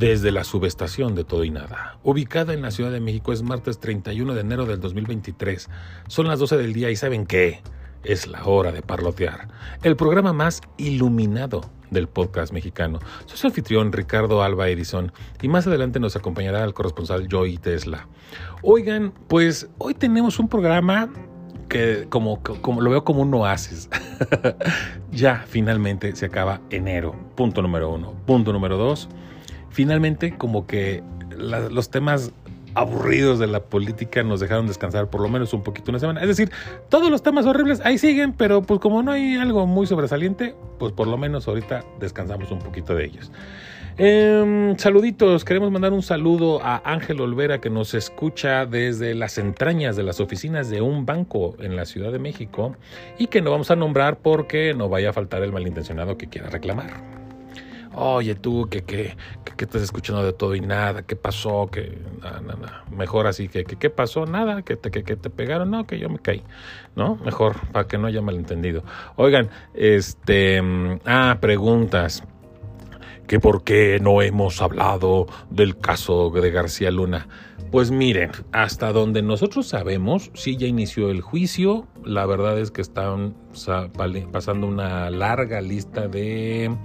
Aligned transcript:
desde 0.00 0.32
la 0.32 0.44
subestación 0.44 1.14
de 1.14 1.24
Todo 1.24 1.44
y 1.44 1.50
Nada. 1.50 1.98
Ubicada 2.02 2.54
en 2.54 2.62
la 2.62 2.70
Ciudad 2.70 2.90
de 2.90 3.00
México 3.00 3.34
es 3.34 3.42
martes 3.42 3.80
31 3.80 4.32
de 4.32 4.40
enero 4.40 4.64
del 4.64 4.80
2023. 4.80 5.68
Son 6.08 6.26
las 6.26 6.38
12 6.38 6.56
del 6.56 6.72
día 6.72 6.90
y 6.90 6.96
¿saben 6.96 7.26
qué? 7.26 7.60
Es 8.02 8.26
la 8.26 8.42
hora 8.46 8.72
de 8.72 8.80
parlotear. 8.80 9.48
El 9.82 9.96
programa 9.96 10.32
más 10.32 10.62
iluminado 10.78 11.70
del 11.90 12.08
podcast 12.08 12.50
mexicano. 12.50 12.98
Soy 13.26 13.36
su 13.36 13.46
anfitrión 13.48 13.92
Ricardo 13.92 14.42
Alba 14.42 14.70
Edison 14.70 15.12
y 15.42 15.48
más 15.48 15.66
adelante 15.66 16.00
nos 16.00 16.16
acompañará 16.16 16.64
el 16.64 16.72
corresponsal 16.72 17.28
Joey 17.30 17.58
Tesla. 17.58 18.08
Oigan, 18.62 19.12
pues 19.28 19.68
hoy 19.76 19.92
tenemos 19.92 20.38
un 20.38 20.48
programa 20.48 21.10
que 21.68 22.06
como, 22.08 22.42
como 22.42 22.80
lo 22.80 22.88
veo 22.88 23.04
como 23.04 23.20
un 23.20 23.34
oasis. 23.34 23.90
ya 25.12 25.44
finalmente 25.46 26.16
se 26.16 26.24
acaba 26.24 26.62
enero. 26.70 27.14
Punto 27.36 27.60
número 27.60 27.90
uno. 27.90 28.14
Punto 28.24 28.50
número 28.50 28.78
dos 28.78 29.10
finalmente 29.70 30.36
como 30.36 30.66
que 30.66 31.02
los 31.38 31.90
temas 31.90 32.32
aburridos 32.74 33.38
de 33.38 33.46
la 33.46 33.60
política 33.60 34.22
nos 34.22 34.40
dejaron 34.40 34.66
descansar 34.66 35.10
por 35.10 35.20
lo 35.20 35.28
menos 35.28 35.52
un 35.52 35.62
poquito 35.62 35.90
una 35.90 35.98
semana. 35.98 36.20
Es 36.20 36.28
decir, 36.28 36.50
todos 36.88 37.10
los 37.10 37.22
temas 37.22 37.46
horribles 37.46 37.80
ahí 37.84 37.98
siguen, 37.98 38.32
pero 38.32 38.62
pues 38.62 38.80
como 38.80 39.02
no 39.02 39.12
hay 39.12 39.36
algo 39.36 39.66
muy 39.66 39.86
sobresaliente, 39.86 40.54
pues 40.78 40.92
por 40.92 41.08
lo 41.08 41.16
menos 41.16 41.48
ahorita 41.48 41.84
descansamos 41.98 42.50
un 42.50 42.60
poquito 42.60 42.94
de 42.94 43.06
ellos. 43.06 43.32
Em, 43.98 44.78
saluditos, 44.78 45.44
queremos 45.44 45.70
mandar 45.70 45.92
un 45.92 46.02
saludo 46.02 46.62
a 46.62 46.80
Ángel 46.84 47.20
Olvera 47.20 47.60
que 47.60 47.68
nos 47.68 47.92
escucha 47.92 48.64
desde 48.64 49.14
las 49.14 49.36
entrañas 49.36 49.96
de 49.96 50.04
las 50.04 50.20
oficinas 50.20 50.70
de 50.70 50.80
un 50.80 51.04
banco 51.04 51.54
en 51.58 51.76
la 51.76 51.84
Ciudad 51.84 52.12
de 52.12 52.18
México 52.18 52.76
y 53.18 53.26
que 53.26 53.42
no 53.42 53.50
vamos 53.50 53.70
a 53.70 53.76
nombrar 53.76 54.18
porque 54.18 54.72
no 54.74 54.88
vaya 54.88 55.10
a 55.10 55.12
faltar 55.12 55.42
el 55.42 55.52
malintencionado 55.52 56.16
que 56.16 56.28
quiera 56.28 56.48
reclamar 56.48 57.19
oye 58.00 58.34
tú, 58.34 58.66
que, 58.70 58.82
que, 58.82 59.16
que, 59.56 59.64
estás 59.64 59.82
escuchando 59.82 60.22
de 60.24 60.32
todo 60.32 60.54
y 60.54 60.60
nada, 60.60 61.02
qué 61.02 61.16
pasó, 61.16 61.68
que 61.70 61.98
nada, 62.22 62.40
nada, 62.40 62.84
mejor 62.90 63.26
así, 63.26 63.48
que, 63.48 63.64
que 63.64 63.76
qué 63.76 63.90
pasó, 63.90 64.24
nada, 64.26 64.62
que 64.62 64.76
te, 64.76 64.90
que, 64.90 65.04
que 65.04 65.16
te 65.16 65.30
pegaron, 65.30 65.70
no, 65.70 65.86
que 65.86 65.98
yo 65.98 66.08
me 66.08 66.18
caí, 66.18 66.42
¿no? 66.96 67.16
Mejor, 67.16 67.56
para 67.72 67.86
que 67.86 67.98
no 67.98 68.06
haya 68.06 68.22
malentendido. 68.22 68.82
Oigan, 69.16 69.50
este, 69.74 70.62
mm, 70.62 71.00
ah, 71.04 71.38
preguntas 71.40 72.24
que 73.26 73.38
por 73.38 73.62
qué 73.62 73.98
no 74.00 74.22
hemos 74.22 74.60
hablado 74.60 75.26
del 75.50 75.78
caso 75.78 76.30
de 76.30 76.50
García 76.50 76.90
Luna. 76.90 77.28
Pues 77.70 77.92
miren, 77.92 78.32
hasta 78.50 78.92
donde 78.92 79.22
nosotros 79.22 79.68
sabemos, 79.68 80.32
sí 80.34 80.56
ya 80.56 80.66
inició 80.66 81.10
el 81.10 81.20
juicio. 81.20 81.86
La 82.04 82.26
verdad 82.26 82.58
es 82.58 82.72
que 82.72 82.80
están 82.80 83.36
pasando 84.32 84.66
una 84.66 85.08
larga 85.10 85.60
lista 85.60 86.08
de 86.08 86.76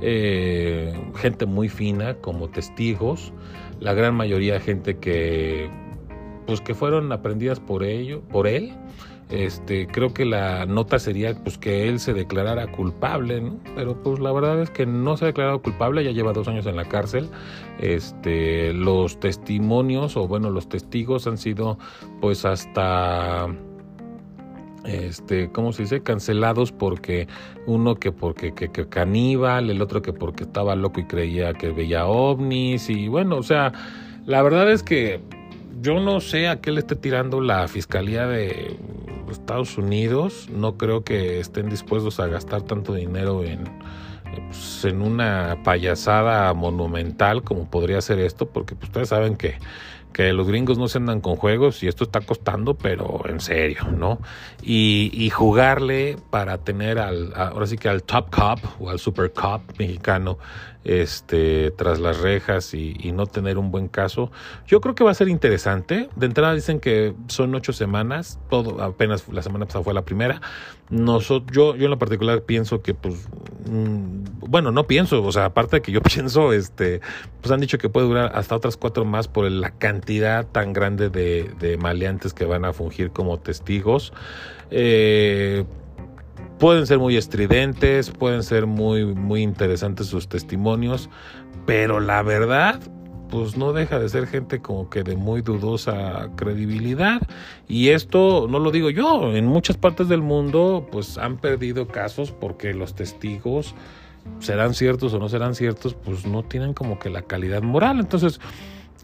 eh, 0.00 0.92
gente 1.14 1.46
muy 1.46 1.68
fina 1.68 2.14
como 2.14 2.50
testigos. 2.50 3.32
La 3.78 3.94
gran 3.94 4.16
mayoría 4.16 4.58
gente 4.58 4.98
que, 4.98 5.70
pues 6.48 6.60
que 6.60 6.74
fueron 6.74 7.12
aprendidas 7.12 7.60
por 7.60 7.84
ello, 7.84 8.20
por 8.22 8.48
él 8.48 8.72
este, 9.30 9.86
creo 9.86 10.12
que 10.12 10.24
la 10.24 10.66
nota 10.66 10.98
sería 10.98 11.34
pues 11.34 11.56
que 11.56 11.88
él 11.88 11.98
se 11.98 12.12
declarara 12.12 12.66
culpable, 12.70 13.40
¿no? 13.40 13.58
Pero 13.74 14.02
pues 14.02 14.20
la 14.20 14.32
verdad 14.32 14.60
es 14.60 14.70
que 14.70 14.86
no 14.86 15.16
se 15.16 15.24
ha 15.24 15.26
declarado 15.28 15.62
culpable, 15.62 16.04
ya 16.04 16.10
lleva 16.10 16.32
dos 16.32 16.46
años 16.46 16.66
en 16.66 16.76
la 16.76 16.84
cárcel. 16.84 17.30
Este, 17.78 18.72
los 18.72 19.18
testimonios 19.18 20.16
o 20.16 20.28
bueno, 20.28 20.50
los 20.50 20.68
testigos 20.68 21.26
han 21.26 21.38
sido 21.38 21.78
pues 22.20 22.44
hasta 22.44 23.48
este, 24.84 25.50
¿cómo 25.50 25.72
se 25.72 25.82
dice? 25.82 26.02
Cancelados 26.02 26.70
porque 26.70 27.26
uno 27.66 27.94
que 27.96 28.12
porque 28.12 28.52
que, 28.52 28.70
que, 28.70 28.86
caníbal, 28.88 29.70
el 29.70 29.80
otro 29.80 30.02
que 30.02 30.12
porque 30.12 30.44
estaba 30.44 30.76
loco 30.76 31.00
y 31.00 31.04
creía 31.04 31.54
que 31.54 31.70
veía 31.70 32.06
ovnis 32.06 32.90
y 32.90 33.08
bueno, 33.08 33.36
o 33.36 33.42
sea, 33.42 33.72
la 34.26 34.42
verdad 34.42 34.70
es 34.70 34.82
que 34.82 35.20
yo 35.80 36.00
no 36.00 36.20
sé 36.20 36.48
a 36.48 36.60
qué 36.60 36.70
le 36.70 36.80
esté 36.80 36.96
tirando 36.96 37.40
la 37.40 37.66
fiscalía 37.68 38.26
de 38.26 38.76
Estados 39.34 39.78
Unidos. 39.78 40.48
No 40.50 40.76
creo 40.76 41.04
que 41.04 41.40
estén 41.40 41.68
dispuestos 41.68 42.20
a 42.20 42.26
gastar 42.26 42.62
tanto 42.62 42.94
dinero 42.94 43.44
en, 43.44 43.64
pues, 44.48 44.84
en 44.84 45.02
una 45.02 45.58
payasada 45.62 46.52
monumental 46.54 47.42
como 47.42 47.70
podría 47.70 48.00
ser 48.00 48.18
esto, 48.18 48.48
porque 48.48 48.74
pues, 48.74 48.88
ustedes 48.88 49.08
saben 49.10 49.36
que 49.36 49.58
que 50.14 50.32
los 50.32 50.46
gringos 50.46 50.78
no 50.78 50.88
se 50.88 50.98
andan 50.98 51.20
con 51.20 51.36
juegos 51.36 51.82
y 51.82 51.88
esto 51.88 52.04
está 52.04 52.20
costando, 52.20 52.74
pero 52.74 53.28
en 53.28 53.40
serio, 53.40 53.84
¿no? 53.90 54.20
Y, 54.62 55.28
jugarle 55.34 56.16
para 56.30 56.58
tener 56.58 57.00
al, 57.00 57.32
ahora 57.34 57.66
sí 57.66 57.76
que 57.76 57.88
al 57.88 58.04
Top 58.04 58.30
Cup 58.30 58.60
o 58.78 58.88
al 58.88 59.00
Super 59.00 59.32
Cup 59.32 59.62
mexicano 59.78 60.38
este, 60.84 61.70
tras 61.70 61.98
las 61.98 62.20
rejas 62.20 62.74
y, 62.74 62.94
no 63.14 63.26
tener 63.26 63.58
un 63.58 63.70
buen 63.70 63.88
caso. 63.88 64.32
Yo 64.66 64.80
creo 64.80 64.94
que 64.94 65.04
va 65.04 65.12
a 65.12 65.14
ser 65.14 65.28
interesante. 65.28 66.08
De 66.16 66.26
entrada 66.26 66.52
dicen 66.52 66.80
que 66.80 67.14
son 67.28 67.54
ocho 67.54 67.72
semanas, 67.72 68.40
todo 68.50 68.82
apenas 68.82 69.28
la 69.28 69.40
semana 69.40 69.66
pasada 69.66 69.84
fue 69.84 69.94
la 69.94 70.04
primera. 70.04 70.40
Nosotros, 70.90 71.54
yo, 71.54 71.76
yo 71.76 71.84
en 71.84 71.90
lo 71.90 71.98
particular 71.98 72.42
pienso 72.42 72.82
que, 72.82 72.92
pues, 72.92 73.28
mm, 73.70 74.48
bueno, 74.48 74.72
no 74.72 74.86
pienso, 74.86 75.22
o 75.22 75.32
sea, 75.32 75.46
aparte 75.46 75.76
de 75.76 75.82
que 75.82 75.92
yo 75.92 76.02
pienso, 76.02 76.52
este, 76.52 77.00
pues 77.40 77.52
han 77.52 77.60
dicho 77.60 77.78
que 77.78 77.88
puede 77.88 78.06
durar 78.08 78.32
hasta 78.34 78.56
otras 78.56 78.76
cuatro 78.76 79.04
más 79.04 79.28
por 79.28 79.50
la 79.50 79.70
cantidad 79.70 80.46
tan 80.46 80.72
grande 80.72 81.08
de, 81.08 81.78
maleantes 81.80 82.34
que 82.34 82.44
van 82.44 82.64
a 82.64 82.72
fungir 82.72 83.10
como 83.10 83.38
testigos. 83.38 84.12
Eh, 84.70 85.64
Pueden 86.64 86.86
ser 86.86 86.98
muy 86.98 87.18
estridentes, 87.18 88.10
pueden 88.10 88.42
ser 88.42 88.64
muy, 88.64 89.04
muy 89.04 89.42
interesantes 89.42 90.06
sus 90.06 90.30
testimonios, 90.30 91.10
pero 91.66 92.00
la 92.00 92.22
verdad, 92.22 92.80
pues 93.28 93.58
no 93.58 93.74
deja 93.74 93.98
de 93.98 94.08
ser 94.08 94.26
gente 94.26 94.62
como 94.62 94.88
que 94.88 95.02
de 95.02 95.14
muy 95.14 95.42
dudosa 95.42 96.30
credibilidad. 96.36 97.20
Y 97.68 97.90
esto 97.90 98.46
no 98.48 98.60
lo 98.60 98.70
digo 98.70 98.88
yo, 98.88 99.36
en 99.36 99.44
muchas 99.44 99.76
partes 99.76 100.08
del 100.08 100.22
mundo 100.22 100.88
pues 100.90 101.18
han 101.18 101.36
perdido 101.36 101.86
casos 101.86 102.30
porque 102.30 102.72
los 102.72 102.94
testigos 102.94 103.74
serán 104.38 104.72
ciertos 104.72 105.12
o 105.12 105.18
no 105.18 105.28
serán 105.28 105.54
ciertos, 105.54 105.92
pues 105.92 106.24
no 106.24 106.44
tienen 106.44 106.72
como 106.72 106.98
que 106.98 107.10
la 107.10 107.20
calidad 107.20 107.60
moral. 107.60 108.00
Entonces, 108.00 108.40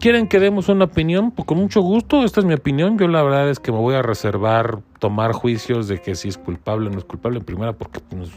¿Quieren 0.00 0.28
que 0.28 0.40
demos 0.40 0.70
una 0.70 0.86
opinión? 0.86 1.30
Pues 1.30 1.46
con 1.46 1.58
mucho 1.58 1.82
gusto, 1.82 2.24
esta 2.24 2.40
es 2.40 2.46
mi 2.46 2.54
opinión. 2.54 2.98
Yo 2.98 3.06
la 3.06 3.22
verdad 3.22 3.50
es 3.50 3.60
que 3.60 3.70
me 3.70 3.76
voy 3.76 3.94
a 3.94 4.00
reservar 4.00 4.78
tomar 4.98 5.32
juicios 5.32 5.88
de 5.88 6.00
que 6.00 6.14
si 6.14 6.28
es 6.28 6.38
culpable 6.38 6.88
o 6.88 6.90
no 6.90 6.96
es 6.96 7.04
culpable 7.04 7.40
en 7.40 7.44
primera 7.44 7.74
porque 7.74 8.00
pues, 8.00 8.30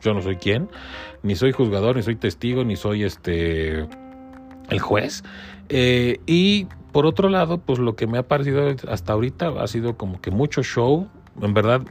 yo 0.00 0.14
no 0.14 0.22
soy 0.22 0.36
quien, 0.36 0.68
ni 1.24 1.34
soy 1.34 1.50
juzgador, 1.50 1.96
ni 1.96 2.04
soy 2.04 2.14
testigo, 2.14 2.62
ni 2.62 2.76
soy 2.76 3.02
este 3.02 3.88
el 4.70 4.78
juez. 4.78 5.24
Eh, 5.70 6.20
y 6.26 6.68
por 6.92 7.04
otro 7.04 7.28
lado, 7.28 7.58
pues 7.58 7.80
lo 7.80 7.96
que 7.96 8.06
me 8.06 8.18
ha 8.18 8.28
parecido 8.28 8.72
hasta 8.88 9.12
ahorita 9.12 9.48
ha 9.60 9.66
sido 9.66 9.96
como 9.96 10.20
que 10.20 10.30
mucho 10.30 10.62
show. 10.62 11.08
En 11.40 11.52
verdad, 11.52 11.82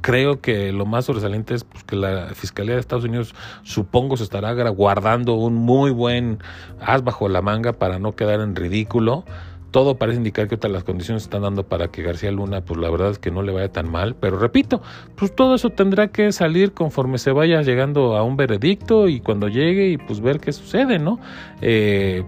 creo 0.00 0.40
que 0.40 0.72
lo 0.72 0.86
más 0.86 1.04
sobresaliente 1.06 1.54
es 1.54 1.64
pues, 1.64 1.84
que 1.84 1.96
la 1.96 2.28
Fiscalía 2.34 2.74
de 2.74 2.80
Estados 2.80 3.04
Unidos 3.04 3.34
supongo 3.62 4.16
se 4.16 4.24
estará 4.24 4.52
guardando 4.70 5.34
un 5.34 5.54
muy 5.54 5.90
buen 5.90 6.38
as 6.80 7.02
bajo 7.04 7.28
la 7.28 7.42
manga 7.42 7.72
para 7.72 7.98
no 7.98 8.12
quedar 8.12 8.40
en 8.40 8.56
ridículo. 8.56 9.24
Todo 9.70 9.96
parece 9.98 10.16
indicar 10.16 10.48
que 10.48 10.68
las 10.68 10.82
condiciones 10.82 11.24
están 11.24 11.42
dando 11.42 11.62
para 11.62 11.88
que 11.88 12.02
García 12.02 12.32
Luna, 12.32 12.62
pues 12.62 12.80
la 12.80 12.88
verdad 12.88 13.10
es 13.10 13.18
que 13.18 13.30
no 13.30 13.42
le 13.42 13.52
vaya 13.52 13.70
tan 13.70 13.90
mal. 13.90 14.16
Pero 14.18 14.38
repito, 14.38 14.80
pues 15.14 15.34
todo 15.36 15.56
eso 15.56 15.68
tendrá 15.68 16.08
que 16.08 16.32
salir 16.32 16.72
conforme 16.72 17.18
se 17.18 17.32
vaya 17.32 17.60
llegando 17.60 18.16
a 18.16 18.22
un 18.22 18.38
veredicto 18.38 19.08
y 19.08 19.20
cuando 19.20 19.48
llegue 19.48 19.88
y 19.90 19.98
pues 19.98 20.22
ver 20.22 20.40
qué 20.40 20.52
sucede, 20.52 20.98
¿no? 20.98 21.20
Eh, 21.60 22.24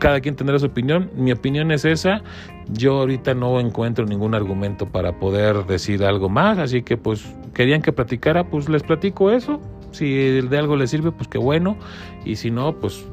cada 0.00 0.20
quien 0.20 0.34
tendrá 0.34 0.58
su 0.58 0.66
opinión. 0.66 1.10
Mi 1.14 1.30
opinión 1.30 1.70
es 1.70 1.84
esa. 1.84 2.22
Yo 2.72 3.00
ahorita 3.00 3.34
no 3.34 3.58
encuentro 3.60 4.04
ningún 4.06 4.34
argumento 4.34 4.86
para 4.86 5.18
poder 5.18 5.66
decir 5.66 6.04
algo 6.04 6.28
más, 6.28 6.58
así 6.58 6.82
que 6.82 6.96
pues 6.96 7.24
querían 7.54 7.82
que 7.82 7.92
platicara, 7.92 8.44
pues 8.44 8.68
les 8.68 8.82
platico 8.82 9.30
eso. 9.30 9.60
Si 9.92 10.40
de 10.40 10.58
algo 10.58 10.76
les 10.76 10.90
sirve, 10.90 11.10
pues 11.10 11.28
qué 11.28 11.38
bueno. 11.38 11.76
Y 12.24 12.36
si 12.36 12.50
no, 12.50 12.76
pues 12.76 13.04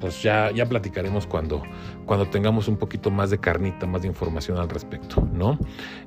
pues 0.00 0.22
ya, 0.22 0.50
ya 0.50 0.66
platicaremos 0.66 1.26
cuando, 1.26 1.62
cuando 2.04 2.26
tengamos 2.26 2.68
un 2.68 2.76
poquito 2.76 3.10
más 3.10 3.30
de 3.30 3.38
carnita, 3.38 3.86
más 3.86 4.02
de 4.02 4.08
información 4.08 4.58
al 4.58 4.68
respecto, 4.68 5.26
¿no? 5.32 5.58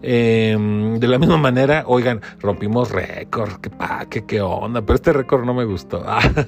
Em, 0.01 0.99
de 0.99 1.07
la 1.07 1.17
misma 1.17 1.37
manera, 1.37 1.83
oigan, 1.87 2.21
rompimos 2.39 2.91
récord, 2.91 3.59
qué, 3.61 3.71
qué, 4.09 4.25
qué 4.25 4.41
onda, 4.41 4.81
pero 4.81 4.95
este 4.95 5.13
récord 5.13 5.45
no 5.45 5.53
me 5.53 5.65
gustó. 5.65 6.03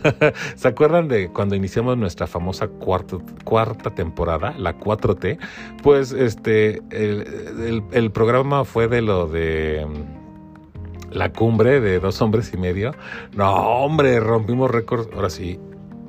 ¿Se 0.56 0.68
acuerdan 0.68 1.08
de 1.08 1.30
cuando 1.30 1.56
iniciamos 1.56 1.98
nuestra 1.98 2.28
famosa 2.28 2.68
cuarta, 2.68 3.18
cuarta 3.44 3.90
temporada, 3.90 4.54
la 4.58 4.78
4T? 4.78 5.38
Pues 5.82 6.12
este, 6.12 6.82
el, 6.92 7.84
el 7.92 8.12
programa 8.12 8.66
fue 8.66 8.88
de 8.88 9.02
lo 9.02 9.28
de 9.28 9.86
la 11.12 11.32
cumbre 11.32 11.82
de 11.82 12.00
dos 12.00 12.22
hombres 12.22 12.52
y 12.54 12.58
medio. 12.58 12.94
No, 13.36 13.52
hombre, 13.52 14.20
rompimos 14.20 14.72
récord. 14.72 15.14
Ahora 15.14 15.30
sí, 15.30 15.60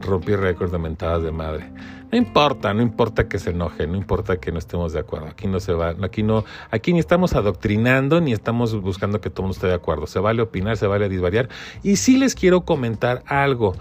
rompí 0.02 0.36
récords 0.36 0.72
de 0.72 0.78
mentadas 0.78 1.22
de 1.22 1.32
madre. 1.32 1.72
No 2.10 2.18
importa, 2.18 2.74
no 2.74 2.82
importa 2.82 3.28
que 3.28 3.38
se 3.38 3.50
enoje, 3.50 3.86
no 3.86 3.96
importa 3.96 4.38
que 4.38 4.52
no 4.52 4.58
estemos 4.58 4.92
de 4.92 5.00
acuerdo. 5.00 5.28
Aquí 5.28 5.46
no 5.46 5.60
se 5.60 5.72
va, 5.72 5.94
aquí 6.02 6.22
no, 6.22 6.44
aquí 6.70 6.92
ni 6.92 6.98
estamos 6.98 7.34
adoctrinando 7.34 8.20
ni 8.20 8.32
estamos 8.32 8.78
buscando 8.80 9.20
que 9.20 9.30
todo 9.30 9.42
el 9.42 9.44
mundo 9.44 9.56
esté 9.56 9.68
de 9.68 9.74
acuerdo. 9.74 10.06
Se 10.06 10.18
vale 10.18 10.42
opinar, 10.42 10.76
se 10.76 10.86
vale 10.86 11.08
disvariar. 11.08 11.48
Y 11.82 11.96
sí 11.96 12.18
les 12.18 12.34
quiero 12.34 12.62
comentar 12.62 13.22
algo. 13.26 13.74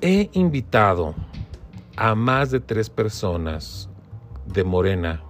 He 0.00 0.30
invitado 0.32 1.14
a 1.96 2.14
más 2.14 2.50
de 2.50 2.60
tres 2.60 2.90
personas 2.90 3.88
de 4.46 4.64
Morena 4.64 5.22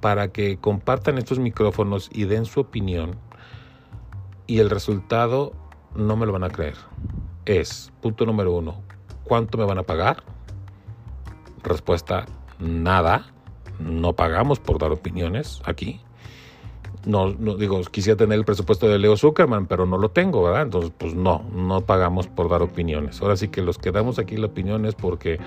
para 0.00 0.28
que 0.28 0.58
compartan 0.58 1.18
estos 1.18 1.38
micrófonos 1.38 2.08
y 2.12 2.24
den 2.24 2.44
su 2.44 2.60
opinión 2.60 3.16
y 4.46 4.58
el 4.58 4.70
resultado 4.70 5.52
no 5.94 6.16
me 6.16 6.26
lo 6.26 6.32
van 6.32 6.44
a 6.44 6.50
creer. 6.50 6.76
Es, 7.44 7.92
punto 8.00 8.26
número 8.26 8.52
uno, 8.52 8.82
¿cuánto 9.28 9.58
me 9.58 9.64
van 9.64 9.78
a 9.78 9.82
pagar? 9.84 10.24
Respuesta, 11.62 12.26
nada. 12.58 13.26
No 13.78 14.14
pagamos 14.14 14.58
por 14.58 14.78
dar 14.78 14.90
opiniones 14.90 15.62
aquí 15.64 16.00
no, 17.06 17.34
no 17.34 17.56
digo, 17.56 17.80
quisiera 17.82 18.16
tener 18.16 18.38
el 18.38 18.44
presupuesto 18.44 18.88
de 18.88 18.98
Leo 18.98 19.16
Zuckerman, 19.16 19.66
pero 19.66 19.86
no 19.86 19.98
lo 19.98 20.10
tengo, 20.10 20.42
¿verdad? 20.42 20.62
Entonces, 20.62 20.92
pues 20.96 21.14
no, 21.14 21.44
no 21.54 21.80
pagamos 21.82 22.26
por 22.26 22.48
dar 22.48 22.62
opiniones. 22.62 23.20
Ahora 23.22 23.36
sí 23.36 23.48
que 23.48 23.62
los 23.62 23.78
que 23.78 23.92
damos 23.92 24.18
aquí 24.18 24.36
la 24.36 24.46
opinión 24.46 24.84
es 24.84 24.94
porque 24.94 25.38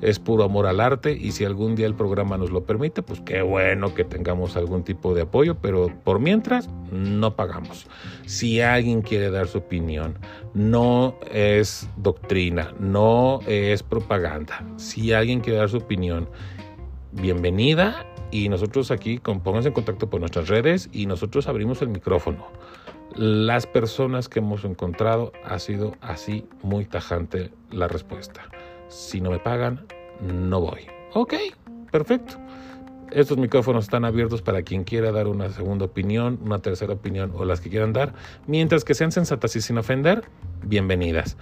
es 0.00 0.18
puro 0.18 0.44
amor 0.44 0.66
al 0.66 0.80
arte 0.80 1.12
y 1.12 1.32
si 1.32 1.44
algún 1.44 1.74
día 1.74 1.86
el 1.86 1.94
programa 1.94 2.38
nos 2.38 2.50
lo 2.50 2.64
permite, 2.64 3.02
pues 3.02 3.20
qué 3.20 3.42
bueno 3.42 3.94
que 3.94 4.04
tengamos 4.04 4.56
algún 4.56 4.82
tipo 4.82 5.14
de 5.14 5.22
apoyo, 5.22 5.56
pero 5.56 5.88
por 6.04 6.20
mientras 6.20 6.68
no 6.92 7.36
pagamos. 7.36 7.86
Si 8.26 8.60
alguien 8.60 9.02
quiere 9.02 9.30
dar 9.30 9.48
su 9.48 9.58
opinión, 9.58 10.18
no 10.54 11.16
es 11.32 11.88
doctrina, 11.96 12.74
no 12.78 13.40
es 13.46 13.82
propaganda. 13.82 14.64
Si 14.76 15.12
alguien 15.12 15.40
quiere 15.40 15.58
dar 15.58 15.68
su 15.68 15.78
opinión, 15.78 16.28
bienvenida 17.12 18.06
y 18.30 18.48
nosotros 18.48 18.90
aquí 18.90 19.18
pónganse 19.18 19.68
en 19.68 19.74
contacto 19.74 20.08
por 20.08 20.20
nuestras 20.20 20.48
redes 20.48 20.88
y 20.92 21.06
nosotros 21.06 21.48
abrimos 21.48 21.82
el 21.82 21.88
micrófono. 21.88 22.46
Las 23.14 23.66
personas 23.66 24.28
que 24.28 24.38
hemos 24.38 24.64
encontrado 24.64 25.32
ha 25.44 25.58
sido 25.58 25.96
así 26.00 26.46
muy 26.62 26.84
tajante 26.84 27.50
la 27.70 27.88
respuesta. 27.88 28.42
Si 28.88 29.20
no 29.20 29.30
me 29.30 29.38
pagan, 29.38 29.86
no 30.20 30.60
voy. 30.60 30.86
Ok, 31.14 31.34
perfecto. 31.90 32.34
Estos 33.10 33.38
micrófonos 33.38 33.84
están 33.84 34.04
abiertos 34.04 34.40
para 34.40 34.62
quien 34.62 34.84
quiera 34.84 35.10
dar 35.10 35.26
una 35.26 35.50
segunda 35.50 35.86
opinión, 35.86 36.38
una 36.44 36.60
tercera 36.60 36.92
opinión 36.92 37.32
o 37.34 37.44
las 37.44 37.60
que 37.60 37.68
quieran 37.68 37.92
dar. 37.92 38.14
Mientras 38.46 38.84
que 38.84 38.94
sean 38.94 39.10
sensatas 39.10 39.56
y 39.56 39.60
sin 39.60 39.78
ofender, 39.78 40.22
bienvenidas 40.64 41.36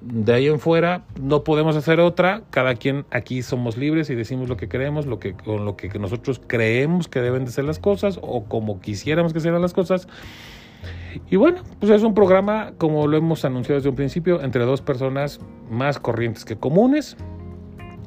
de 0.00 0.32
ahí 0.32 0.46
en 0.46 0.60
fuera 0.60 1.04
no 1.20 1.44
podemos 1.44 1.76
hacer 1.76 2.00
otra. 2.00 2.42
Cada 2.50 2.74
quien 2.74 3.04
aquí 3.10 3.42
somos 3.42 3.76
libres 3.76 4.10
y 4.10 4.14
decimos 4.14 4.48
lo 4.48 4.56
que 4.56 4.68
queremos, 4.68 5.06
lo 5.06 5.18
que, 5.18 5.34
con 5.34 5.64
lo 5.64 5.76
que 5.76 5.88
nosotros 5.98 6.40
creemos 6.46 7.08
que 7.08 7.20
deben 7.20 7.44
de 7.44 7.50
ser 7.50 7.64
las 7.64 7.78
cosas 7.78 8.18
o 8.22 8.44
como 8.44 8.80
quisiéramos 8.80 9.32
que 9.32 9.40
sean 9.40 9.60
las 9.60 9.74
cosas. 9.74 10.08
Y 11.30 11.36
bueno, 11.36 11.62
pues 11.80 11.90
es 11.90 12.02
un 12.02 12.14
programa, 12.14 12.72
como 12.78 13.06
lo 13.06 13.16
hemos 13.16 13.44
anunciado 13.44 13.78
desde 13.80 13.88
un 13.88 13.96
principio, 13.96 14.40
entre 14.42 14.64
dos 14.64 14.82
personas 14.82 15.40
más 15.70 15.98
corrientes 15.98 16.44
que 16.44 16.56
comunes 16.56 17.16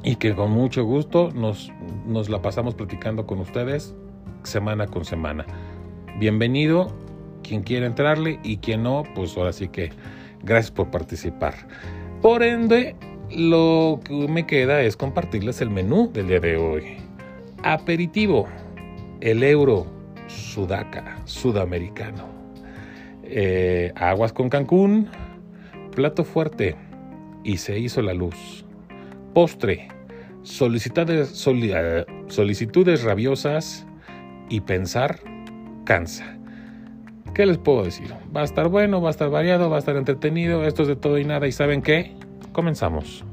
y 0.03 0.15
que 0.15 0.33
con 0.33 0.51
mucho 0.51 0.83
gusto 0.85 1.29
nos, 1.33 1.71
nos 2.05 2.29
la 2.29 2.41
pasamos 2.41 2.75
platicando 2.75 3.25
con 3.25 3.39
ustedes 3.39 3.93
semana 4.43 4.87
con 4.87 5.05
semana. 5.05 5.45
Bienvenido, 6.19 6.87
quien 7.43 7.63
quiera 7.63 7.85
entrarle 7.85 8.39
y 8.43 8.57
quien 8.57 8.83
no, 8.83 9.03
pues 9.15 9.37
ahora 9.37 9.53
sí 9.53 9.67
que 9.67 9.91
Gracias 10.43 10.71
por 10.71 10.89
participar. 10.91 11.53
Por 12.21 12.43
ende, 12.43 12.95
lo 13.35 13.99
que 14.03 14.27
me 14.27 14.45
queda 14.45 14.81
es 14.81 14.97
compartirles 14.97 15.61
el 15.61 15.69
menú 15.69 16.11
del 16.11 16.27
día 16.27 16.39
de 16.39 16.57
hoy. 16.57 16.97
Aperitivo, 17.63 18.47
el 19.21 19.43
euro 19.43 19.87
sudaca, 20.27 21.19
sudamericano. 21.25 22.27
Eh, 23.23 23.93
aguas 23.95 24.33
con 24.33 24.49
Cancún, 24.49 25.07
plato 25.95 26.23
fuerte 26.23 26.75
y 27.43 27.57
se 27.57 27.79
hizo 27.79 28.01
la 28.01 28.13
luz. 28.13 28.65
Postre, 29.33 29.87
eh, 30.43 32.05
solicitudes 32.27 33.03
rabiosas 33.03 33.85
y 34.49 34.61
pensar 34.61 35.19
cansa. 35.85 36.40
¿Qué 37.33 37.45
les 37.45 37.57
puedo 37.57 37.83
decir? 37.83 38.13
Va 38.35 38.41
a 38.41 38.43
estar 38.43 38.67
bueno, 38.67 39.01
va 39.01 39.09
a 39.09 39.11
estar 39.11 39.29
variado, 39.29 39.69
va 39.69 39.77
a 39.77 39.79
estar 39.79 39.95
entretenido. 39.95 40.65
Esto 40.65 40.81
es 40.83 40.89
de 40.89 40.95
todo 40.95 41.17
y 41.17 41.25
nada. 41.25 41.47
¿Y 41.47 41.51
saben 41.51 41.81
qué? 41.81 42.13
Comenzamos. 42.51 43.23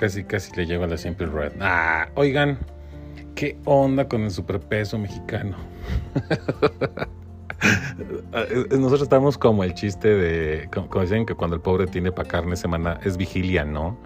Casi, 0.00 0.24
casi 0.24 0.50
le 0.56 0.64
lleva 0.64 0.86
la 0.86 0.96
Simple 0.96 1.26
Red. 1.26 1.52
Ah, 1.60 2.08
oigan, 2.14 2.58
¿qué 3.34 3.58
onda 3.66 4.08
con 4.08 4.22
el 4.22 4.30
superpeso 4.30 4.98
mexicano? 4.98 5.58
Nosotros 8.70 9.02
estamos 9.02 9.36
como 9.36 9.62
el 9.62 9.74
chiste 9.74 10.08
de, 10.08 10.70
como, 10.72 11.02
dicen 11.02 11.26
que 11.26 11.34
cuando 11.34 11.56
el 11.56 11.60
pobre 11.60 11.86
tiene 11.86 12.12
para 12.12 12.26
carne 12.26 12.56
semana, 12.56 12.98
es 13.04 13.18
vigilia, 13.18 13.66
¿no? 13.66 13.98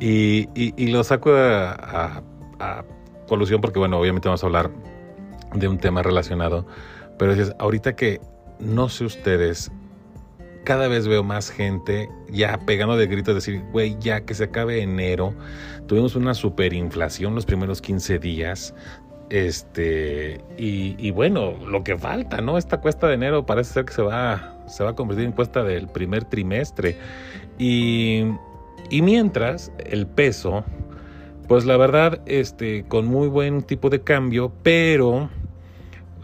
Y, 0.00 0.48
y, 0.56 0.88
lo 0.88 1.04
saco 1.04 1.30
a, 1.32 2.20
a, 2.58 2.84
colusión 3.28 3.60
porque, 3.60 3.78
bueno, 3.78 4.00
obviamente 4.00 4.26
vamos 4.26 4.42
a 4.42 4.46
hablar 4.46 4.72
de 5.54 5.68
un 5.68 5.78
tema 5.78 6.02
relacionado, 6.02 6.66
pero 7.16 7.32
es 7.32 7.54
ahorita 7.60 7.94
que 7.94 8.20
no 8.58 8.88
sé 8.88 9.04
ustedes, 9.04 9.70
cada 10.64 10.88
vez 10.88 11.08
veo 11.08 11.22
más 11.22 11.50
gente 11.50 12.08
ya 12.30 12.58
pegando 12.58 12.96
de 12.96 13.06
gritos, 13.06 13.34
decir, 13.34 13.62
güey, 13.72 13.96
ya 14.00 14.22
que 14.22 14.34
se 14.34 14.44
acabe 14.44 14.82
enero. 14.82 15.34
Tuvimos 15.86 16.14
una 16.14 16.34
superinflación 16.34 17.34
los 17.34 17.46
primeros 17.46 17.80
15 17.80 18.18
días. 18.18 18.74
Este, 19.30 20.44
y, 20.58 21.10
bueno, 21.10 21.54
lo 21.66 21.82
que 21.82 21.96
falta, 21.96 22.40
¿no? 22.40 22.58
Esta 22.58 22.80
cuesta 22.80 23.08
de 23.08 23.14
enero 23.14 23.46
parece 23.46 23.72
ser 23.72 23.84
que 23.86 23.94
se 23.94 24.02
va, 24.02 24.62
se 24.66 24.84
va 24.84 24.90
a 24.90 24.94
convertir 24.94 25.24
en 25.24 25.32
cuesta 25.32 25.64
del 25.64 25.88
primer 25.88 26.24
trimestre. 26.24 26.96
Y, 27.58 28.24
y 28.90 29.02
mientras, 29.02 29.72
el 29.78 30.06
peso, 30.06 30.64
pues 31.48 31.64
la 31.64 31.76
verdad, 31.76 32.20
este, 32.26 32.84
con 32.84 33.06
muy 33.06 33.28
buen 33.28 33.62
tipo 33.62 33.88
de 33.88 34.02
cambio, 34.02 34.52
pero 34.62 35.30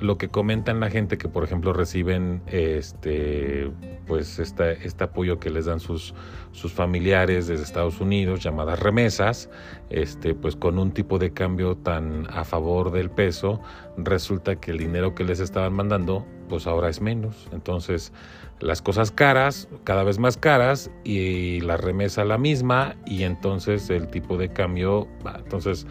lo 0.01 0.19
que 0.19 0.29
comentan 0.29 0.81
la 0.81 0.91
gente 0.91 1.19
que 1.19 1.29
por 1.29 1.45
ejemplo 1.45 1.73
reciben 1.73 2.43
este 2.47 3.71
pues 4.09 4.39
este 4.39 5.05
apoyo 5.05 5.39
que 5.39 5.51
les 5.51 5.67
dan 5.67 5.79
sus, 5.79 6.15
sus 6.53 6.73
familiares 6.73 7.47
desde 7.47 7.63
Estados 7.63 8.01
Unidos 8.01 8.43
llamadas 8.43 8.81
remesas 8.81 9.51
este 9.91 10.35
pues 10.35 10.57
con 10.57 10.79
un 10.79 10.93
tipo 10.93 11.19
de 11.19 11.33
cambio 11.33 11.77
tan 11.77 12.27
a 12.31 12.45
favor 12.45 12.91
del 12.91 13.11
peso 13.11 13.61
resulta 13.97 14.57
que 14.57 14.71
el 14.71 14.79
dinero 14.79 15.15
que 15.15 15.25
les 15.25 15.39
estaban 15.41 15.75
mandando 15.75 16.27
pues 16.49 16.67
ahora 16.67 16.89
es 16.89 17.01
menos. 17.01 17.47
Entonces 17.53 18.13
las 18.61 18.83
cosas 18.83 19.11
caras 19.11 19.69
cada 19.85 20.03
vez 20.03 20.19
más 20.19 20.37
caras 20.37 20.91
y 21.05 21.61
la 21.61 21.77
remesa 21.77 22.25
la 22.25 22.39
misma 22.39 22.97
y 23.07 23.23
entonces 23.23 23.89
el 23.91 24.09
tipo 24.09 24.37
de 24.37 24.49
cambio 24.49 25.07
entonces 25.37 25.87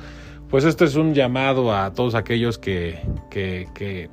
pues 0.49 0.63
esto 0.63 0.85
es 0.85 0.95
un 0.95 1.13
llamado 1.13 1.73
a 1.73 1.93
todos 1.93 2.15
aquellos 2.15 2.57
que, 2.57 2.99
que, 3.29 4.09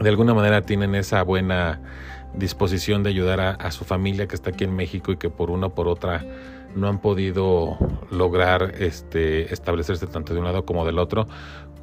de 0.00 0.08
alguna 0.08 0.34
manera 0.34 0.62
tienen 0.62 0.94
esa 0.94 1.22
buena 1.22 1.80
disposición 2.34 3.02
de 3.02 3.10
ayudar 3.10 3.40
a, 3.40 3.70
su 3.70 3.84
familia 3.84 4.26
que 4.26 4.34
está 4.34 4.50
aquí 4.50 4.64
en 4.64 4.74
México 4.74 5.12
y 5.12 5.16
que 5.16 5.30
por 5.30 5.50
una 5.50 5.66
o 5.66 5.74
por 5.74 5.88
otra 5.88 6.24
no 6.74 6.88
han 6.88 7.00
podido 7.00 7.76
lograr 8.10 8.74
este, 8.78 9.52
establecerse 9.52 10.06
tanto 10.06 10.32
de 10.32 10.40
un 10.40 10.46
lado 10.46 10.64
como 10.64 10.86
del 10.86 10.98
otro. 10.98 11.26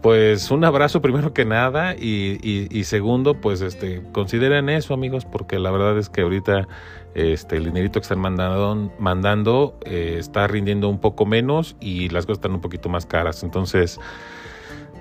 Pues 0.01 0.49
un 0.49 0.63
abrazo 0.63 1.01
primero 1.01 1.33
que 1.33 1.43
nada 1.43 1.93
y, 1.93 2.83
segundo, 2.85 3.35
pues 3.35 3.61
este, 3.61 4.01
consideren 4.13 4.69
eso 4.69 4.93
amigos 4.93 5.25
porque 5.25 5.59
la 5.59 5.71
verdad 5.71 5.97
es 5.97 6.09
que 6.09 6.21
ahorita 6.21 6.67
este, 7.15 7.57
el 7.57 7.65
dinerito 7.65 7.99
que 7.99 8.03
están 8.03 8.19
mandando, 8.19 8.93
mandando 8.97 9.77
eh, 9.85 10.15
está 10.17 10.47
rindiendo 10.47 10.87
un 10.87 10.99
poco 10.99 11.25
menos 11.25 11.75
y 11.81 12.07
las 12.09 12.25
cosas 12.25 12.37
están 12.37 12.53
un 12.53 12.61
poquito 12.61 12.87
más 12.87 13.05
caras. 13.05 13.43
Entonces, 13.43 13.99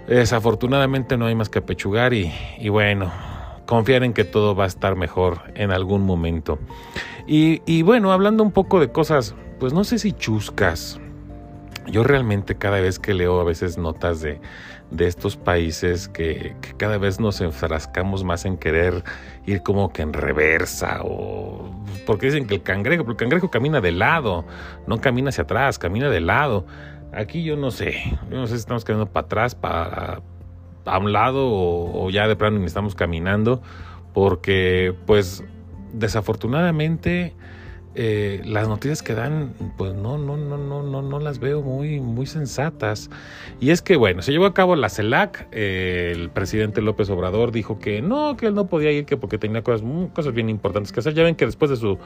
desafortunadamente 0.08 1.16
no 1.16 1.26
hay 1.26 1.36
más 1.36 1.48
que 1.48 1.60
apechugar 1.60 2.12
y 2.12 2.68
bueno, 2.68 3.12
confiar 3.68 4.02
en 4.02 4.14
que 4.14 4.24
todo 4.24 4.54
va 4.54 4.64
a 4.64 4.66
estar 4.66 4.96
mejor 4.96 5.42
en 5.54 5.72
algún 5.72 6.00
momento. 6.00 6.58
Y, 7.26 7.60
y 7.66 7.82
bueno, 7.82 8.12
hablando 8.12 8.42
un 8.42 8.50
poco 8.50 8.80
de 8.80 8.90
cosas, 8.90 9.34
pues 9.60 9.74
no 9.74 9.84
sé 9.84 9.98
si 9.98 10.12
chuscas. 10.12 10.98
Yo 11.86 12.02
realmente 12.02 12.54
cada 12.54 12.80
vez 12.80 12.98
que 12.98 13.12
leo 13.12 13.38
a 13.38 13.44
veces 13.44 13.76
notas 13.76 14.22
de, 14.22 14.40
de 14.90 15.06
estos 15.06 15.36
países 15.36 16.08
que, 16.08 16.56
cada 16.78 16.96
vez 16.96 17.20
nos 17.20 17.42
enfrascamos 17.42 18.24
más 18.24 18.46
en 18.46 18.56
querer 18.56 19.04
ir 19.44 19.62
como 19.62 19.92
que 19.92 20.00
en 20.00 20.14
reversa 20.14 21.00
o 21.04 21.70
porque 22.06 22.26
dicen 22.26 22.46
que 22.46 22.54
el 22.54 22.62
cangrejo, 22.62 23.02
pero 23.02 23.12
el 23.12 23.18
cangrejo 23.18 23.50
camina 23.50 23.82
de 23.82 23.92
lado, 23.92 24.46
no 24.86 24.98
camina 24.98 25.28
hacia 25.28 25.44
atrás, 25.44 25.78
camina 25.78 26.08
de 26.08 26.20
lado. 26.20 26.64
Aquí 27.12 27.44
yo 27.44 27.54
no 27.56 27.70
sé, 27.70 28.18
yo 28.30 28.36
no 28.38 28.46
sé 28.46 28.54
si 28.54 28.60
estamos 28.60 28.84
caminando 28.86 29.12
para 29.12 29.26
atrás, 29.26 29.54
para 29.54 30.22
a 30.84 30.98
un 30.98 31.12
lado 31.12 31.48
o, 31.50 32.10
ya 32.10 32.28
de 32.28 32.36
plano 32.36 32.58
ni 32.58 32.66
estamos 32.66 32.94
caminando, 32.94 33.62
porque 34.14 34.94
pues 35.06 35.44
desafortunadamente 35.92 37.34
eh, 37.94 38.42
las 38.44 38.68
noticias 38.68 39.02
que 39.02 39.14
dan, 39.14 39.54
pues 39.76 39.94
no, 39.94 40.18
no, 40.18 40.36
no, 40.36 40.56
no, 40.56 40.82
no, 40.82 41.02
no 41.02 41.18
las 41.18 41.40
veo 41.40 41.62
muy, 41.62 42.00
muy 42.00 42.26
sensatas. 42.26 43.10
Y 43.60 43.70
es 43.70 43.82
que, 43.82 43.96
bueno, 43.96 44.22
se 44.22 44.30
llevó 44.30 44.46
a 44.46 44.54
cabo 44.54 44.76
la 44.76 44.88
CELAC, 44.88 45.48
eh, 45.50 46.12
el 46.14 46.30
presidente 46.30 46.80
López 46.80 47.10
Obrador 47.10 47.50
dijo 47.50 47.78
que 47.78 48.00
no, 48.00 48.36
que 48.36 48.46
él 48.46 48.54
no 48.54 48.68
podía 48.68 48.92
ir, 48.92 49.04
que 49.04 49.16
porque 49.16 49.38
tenía 49.38 49.62
cosas, 49.62 49.84
cosas 50.14 50.32
bien 50.32 50.48
importantes 50.48 50.92
que 50.92 51.00
hacer. 51.00 51.14
Ya 51.14 51.24
ven 51.24 51.34
que 51.34 51.46
después 51.46 51.70
de 51.70 51.76
su, 51.76 51.98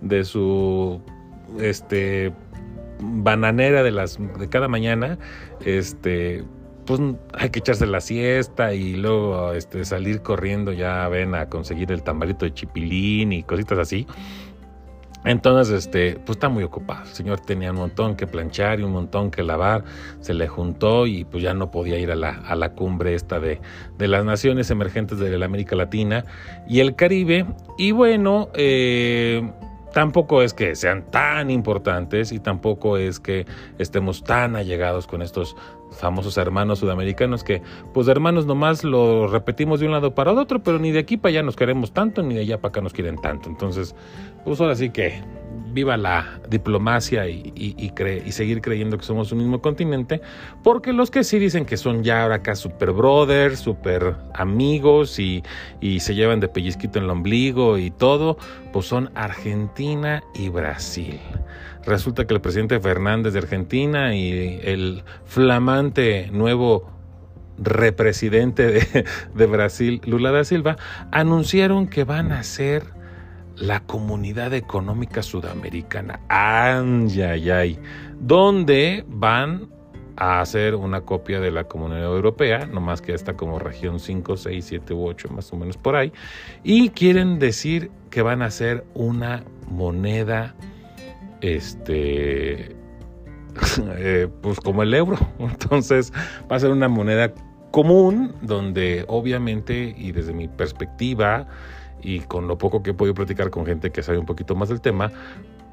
de 0.00 0.24
su, 0.24 1.00
este, 1.58 2.32
bananera 3.00 3.82
de 3.82 3.90
las, 3.90 4.18
de 4.38 4.48
cada 4.48 4.68
mañana, 4.68 5.18
este, 5.64 6.44
pues 6.84 7.00
hay 7.34 7.50
que 7.50 7.60
echarse 7.60 7.86
la 7.86 8.00
siesta 8.00 8.74
y 8.74 8.94
luego 8.94 9.52
este, 9.52 9.84
salir 9.84 10.22
corriendo, 10.22 10.72
ya 10.72 11.08
ven, 11.08 11.34
a 11.34 11.48
conseguir 11.48 11.92
el 11.92 12.02
tambarito 12.02 12.44
de 12.44 12.54
chipilín 12.54 13.32
y 13.32 13.42
cositas 13.42 13.78
así. 13.78 14.06
Entonces, 15.24 15.86
este, 15.86 16.16
pues 16.16 16.36
está 16.36 16.48
muy 16.48 16.64
ocupado. 16.64 17.02
El 17.02 17.14
señor 17.14 17.40
tenía 17.40 17.70
un 17.70 17.76
montón 17.78 18.16
que 18.16 18.26
planchar 18.26 18.80
y 18.80 18.82
un 18.82 18.92
montón 18.92 19.30
que 19.30 19.42
lavar. 19.42 19.84
Se 20.20 20.34
le 20.34 20.48
juntó 20.48 21.06
y 21.06 21.24
pues 21.24 21.42
ya 21.42 21.54
no 21.54 21.70
podía 21.70 21.98
ir 21.98 22.10
a 22.10 22.16
la, 22.16 22.30
a 22.30 22.56
la 22.56 22.72
cumbre 22.72 23.14
esta 23.14 23.38
de, 23.38 23.60
de, 23.98 24.08
las 24.08 24.24
naciones 24.24 24.70
emergentes 24.70 25.18
de 25.18 25.38
la 25.38 25.46
América 25.46 25.76
Latina 25.76 26.24
y 26.68 26.80
el 26.80 26.96
Caribe. 26.96 27.46
Y 27.78 27.92
bueno, 27.92 28.48
eh, 28.54 29.48
tampoco 29.92 30.42
es 30.42 30.54
que 30.54 30.74
sean 30.74 31.08
tan 31.10 31.50
importantes 31.50 32.32
y 32.32 32.40
tampoco 32.40 32.96
es 32.96 33.20
que 33.20 33.46
estemos 33.78 34.24
tan 34.24 34.56
allegados 34.56 35.06
con 35.06 35.22
estos 35.22 35.54
famosos 35.92 36.36
hermanos 36.36 36.78
sudamericanos 36.78 37.44
que 37.44 37.62
pues 37.92 38.08
hermanos 38.08 38.46
nomás 38.46 38.84
lo 38.84 39.28
repetimos 39.28 39.80
de 39.80 39.86
un 39.86 39.92
lado 39.92 40.14
para 40.14 40.32
otro, 40.32 40.62
pero 40.62 40.78
ni 40.78 40.90
de 40.90 41.00
aquí 41.00 41.16
para 41.16 41.30
allá 41.30 41.42
nos 41.42 41.56
queremos 41.56 41.92
tanto, 41.92 42.22
ni 42.22 42.34
de 42.34 42.40
allá 42.40 42.58
para 42.58 42.70
acá 42.70 42.80
nos 42.80 42.92
quieren 42.92 43.20
tanto. 43.20 43.48
Entonces, 43.48 43.94
pues 44.44 44.60
ahora 44.60 44.74
sí 44.74 44.90
que 44.90 45.22
viva 45.72 45.96
la 45.96 46.40
diplomacia 46.48 47.28
y, 47.28 47.52
y, 47.54 48.32
seguir 48.32 48.60
creyendo 48.60 48.98
que 48.98 49.04
somos 49.04 49.32
un 49.32 49.38
mismo 49.38 49.60
continente, 49.60 50.20
porque 50.62 50.92
los 50.92 51.10
que 51.10 51.24
sí 51.24 51.38
dicen 51.38 51.64
que 51.64 51.76
son 51.76 52.02
ya 52.02 52.22
ahora 52.22 52.36
acá 52.36 52.54
super 52.54 52.92
brothers, 52.92 53.60
super 53.60 54.16
amigos 54.34 55.18
y, 55.18 55.42
y 55.80 56.00
se 56.00 56.14
llevan 56.14 56.40
de 56.40 56.48
pellizquito 56.48 56.98
en 56.98 57.04
el 57.04 57.10
ombligo 57.10 57.78
y 57.78 57.90
todo, 57.90 58.36
pues 58.72 58.86
son 58.86 59.10
Argentina 59.14 60.22
y 60.34 60.48
Brasil. 60.48 61.20
Resulta 61.86 62.26
que 62.26 62.34
el 62.34 62.40
presidente 62.40 62.78
Fernández 62.80 63.32
de 63.32 63.40
Argentina 63.40 64.14
y 64.14 64.60
el 64.62 65.02
flamante 65.24 66.30
nuevo 66.32 66.90
represidente 67.58 68.66
de, 68.66 69.04
de 69.34 69.46
Brasil, 69.46 70.00
Lula 70.04 70.30
da 70.30 70.44
Silva, 70.44 70.76
anunciaron 71.10 71.88
que 71.88 72.04
van 72.04 72.32
a 72.32 72.42
ser 72.42 72.84
la 73.56 73.80
Comunidad 73.80 74.54
Económica 74.54 75.22
Sudamericana. 75.22 76.20
¡Ay, 76.28 77.20
ay, 77.22 77.50
ay! 77.50 77.78
Donde 78.18 79.04
van 79.08 79.68
a 80.16 80.40
hacer 80.40 80.74
una 80.74 81.02
copia 81.02 81.40
de 81.40 81.50
la 81.50 81.64
Comunidad 81.64 82.04
Europea, 82.04 82.66
nomás 82.66 83.00
que 83.00 83.14
está 83.14 83.34
como 83.34 83.58
región 83.58 83.98
5, 83.98 84.36
6, 84.36 84.64
7 84.64 84.94
u 84.94 85.06
8, 85.06 85.28
más 85.30 85.52
o 85.52 85.56
menos 85.56 85.76
por 85.76 85.96
ahí, 85.96 86.12
y 86.62 86.90
quieren 86.90 87.38
decir 87.38 87.90
que 88.10 88.22
van 88.22 88.42
a 88.42 88.46
hacer 88.46 88.84
una 88.94 89.44
moneda 89.68 90.54
este, 91.42 92.74
eh, 93.98 94.28
pues 94.40 94.60
como 94.60 94.82
el 94.82 94.94
euro. 94.94 95.18
Entonces 95.38 96.12
va 96.50 96.56
a 96.56 96.60
ser 96.60 96.70
una 96.70 96.88
moneda 96.88 97.34
común 97.70 98.34
donde 98.40 99.04
obviamente 99.08 99.94
y 99.96 100.12
desde 100.12 100.32
mi 100.32 100.48
perspectiva 100.48 101.46
y 102.02 102.20
con 102.20 102.48
lo 102.48 102.58
poco 102.58 102.82
que 102.82 102.90
he 102.90 102.94
podido 102.94 103.14
platicar 103.14 103.50
con 103.50 103.64
gente 103.64 103.90
que 103.90 104.02
sabe 104.02 104.18
un 104.18 104.26
poquito 104.26 104.54
más 104.54 104.68
del 104.68 104.80
tema, 104.80 105.10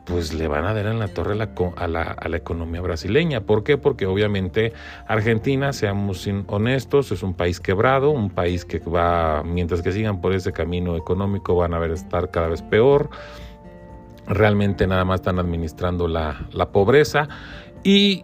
pues 0.06 0.34
le 0.34 0.48
van 0.48 0.66
a 0.66 0.74
dar 0.74 0.88
en 0.88 1.00
la 1.00 1.08
torre 1.08 1.36
la, 1.36 1.50
a 1.76 1.88
la, 1.88 2.38
economía 2.38 2.82
brasileña. 2.82 3.42
¿Por 3.42 3.64
qué? 3.64 3.78
Porque 3.78 4.06
obviamente 4.06 4.74
Argentina, 5.08 5.74
seamos 5.74 6.28
honestos, 6.48 7.12
es 7.12 7.22
un 7.22 7.34
país 7.34 7.60
quebrado, 7.60 8.10
un 8.12 8.30
país 8.30 8.66
que 8.66 8.80
va, 8.80 9.44
mientras 9.44 9.82
que 9.82 9.92
sigan 9.92 10.22
por 10.22 10.34
ese 10.34 10.52
camino 10.52 10.96
económico, 10.96 11.56
van 11.56 11.74
a 11.74 11.86
estar 11.86 12.32
cada 12.32 12.48
vez 12.48 12.62
peor 12.62 13.10
realmente 14.30 14.88
nada 14.88 15.04
más 15.04 15.22
están 15.22 15.40
administrando 15.40 16.08
la, 16.08 16.48
pobreza 16.72 17.28
y 17.84 18.24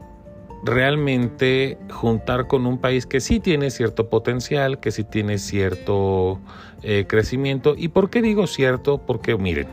realmente 0.64 1.78
juntar 1.92 2.48
con 2.48 2.66
un 2.66 2.78
país 2.78 3.06
que 3.06 3.20
sí 3.20 3.40
tiene 3.40 3.72
cierto 3.72 4.10
potencial, 4.10 4.80
que 4.80 4.92
sí 4.92 5.04
tiene 5.04 5.38
cierto 5.38 6.40
eh, 6.84 7.06
crecimiento. 7.08 7.76
¿Y 7.78 7.90
por 7.90 8.10
qué 8.10 8.22
digo 8.22 8.48
cierto? 8.48 9.00
Porque 9.00 9.36
miren, 9.36 9.68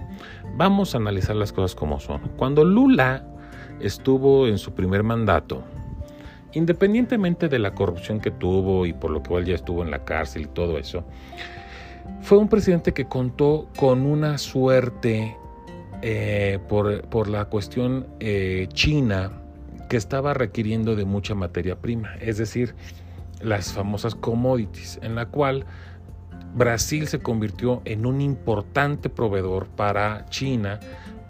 vamos 0.57 0.95
a 0.95 0.99
analizar 0.99 1.37
las 1.37 1.53
cosas 1.53 1.75
como 1.75 2.01
son. 2.01 2.21
Cuando 2.37 2.65
Lula 2.65 3.27
estuvo 3.81 4.47
en 4.47 4.59
su 4.59 4.75
primer 4.75 5.03
mandato, 5.03 5.62
independientemente 6.53 7.49
de 7.49 7.59
la 7.59 7.75
corrupción 7.75 8.21
que 8.21 8.31
tuvo 8.31 8.87
y 8.87 8.93
por 8.93 9.11
lo 9.11 9.23
que 9.23 9.35
él 9.35 9.45
ya 9.47 9.55
estuvo 9.55 9.83
en 9.83 9.91
la 9.91 10.05
cárcel 10.05 10.43
y 10.43 10.47
todo 10.47 10.79
eso, 10.79 11.05
fue 12.21 12.39
un 12.39 12.49
presidente 12.49 12.93
que 12.93 13.07
contó 13.07 13.69
con 13.77 14.07
una 14.07 14.39
suerte 14.39 15.37
eh, 16.03 16.59
por, 16.69 17.29
la 17.29 17.45
cuestión 17.47 18.07
eh, 18.21 18.69
china 18.73 19.33
que 19.89 19.97
estaba 19.97 20.35
requiriendo 20.35 20.97
de 20.97 21.05
mucha 21.05 21.35
materia 21.35 21.77
prima, 21.77 22.15
es 22.21 22.39
decir, 22.39 22.75
las 23.41 23.73
famosas 23.73 24.15
commodities, 24.15 24.99
en 25.03 25.15
la 25.15 25.27
cual 25.27 25.65
Brasil 26.55 27.09
se 27.09 27.21
convirtió 27.21 27.83
en 27.85 28.07
un 28.07 28.21
importante 28.21 29.09
proveedor 29.09 29.69
para 29.69 30.27
China 30.27 30.81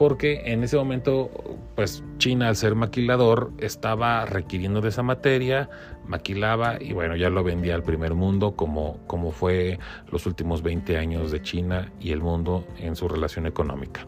porque 0.02 0.42
en 0.46 0.64
ese 0.64 0.76
momento, 0.76 1.30
pues 1.76 2.02
China 2.18 2.48
al 2.48 2.56
ser 2.56 2.74
maquilador 2.74 3.52
estaba 3.58 4.24
requiriendo 4.24 4.80
de 4.80 4.88
esa 4.88 5.04
materia, 5.04 5.68
maquilaba 6.06 6.76
y 6.80 6.92
bueno, 6.92 7.14
ya 7.14 7.30
lo 7.30 7.44
vendía 7.44 7.76
al 7.76 7.84
primer 7.84 8.14
mundo 8.14 8.56
como, 8.56 8.98
como 9.06 9.30
fue 9.30 9.78
los 10.10 10.26
últimos 10.26 10.62
20 10.62 10.96
años 10.96 11.30
de 11.30 11.40
China 11.42 11.92
y 12.00 12.10
el 12.10 12.20
mundo 12.20 12.66
en 12.78 12.96
su 12.96 13.06
relación 13.06 13.46
económica. 13.46 14.06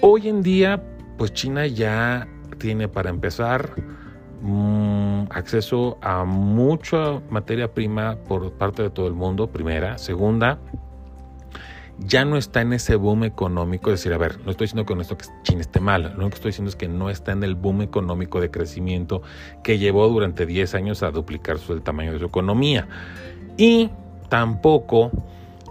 Hoy 0.00 0.28
en 0.28 0.42
día, 0.42 0.82
pues 1.16 1.32
China 1.32 1.66
ya 1.66 2.28
tiene 2.58 2.88
para 2.88 3.10
empezar 3.10 3.70
mm, 4.42 5.24
acceso 5.30 5.98
a 6.02 6.24
mucha 6.24 7.20
materia 7.30 7.72
prima 7.72 8.16
por 8.28 8.52
parte 8.52 8.82
de 8.82 8.90
todo 8.90 9.06
el 9.06 9.14
mundo, 9.14 9.46
primera. 9.46 9.98
Segunda, 9.98 10.58
ya 11.98 12.24
no 12.24 12.36
está 12.36 12.60
en 12.60 12.72
ese 12.72 12.96
boom 12.96 13.24
económico. 13.24 13.90
Es 13.90 14.00
decir, 14.00 14.12
a 14.12 14.18
ver, 14.18 14.38
no 14.44 14.50
estoy 14.50 14.66
diciendo 14.66 14.84
con 14.84 15.00
esto 15.00 15.16
que 15.16 15.26
China 15.42 15.60
esté 15.60 15.80
mal, 15.80 16.14
lo 16.16 16.28
que 16.28 16.34
estoy 16.34 16.50
diciendo 16.50 16.68
es 16.68 16.76
que 16.76 16.88
no 16.88 17.10
está 17.10 17.32
en 17.32 17.42
el 17.42 17.54
boom 17.54 17.82
económico 17.82 18.40
de 18.40 18.50
crecimiento 18.50 19.22
que 19.62 19.78
llevó 19.78 20.08
durante 20.08 20.46
10 20.46 20.74
años 20.74 21.02
a 21.02 21.10
duplicar 21.10 21.56
el 21.68 21.82
tamaño 21.82 22.12
de 22.12 22.18
su 22.18 22.26
economía. 22.26 22.88
Y 23.56 23.90
tampoco 24.28 25.10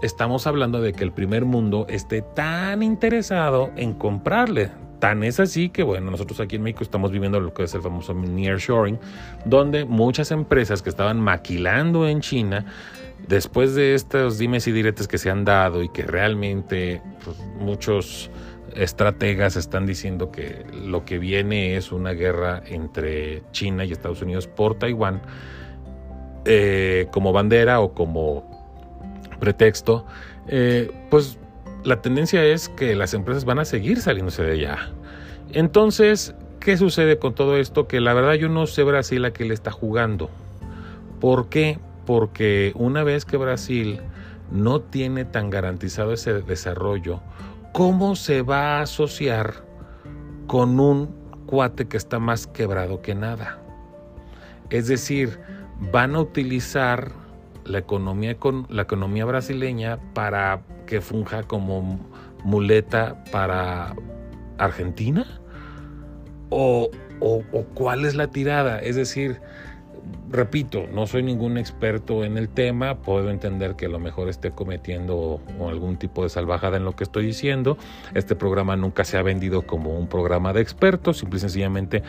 estamos 0.04 0.46
hablando 0.46 0.82
de 0.82 0.92
que 0.92 1.02
el 1.02 1.12
primer 1.12 1.46
mundo 1.46 1.86
esté 1.88 2.20
tan 2.22 2.82
interesado 2.82 3.70
en 3.76 3.94
comprarle. 3.94 4.70
Tan 4.98 5.24
es 5.24 5.40
así 5.40 5.70
que, 5.70 5.82
bueno, 5.82 6.10
nosotros 6.10 6.40
aquí 6.40 6.56
en 6.56 6.62
México 6.62 6.82
estamos 6.82 7.10
viviendo 7.10 7.40
lo 7.40 7.52
que 7.52 7.64
es 7.64 7.74
el 7.74 7.82
famoso 7.82 8.14
nearshoring, 8.14 8.98
donde 9.44 9.84
muchas 9.84 10.30
empresas 10.30 10.82
que 10.82 10.90
estaban 10.90 11.20
maquilando 11.20 12.06
en 12.06 12.20
China, 12.20 12.66
después 13.26 13.74
de 13.74 13.94
estos 13.94 14.38
dimes 14.38 14.66
y 14.68 14.72
diretes 14.72 15.08
que 15.08 15.18
se 15.18 15.30
han 15.30 15.44
dado 15.44 15.82
y 15.82 15.88
que 15.88 16.02
realmente 16.02 17.02
pues, 17.24 17.36
muchos 17.58 18.30
estrategas 18.74 19.56
están 19.56 19.86
diciendo 19.86 20.30
que 20.30 20.64
lo 20.84 21.04
que 21.04 21.18
viene 21.18 21.76
es 21.76 21.92
una 21.92 22.12
guerra 22.12 22.62
entre 22.66 23.42
China 23.52 23.84
y 23.84 23.92
Estados 23.92 24.20
Unidos 24.20 24.46
por 24.48 24.78
Taiwán, 24.78 25.22
eh, 26.44 27.06
como 27.10 27.32
bandera 27.32 27.80
o 27.80 27.94
como 27.94 28.53
pretexto, 29.38 30.06
eh, 30.48 30.90
pues 31.10 31.38
la 31.84 32.00
tendencia 32.00 32.44
es 32.44 32.68
que 32.68 32.94
las 32.94 33.14
empresas 33.14 33.44
van 33.44 33.58
a 33.58 33.64
seguir 33.64 34.00
saliéndose 34.00 34.42
de 34.42 34.52
allá. 34.52 34.90
Entonces, 35.52 36.34
¿qué 36.60 36.76
sucede 36.76 37.18
con 37.18 37.34
todo 37.34 37.56
esto? 37.56 37.86
Que 37.86 38.00
la 38.00 38.14
verdad 38.14 38.34
yo 38.34 38.48
no 38.48 38.66
sé 38.66 38.82
Brasil 38.82 39.24
a 39.24 39.32
qué 39.32 39.44
le 39.44 39.54
está 39.54 39.70
jugando. 39.70 40.30
¿Por 41.20 41.48
qué? 41.48 41.78
Porque 42.06 42.72
una 42.74 43.04
vez 43.04 43.24
que 43.24 43.36
Brasil 43.36 44.00
no 44.50 44.80
tiene 44.80 45.24
tan 45.24 45.50
garantizado 45.50 46.12
ese 46.12 46.42
desarrollo, 46.42 47.20
¿cómo 47.72 48.16
se 48.16 48.42
va 48.42 48.78
a 48.78 48.82
asociar 48.82 49.64
con 50.46 50.80
un 50.80 51.14
cuate 51.46 51.86
que 51.86 51.96
está 51.96 52.18
más 52.18 52.46
quebrado 52.46 53.00
que 53.02 53.14
nada? 53.14 53.58
Es 54.70 54.88
decir, 54.88 55.38
van 55.92 56.14
a 56.14 56.20
utilizar 56.20 57.12
la 57.64 57.78
economía, 57.78 58.36
la 58.68 58.82
economía 58.82 59.24
brasileña 59.24 59.98
para 60.14 60.62
que 60.86 61.00
funja 61.00 61.42
como 61.42 61.98
muleta 62.44 63.24
para 63.32 63.94
Argentina? 64.58 65.26
¿O, 66.50 66.90
o, 67.20 67.42
cuál 67.74 68.04
es 68.04 68.14
la 68.14 68.28
tirada? 68.28 68.78
Es 68.78 68.96
decir, 68.96 69.40
repito, 70.30 70.86
no 70.92 71.06
soy 71.06 71.22
ningún 71.22 71.58
experto 71.58 72.24
en 72.24 72.36
el 72.36 72.48
tema, 72.48 72.98
puedo 72.98 73.30
entender 73.30 73.76
que 73.76 73.86
a 73.86 73.88
lo 73.88 73.98
mejor 73.98 74.28
esté 74.28 74.50
cometiendo 74.50 75.40
algún 75.66 75.96
tipo 75.96 76.22
de 76.22 76.28
salvajada 76.28 76.76
en 76.76 76.84
lo 76.84 76.94
que 76.94 77.04
estoy 77.04 77.26
diciendo. 77.26 77.78
Este 78.14 78.36
programa 78.36 78.76
nunca 78.76 79.04
se 79.04 79.16
ha 79.16 79.22
vendido 79.22 79.62
como 79.62 79.98
un 79.98 80.06
programa 80.06 80.52
de 80.52 80.60
expertos, 80.60 81.18
simple 81.18 81.38
y 81.38 81.40
sencillamente 81.40 82.02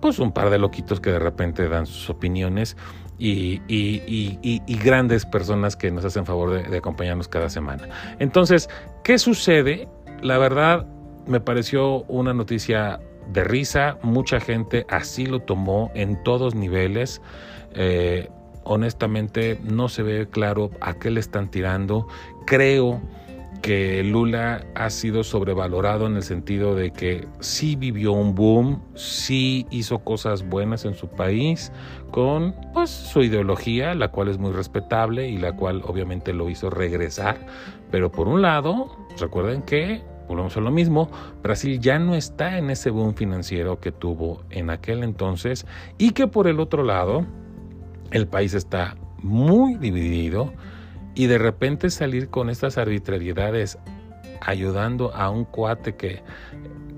pues 0.00 0.18
un 0.18 0.32
par 0.32 0.50
de 0.50 0.58
loquitos 0.58 1.00
que 1.00 1.10
de 1.10 1.18
repente 1.18 1.68
dan 1.68 1.86
sus 1.86 2.08
opiniones 2.10 2.76
y, 3.18 4.60
grandes 4.82 5.26
personas 5.26 5.76
que 5.76 5.90
nos 5.90 6.04
hacen 6.04 6.24
favor 6.24 6.68
de, 6.68 6.76
acompañarnos 6.76 7.28
cada 7.28 7.50
semana. 7.50 7.88
Entonces, 8.18 8.68
¿qué 9.04 9.18
sucede? 9.18 9.88
La 10.22 10.38
verdad, 10.38 10.86
me 11.26 11.40
pareció 11.40 12.04
una 12.04 12.32
noticia 12.32 13.00
de 13.32 13.44
risa, 13.44 13.98
mucha 14.02 14.40
gente 14.40 14.86
así 14.88 15.26
lo 15.26 15.40
tomó 15.40 15.90
en 15.94 16.22
todos 16.22 16.54
niveles. 16.54 17.20
Eh, 17.74 18.28
honestamente 18.64 19.58
no 19.62 19.88
se 19.88 20.02
ve 20.02 20.28
claro 20.28 20.70
a 20.80 20.94
qué 20.94 21.10
le 21.10 21.20
están 21.20 21.50
tirando. 21.50 22.06
Creo 22.46 23.00
que 23.62 24.02
Lula 24.04 24.64
ha 24.74 24.88
sido 24.90 25.24
sobrevalorado 25.24 26.06
en 26.06 26.16
el 26.16 26.22
sentido 26.22 26.74
de 26.74 26.92
que 26.92 27.26
sí 27.40 27.76
vivió 27.76 28.12
un 28.12 28.34
boom, 28.34 28.82
sí 28.94 29.66
hizo 29.70 29.98
cosas 29.98 30.48
buenas 30.48 30.84
en 30.84 30.94
su 30.94 31.08
país 31.08 31.72
con 32.10 32.54
pues 32.72 32.90
su 32.90 33.22
ideología, 33.22 33.94
la 33.94 34.08
cual 34.08 34.28
es 34.28 34.38
muy 34.38 34.52
respetable 34.52 35.28
y 35.28 35.38
la 35.38 35.54
cual 35.54 35.82
obviamente 35.84 36.32
lo 36.32 36.48
hizo 36.48 36.70
regresar, 36.70 37.38
pero 37.90 38.10
por 38.10 38.28
un 38.28 38.42
lado, 38.42 38.96
recuerden 39.18 39.62
que 39.62 40.02
volvemos 40.28 40.56
a 40.56 40.60
lo 40.60 40.70
mismo, 40.70 41.10
Brasil 41.42 41.80
ya 41.80 41.98
no 41.98 42.14
está 42.14 42.58
en 42.58 42.70
ese 42.70 42.90
boom 42.90 43.14
financiero 43.14 43.80
que 43.80 43.92
tuvo 43.92 44.42
en 44.50 44.70
aquel 44.70 45.02
entonces 45.02 45.66
y 45.96 46.10
que 46.10 46.26
por 46.26 46.46
el 46.46 46.60
otro 46.60 46.82
lado 46.82 47.24
el 48.10 48.26
país 48.26 48.54
está 48.54 48.96
muy 49.22 49.76
dividido 49.76 50.52
y 51.14 51.26
de 51.26 51.38
repente 51.38 51.90
salir 51.90 52.28
con 52.28 52.50
estas 52.50 52.78
arbitrariedades 52.78 53.78
ayudando 54.40 55.14
a 55.14 55.30
un 55.30 55.44
cuate 55.44 55.96
que, 55.96 56.22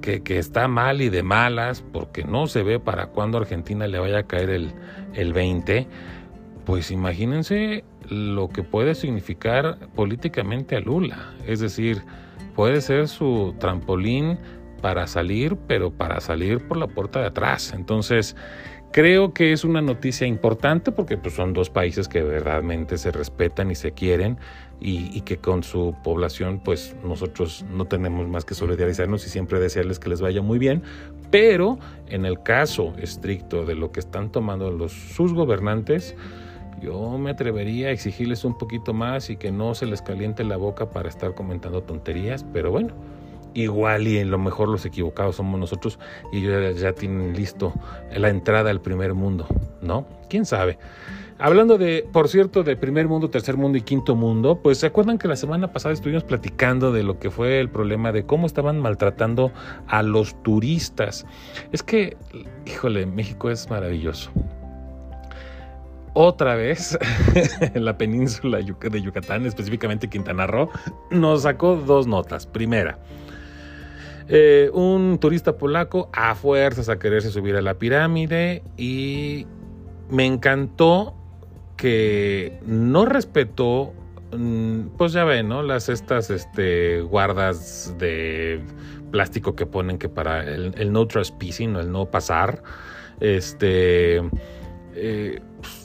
que, 0.00 0.22
está 0.38 0.68
mal 0.68 1.00
y 1.00 1.08
de 1.08 1.22
malas 1.22 1.82
porque 1.92 2.24
no 2.24 2.46
se 2.46 2.62
ve 2.62 2.80
para 2.80 3.06
cuándo 3.06 3.38
Argentina 3.38 3.86
le 3.86 3.98
vaya 3.98 4.18
a 4.20 4.22
caer 4.24 4.50
el, 4.50 4.72
el 5.14 5.32
20, 5.32 5.86
pues 6.64 6.90
imagínense 6.90 7.84
lo 8.08 8.48
que 8.48 8.62
puede 8.62 8.94
significar 8.94 9.78
políticamente 9.94 10.76
a 10.76 10.80
Lula. 10.80 11.34
Es 11.46 11.60
decir, 11.60 12.02
puede 12.54 12.80
ser 12.80 13.08
su 13.08 13.54
trampolín 13.58 14.38
para 14.80 15.06
salir, 15.06 15.56
pero 15.66 15.90
para 15.90 16.20
salir 16.20 16.66
por 16.66 16.76
la 16.76 16.86
puerta 16.86 17.20
de 17.20 17.26
atrás. 17.26 17.72
Entonces, 17.74 18.36
creo 18.92 19.32
que 19.32 19.52
es 19.52 19.64
una 19.64 19.80
noticia 19.80 20.26
importante 20.26 20.92
porque 20.92 21.16
pues, 21.16 21.34
son 21.34 21.52
dos 21.52 21.70
países 21.70 22.08
que 22.08 22.22
verdaderamente 22.22 22.98
se 22.98 23.12
respetan 23.12 23.70
y 23.70 23.74
se 23.74 23.92
quieren 23.92 24.38
y, 24.80 25.20
que 25.20 25.36
con 25.36 25.62
su 25.62 25.94
población, 26.02 26.60
pues 26.64 26.96
nosotros 27.04 27.64
no 27.70 27.84
tenemos 27.84 28.26
más 28.28 28.44
que 28.44 28.54
solidarizarnos 28.54 29.26
y 29.26 29.28
siempre 29.28 29.60
desearles 29.60 29.98
que 29.98 30.08
les 30.08 30.20
vaya 30.20 30.40
muy 30.40 30.58
bien. 30.58 30.82
Pero 31.30 31.78
en 32.08 32.24
el 32.24 32.42
caso 32.42 32.94
estricto 32.98 33.64
de 33.64 33.74
lo 33.74 33.92
que 33.92 34.00
están 34.00 34.32
tomando 34.32 34.70
los, 34.70 34.92
sus 34.92 35.34
gobernantes, 35.34 36.16
yo 36.80 37.18
me 37.18 37.30
atrevería 37.30 37.88
a 37.88 37.90
exigirles 37.90 38.44
un 38.44 38.56
poquito 38.56 38.94
más 38.94 39.28
y 39.28 39.36
que 39.36 39.52
no 39.52 39.74
se 39.74 39.84
les 39.84 40.00
caliente 40.00 40.44
la 40.44 40.56
boca 40.56 40.90
para 40.90 41.08
estar 41.08 41.34
comentando 41.34 41.82
tonterías, 41.82 42.44
pero 42.52 42.70
bueno, 42.70 42.94
igual 43.52 44.08
y 44.08 44.18
en 44.18 44.30
lo 44.30 44.38
mejor 44.38 44.68
los 44.68 44.86
equivocados 44.86 45.36
somos 45.36 45.60
nosotros 45.60 45.98
y 46.32 46.38
ellos 46.38 46.80
ya, 46.80 46.92
tienen 46.92 47.34
listo 47.34 47.74
la 48.14 48.30
entrada 48.30 48.70
al 48.70 48.80
primer 48.80 49.14
mundo, 49.14 49.46
¿no? 49.82 50.06
¿Quién 50.28 50.46
sabe? 50.46 50.78
Hablando 51.40 51.78
de, 51.78 52.06
por 52.12 52.28
cierto, 52.28 52.62
de 52.62 52.76
primer 52.76 53.08
mundo, 53.08 53.30
tercer 53.30 53.56
mundo 53.56 53.78
y 53.78 53.80
quinto 53.80 54.14
mundo, 54.14 54.60
pues 54.62 54.78
se 54.78 54.86
acuerdan 54.86 55.16
que 55.16 55.26
la 55.26 55.36
semana 55.36 55.72
pasada 55.72 55.94
estuvimos 55.94 56.22
platicando 56.22 56.92
de 56.92 57.02
lo 57.02 57.18
que 57.18 57.30
fue 57.30 57.60
el 57.60 57.70
problema 57.70 58.12
de 58.12 58.26
cómo 58.26 58.46
estaban 58.46 58.78
maltratando 58.78 59.50
a 59.86 60.02
los 60.02 60.42
turistas. 60.42 61.26
Es 61.72 61.82
que, 61.82 62.18
híjole, 62.66 63.06
México 63.06 63.50
es 63.50 63.70
maravilloso 63.70 64.30
otra 66.12 66.56
vez 66.56 66.98
en 67.60 67.84
la 67.84 67.96
península 67.96 68.58
de 68.58 69.02
Yucatán, 69.02 69.46
específicamente 69.46 70.08
Quintana 70.08 70.46
Roo, 70.46 70.68
nos 71.10 71.42
sacó 71.42 71.76
dos 71.76 72.06
notas. 72.06 72.46
Primera, 72.46 72.98
eh, 74.28 74.70
un 74.74 75.18
turista 75.20 75.56
polaco 75.56 76.10
a 76.12 76.34
fuerzas 76.34 76.88
a 76.88 76.98
quererse 76.98 77.30
subir 77.30 77.56
a 77.56 77.62
la 77.62 77.74
pirámide 77.74 78.62
y 78.76 79.46
me 80.10 80.26
encantó 80.26 81.14
que 81.80 82.58
no 82.66 83.06
respetó, 83.06 83.94
mm, 84.36 84.88
pues 84.98 85.14
ya 85.14 85.24
ven, 85.24 85.48
¿no? 85.48 85.62
Las 85.62 85.88
estas 85.88 86.28
este, 86.28 87.00
guardas 87.00 87.94
de 87.98 88.60
plástico 89.10 89.56
que 89.56 89.64
ponen 89.64 89.96
que 89.96 90.10
para 90.10 90.44
el, 90.44 90.92
no 90.92 91.06
trespassing, 91.06 91.76
el 91.76 91.90
no 91.90 92.04
pasar, 92.04 92.62
este 93.20 94.18
eh, 94.94 95.40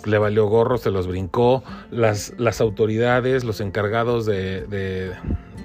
le 0.05 0.17
valió 0.17 0.47
gorro, 0.47 0.77
se 0.77 0.91
los 0.91 1.07
brincó. 1.07 1.63
Las, 1.91 2.33
las 2.37 2.59
autoridades, 2.59 3.45
los 3.45 3.61
encargados 3.61 4.25
de, 4.25 5.15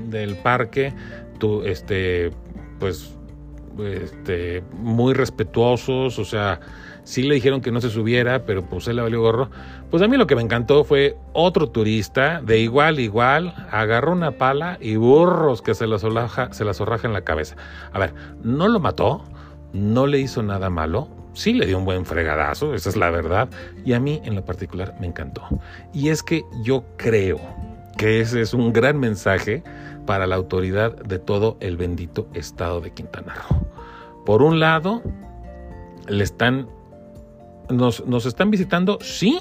del 0.08 0.36
parque, 0.36 0.94
tu, 1.40 1.64
este, 1.64 2.30
pues, 2.78 3.16
este, 3.84 4.62
muy 4.74 5.12
respetuosos, 5.12 6.20
o 6.20 6.24
sea, 6.24 6.60
sí 7.10 7.24
le 7.24 7.34
dijeron 7.34 7.60
que 7.60 7.72
no 7.72 7.80
se 7.80 7.90
subiera, 7.90 8.44
pero 8.46 8.64
pues 8.64 8.86
él 8.86 8.96
le 8.96 9.02
valió 9.02 9.20
gorro. 9.20 9.50
Pues 9.90 10.00
a 10.00 10.06
mí 10.06 10.16
lo 10.16 10.28
que 10.28 10.36
me 10.36 10.42
encantó 10.42 10.84
fue 10.84 11.16
otro 11.32 11.68
turista, 11.68 12.40
de 12.40 12.60
igual 12.60 13.00
igual, 13.00 13.52
agarró 13.72 14.12
una 14.12 14.30
pala 14.30 14.78
y 14.80 14.94
burros 14.94 15.60
que 15.60 15.74
se 15.74 15.88
las, 15.88 16.02
se 16.52 16.64
las 16.64 16.76
zorraja 16.76 17.08
en 17.08 17.12
la 17.12 17.22
cabeza. 17.22 17.56
A 17.92 17.98
ver, 17.98 18.14
no 18.44 18.68
lo 18.68 18.78
mató, 18.78 19.24
no 19.72 20.06
le 20.06 20.20
hizo 20.20 20.44
nada 20.44 20.70
malo, 20.70 21.08
sí 21.32 21.52
le 21.52 21.66
dio 21.66 21.78
un 21.78 21.84
buen 21.84 22.06
fregadazo, 22.06 22.74
esa 22.74 22.90
es 22.90 22.96
la 22.96 23.10
verdad, 23.10 23.48
y 23.84 23.94
a 23.94 24.00
mí 24.00 24.20
en 24.24 24.36
lo 24.36 24.44
particular 24.44 24.94
me 25.00 25.08
encantó. 25.08 25.42
Y 25.92 26.10
es 26.10 26.22
que 26.22 26.44
yo 26.62 26.84
creo 26.96 27.40
que 27.98 28.20
ese 28.20 28.40
es 28.40 28.54
un 28.54 28.72
gran 28.72 29.00
mensaje 29.00 29.64
para 30.06 30.28
la 30.28 30.36
autoridad 30.36 30.96
de 30.96 31.18
todo 31.18 31.56
el 31.58 31.76
bendito 31.76 32.28
estado 32.34 32.80
de 32.80 32.92
Quintana 32.92 33.34
Roo. 33.34 33.66
Por 34.24 34.42
un 34.42 34.60
lado, 34.60 35.02
le 36.08 36.24
están, 36.24 36.68
nos, 37.70 38.06
nos 38.06 38.26
están 38.26 38.50
visitando, 38.50 38.98
sí, 39.00 39.40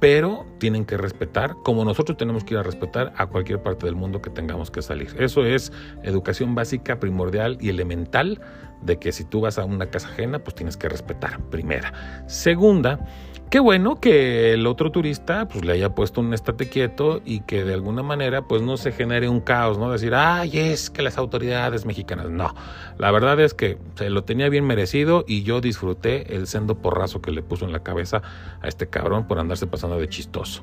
pero 0.00 0.46
tienen 0.58 0.84
que 0.84 0.96
respetar, 0.96 1.56
como 1.64 1.84
nosotros 1.84 2.16
tenemos 2.18 2.44
que 2.44 2.54
ir 2.54 2.60
a 2.60 2.62
respetar 2.62 3.12
a 3.16 3.26
cualquier 3.26 3.62
parte 3.62 3.86
del 3.86 3.96
mundo 3.96 4.20
que 4.20 4.30
tengamos 4.30 4.70
que 4.70 4.82
salir. 4.82 5.14
Eso 5.18 5.44
es 5.44 5.72
educación 6.02 6.54
básica, 6.54 7.00
primordial 7.00 7.56
y 7.60 7.70
elemental 7.70 8.40
de 8.82 8.98
que 8.98 9.12
si 9.12 9.24
tú 9.24 9.40
vas 9.40 9.58
a 9.58 9.64
una 9.64 9.86
casa 9.86 10.08
ajena, 10.08 10.38
pues 10.38 10.54
tienes 10.54 10.76
que 10.76 10.88
respetar, 10.88 11.40
primera. 11.50 12.24
Segunda, 12.26 13.06
qué 13.50 13.60
bueno 13.60 14.00
que 14.00 14.52
el 14.52 14.66
otro 14.66 14.90
turista 14.90 15.48
pues 15.48 15.64
le 15.64 15.72
haya 15.72 15.94
puesto 15.94 16.20
un 16.20 16.34
estate 16.34 16.68
quieto 16.68 17.20
y 17.24 17.40
que 17.40 17.64
de 17.64 17.74
alguna 17.74 18.02
manera 18.02 18.42
pues 18.42 18.62
no 18.62 18.76
se 18.76 18.92
genere 18.92 19.28
un 19.28 19.40
caos, 19.40 19.78
¿no? 19.78 19.90
Decir, 19.90 20.14
ay, 20.14 20.58
es 20.58 20.90
que 20.90 21.02
las 21.02 21.18
autoridades 21.18 21.86
mexicanas, 21.86 22.30
no. 22.30 22.54
La 22.98 23.10
verdad 23.10 23.38
es 23.40 23.54
que 23.54 23.78
se 23.94 24.10
lo 24.10 24.24
tenía 24.24 24.48
bien 24.48 24.64
merecido 24.64 25.24
y 25.26 25.42
yo 25.42 25.60
disfruté 25.60 26.34
el 26.34 26.46
sendo 26.46 26.76
porrazo 26.76 27.22
que 27.22 27.30
le 27.30 27.42
puso 27.42 27.64
en 27.64 27.72
la 27.72 27.80
cabeza 27.80 28.22
a 28.60 28.68
este 28.68 28.88
cabrón 28.88 29.26
por 29.26 29.38
andarse 29.38 29.66
pasando 29.66 29.98
de 29.98 30.08
chistoso. 30.08 30.62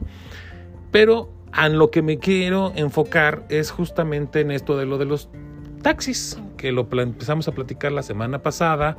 Pero 0.92 1.30
a 1.52 1.70
lo 1.70 1.92
que 1.92 2.02
me 2.02 2.20
quiero 2.20 2.74
enfocar 2.76 3.46
es 3.50 3.72
justamente 3.72 4.42
en 4.42 4.52
esto 4.52 4.78
de 4.78 4.86
lo 4.86 4.98
de 4.98 5.06
los 5.06 5.30
taxis, 5.84 6.40
que 6.58 6.72
lo 6.72 6.88
empezamos 7.00 7.48
a 7.48 7.52
platicar 7.52 7.92
la 7.92 8.02
semana 8.02 8.42
pasada, 8.42 8.98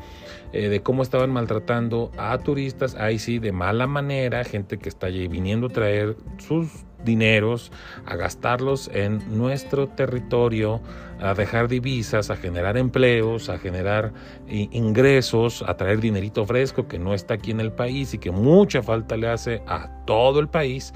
eh, 0.53 0.69
de 0.69 0.83
cómo 0.83 1.03
estaban 1.03 1.31
maltratando 1.31 2.13
a 2.17 2.39
turistas, 2.39 2.95
ahí 2.95 3.19
sí, 3.19 3.41
de 3.41 3.51
mala 3.51 3.89
manera, 3.89 4.45
gente 4.45 4.79
que 4.79 4.89
está 4.89 5.09
allí 5.09 5.27
viniendo 5.27 5.67
a 5.67 5.71
traer 5.71 6.17
sus 6.39 6.69
dineros, 7.05 7.73
a 8.07 8.17
gastarlos 8.17 8.91
en 8.95 9.37
nuestro 9.37 9.89
territorio, 9.89 10.81
a 11.21 11.35
dejar 11.35 11.69
divisas, 11.69 12.31
a 12.31 12.37
generar 12.37 12.77
empleos, 12.77 13.49
a 13.49 13.59
generar 13.59 14.13
ingresos, 14.49 15.65
a 15.67 15.77
traer 15.77 16.01
dinerito 16.01 16.47
fresco 16.47 16.87
que 16.87 16.99
no 16.99 17.15
está 17.15 17.35
aquí 17.35 17.51
en 17.51 17.61
el 17.61 17.73
país 17.73 18.15
y 18.15 18.19
que 18.19 18.31
mucha 18.31 18.83
falta 18.83 19.17
le 19.17 19.29
hace 19.29 19.63
a 19.67 20.05
todo 20.07 20.41
el 20.41 20.49
país. 20.49 20.93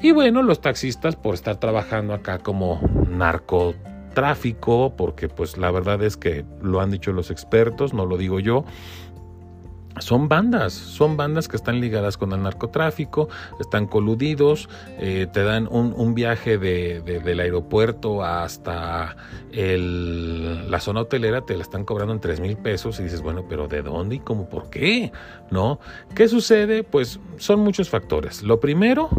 Y 0.00 0.12
bueno, 0.12 0.42
los 0.42 0.60
taxistas 0.60 1.16
por 1.16 1.34
estar 1.34 1.56
trabajando 1.56 2.12
acá 2.12 2.38
como 2.38 2.80
narco 3.08 3.74
tráfico, 4.16 4.94
porque 4.96 5.28
pues 5.28 5.58
la 5.58 5.70
verdad 5.70 6.02
es 6.02 6.16
que 6.16 6.46
lo 6.62 6.80
han 6.80 6.90
dicho 6.90 7.12
los 7.12 7.30
expertos, 7.30 7.92
no 7.92 8.06
lo 8.06 8.16
digo 8.16 8.40
yo, 8.40 8.64
son 9.98 10.26
bandas, 10.26 10.72
son 10.72 11.18
bandas 11.18 11.48
que 11.48 11.56
están 11.56 11.80
ligadas 11.80 12.16
con 12.16 12.32
el 12.32 12.42
narcotráfico, 12.42 13.28
están 13.60 13.86
coludidos, 13.86 14.70
eh, 14.98 15.26
te 15.30 15.42
dan 15.42 15.68
un, 15.70 16.14
viaje 16.14 16.56
de, 16.56 17.02
del 17.02 17.40
aeropuerto 17.40 18.24
hasta 18.24 19.16
la 19.52 20.80
zona 20.80 21.02
hotelera, 21.02 21.42
te 21.42 21.54
la 21.54 21.62
están 21.62 21.84
cobrando 21.84 22.14
en 22.14 22.20
3 22.20 22.40
mil 22.40 22.56
pesos 22.56 22.98
y 23.00 23.02
dices, 23.02 23.20
bueno, 23.20 23.44
pero 23.46 23.68
¿de 23.68 23.82
dónde 23.82 24.16
y 24.16 24.20
cómo 24.20 24.48
por 24.48 24.70
qué? 24.70 25.12
¿No? 25.50 25.78
¿Qué 26.14 26.26
sucede? 26.26 26.84
Pues 26.84 27.20
son 27.36 27.60
muchos 27.60 27.90
factores. 27.90 28.42
Lo 28.42 28.60
primero, 28.60 29.10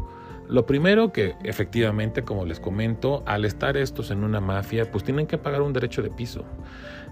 lo 0.47 0.65
primero 0.65 1.11
que 1.11 1.35
efectivamente, 1.43 2.23
como 2.23 2.45
les 2.45 2.59
comento, 2.59 3.23
al 3.25 3.45
estar 3.45 3.77
estos 3.77 4.11
en 4.11 4.23
una 4.23 4.39
mafia, 4.39 4.91
pues 4.91 5.03
tienen 5.03 5.27
que 5.27 5.37
pagar 5.37 5.61
un 5.61 5.73
derecho 5.73 6.01
de 6.01 6.09
piso. 6.09 6.45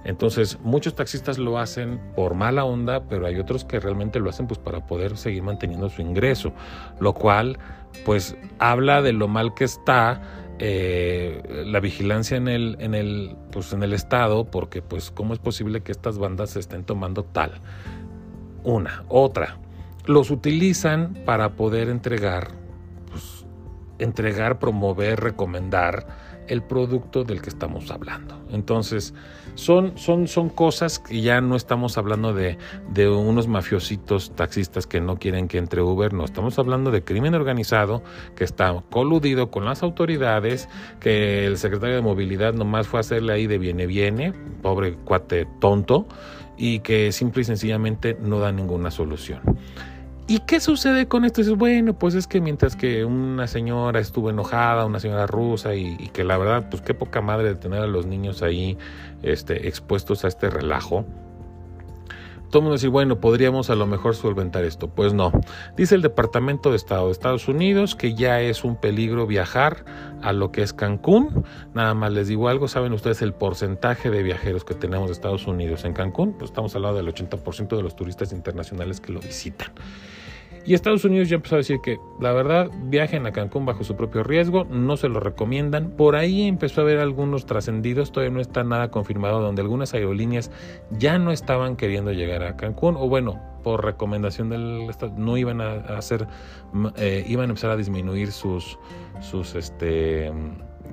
Entonces, 0.05 0.59
muchos 0.61 0.95
taxistas 0.95 1.37
lo 1.39 1.57
hacen 1.57 1.99
por 2.15 2.35
mala 2.35 2.63
onda, 2.63 3.07
pero 3.07 3.25
hay 3.25 3.39
otros 3.39 3.65
que 3.65 3.79
realmente 3.79 4.19
lo 4.19 4.29
hacen 4.29 4.45
pues 4.47 4.59
para 4.59 4.85
poder 4.85 5.17
seguir 5.17 5.41
manteniendo 5.41 5.89
su 5.89 6.01
ingreso, 6.01 6.53
lo 6.99 7.13
cual 7.13 7.57
pues 8.05 8.37
habla 8.59 9.01
de 9.01 9.13
lo 9.13 9.27
mal 9.27 9.53
que 9.55 9.63
está 9.63 10.21
eh, 10.59 11.63
la 11.65 11.81
vigilancia 11.81 12.37
en 12.37 12.47
el, 12.47 12.77
en 12.79 12.95
el, 12.95 13.35
pues, 13.51 13.73
en 13.73 13.83
el 13.83 13.93
estado, 13.93 14.45
porque 14.45 14.81
pues 14.81 15.11
cómo 15.11 15.33
es 15.33 15.39
posible 15.39 15.81
que 15.81 15.91
estas 15.91 16.17
bandas 16.17 16.51
se 16.51 16.59
estén 16.59 16.85
tomando 16.85 17.23
tal. 17.23 17.51
Una, 18.63 19.03
otra, 19.09 19.57
los 20.05 20.31
utilizan 20.31 21.13
para 21.25 21.55
poder 21.55 21.89
entregar, 21.89 22.51
entregar, 23.99 24.59
promover, 24.59 25.19
recomendar 25.19 26.07
el 26.47 26.61
producto 26.61 27.23
del 27.23 27.41
que 27.41 27.49
estamos 27.49 27.89
hablando. 27.91 28.39
Entonces, 28.51 29.13
son, 29.55 29.97
son, 29.97 30.27
son 30.27 30.49
cosas 30.49 30.99
que 30.99 31.21
ya 31.21 31.41
no 31.41 31.55
estamos 31.55 31.97
hablando 31.97 32.33
de, 32.33 32.57
de, 32.89 33.09
unos 33.09 33.47
mafiositos 33.47 34.35
taxistas 34.35 34.85
que 34.85 35.01
no 35.01 35.17
quieren 35.17 35.47
que 35.47 35.57
entre 35.57 35.81
Uber, 35.81 36.13
no, 36.13 36.25
estamos 36.25 36.59
hablando 36.59 36.91
de 36.91 37.03
crimen 37.03 37.33
organizado 37.33 38.03
que 38.35 38.43
está 38.43 38.83
coludido 38.89 39.49
con 39.49 39.65
las 39.65 39.81
autoridades, 39.81 40.69
que 40.99 41.45
el 41.45 41.57
secretario 41.57 41.95
de 41.95 42.01
movilidad 42.01 42.53
nomás 42.53 42.87
fue 42.87 42.99
a 42.99 43.01
hacerle 43.01 43.33
ahí 43.33 43.47
de 43.47 43.57
viene 43.57 43.87
viene, 43.87 44.33
pobre 44.61 44.93
cuate 44.93 45.47
tonto, 45.59 46.07
y 46.57 46.79
que 46.79 47.11
simple 47.11 47.41
y 47.41 47.45
sencillamente 47.45 48.17
no 48.21 48.39
da 48.39 48.51
ninguna 48.51 48.91
solución. 48.91 49.41
¿Y 50.27 50.39
qué 50.39 50.59
sucede 50.59 51.07
con 51.07 51.23
esto? 51.23 51.41
Dices, 51.41 51.55
bueno, 51.55 51.93
pues 51.93 52.15
es 52.15 52.25
que 52.25 52.41
mientras 52.41 52.75
que 52.75 53.05
una 53.05 53.45
señora 53.45 53.99
estuvo 53.99 54.31
enojada, 54.31 54.83
una 54.85 54.99
señora 54.99 55.27
rusa, 55.27 55.75
y, 55.75 56.09
que 56.13 56.23
la 56.23 56.37
verdad, 56.39 56.67
pues 56.67 56.81
qué 56.81 56.95
poca 56.95 57.21
madre 57.21 57.49
de 57.49 57.55
tener 57.55 57.83
a 57.83 57.87
los 57.87 58.07
niños 58.07 58.41
ahí 58.41 58.75
este, 59.21 59.67
expuestos 59.67 60.25
a 60.25 60.27
este 60.27 60.49
relajo. 60.49 61.05
Todo 62.49 62.59
el 62.59 62.63
mundo 62.63 62.73
dice, 62.77 62.87
bueno, 62.87 63.19
podríamos 63.19 63.69
a 63.69 63.75
lo 63.75 63.85
mejor 63.85 64.15
solventar 64.15 64.63
esto. 64.63 64.87
Pues 64.87 65.13
no. 65.13 65.31
Dice 65.77 65.93
el 65.93 66.01
Departamento 66.01 66.71
de 66.71 66.77
Estado 66.77 67.07
de 67.07 67.11
Estados 67.11 67.47
Unidos 67.47 67.95
que 67.95 68.15
ya 68.15 68.41
es 68.41 68.63
un 68.63 68.77
peligro 68.77 69.27
viajar 69.27 69.85
a 70.23 70.31
lo 70.33 70.51
que 70.51 70.63
es 70.63 70.73
Cancún. 70.73 71.43
Nada 71.75 71.93
más 71.93 72.13
les 72.13 72.29
digo 72.29 72.49
algo, 72.49 72.67
¿saben 72.67 72.93
ustedes 72.93 73.21
el 73.21 73.33
porcentaje 73.33 74.09
de 74.09 74.23
viajeros 74.23 74.63
que 74.63 74.73
tenemos 74.73 75.07
de 75.07 75.13
Estados 75.13 75.45
Unidos 75.45 75.85
en 75.85 75.93
Cancún? 75.93 76.33
Pues 76.33 76.49
estamos 76.49 76.73
hablando 76.75 76.97
del 76.97 77.13
80% 77.13 77.75
de 77.75 77.83
los 77.83 77.95
turistas 77.95 78.31
internacionales 78.31 79.01
que 79.01 79.11
lo 79.11 79.19
visitan. 79.19 79.71
Y 80.67 80.73
Estados 80.73 81.05
Unidos 81.05 81.29
ya 81.29 81.35
empezó 81.35 81.55
a 81.55 81.57
decir 81.59 81.79
que 81.81 81.99
la 82.19 82.33
verdad 82.33 82.71
viajen 82.85 83.27
a 83.27 83.31
Cancún 83.31 83.65
bajo 83.65 83.83
su 83.83 83.95
propio 83.95 84.23
riesgo, 84.23 84.63
no 84.65 84.97
se 84.97 85.09
lo 85.09 85.19
recomiendan. 85.19 85.91
Por 85.91 86.15
ahí 86.15 86.47
empezó 86.47 86.81
a 86.81 86.83
haber 86.85 86.97
algunos 86.97 87.45
trascendidos, 87.45 88.11
todavía 88.11 88.33
no 88.33 88.41
está 88.41 88.63
nada 88.63 88.89
confirmado, 88.89 89.41
donde 89.41 89.61
algunas 89.61 89.93
aerolíneas 89.93 90.49
ya 90.89 91.19
no 91.19 91.31
estaban 91.31 91.75
queriendo 91.75 92.13
llegar 92.13 92.41
a 92.41 92.55
Cancún, 92.55 92.95
o 92.97 93.07
bueno, 93.07 93.39
por 93.63 93.85
recomendación 93.85 94.49
del 94.49 94.87
Estado, 94.89 95.13
no 95.17 95.37
iban 95.37 95.61
a 95.61 95.75
hacer, 95.97 96.27
eh, 96.97 97.23
iban 97.27 97.45
a 97.45 97.49
empezar 97.49 97.69
a 97.69 97.77
disminuir 97.77 98.31
sus, 98.31 98.79
sus, 99.21 99.53
este, 99.53 100.31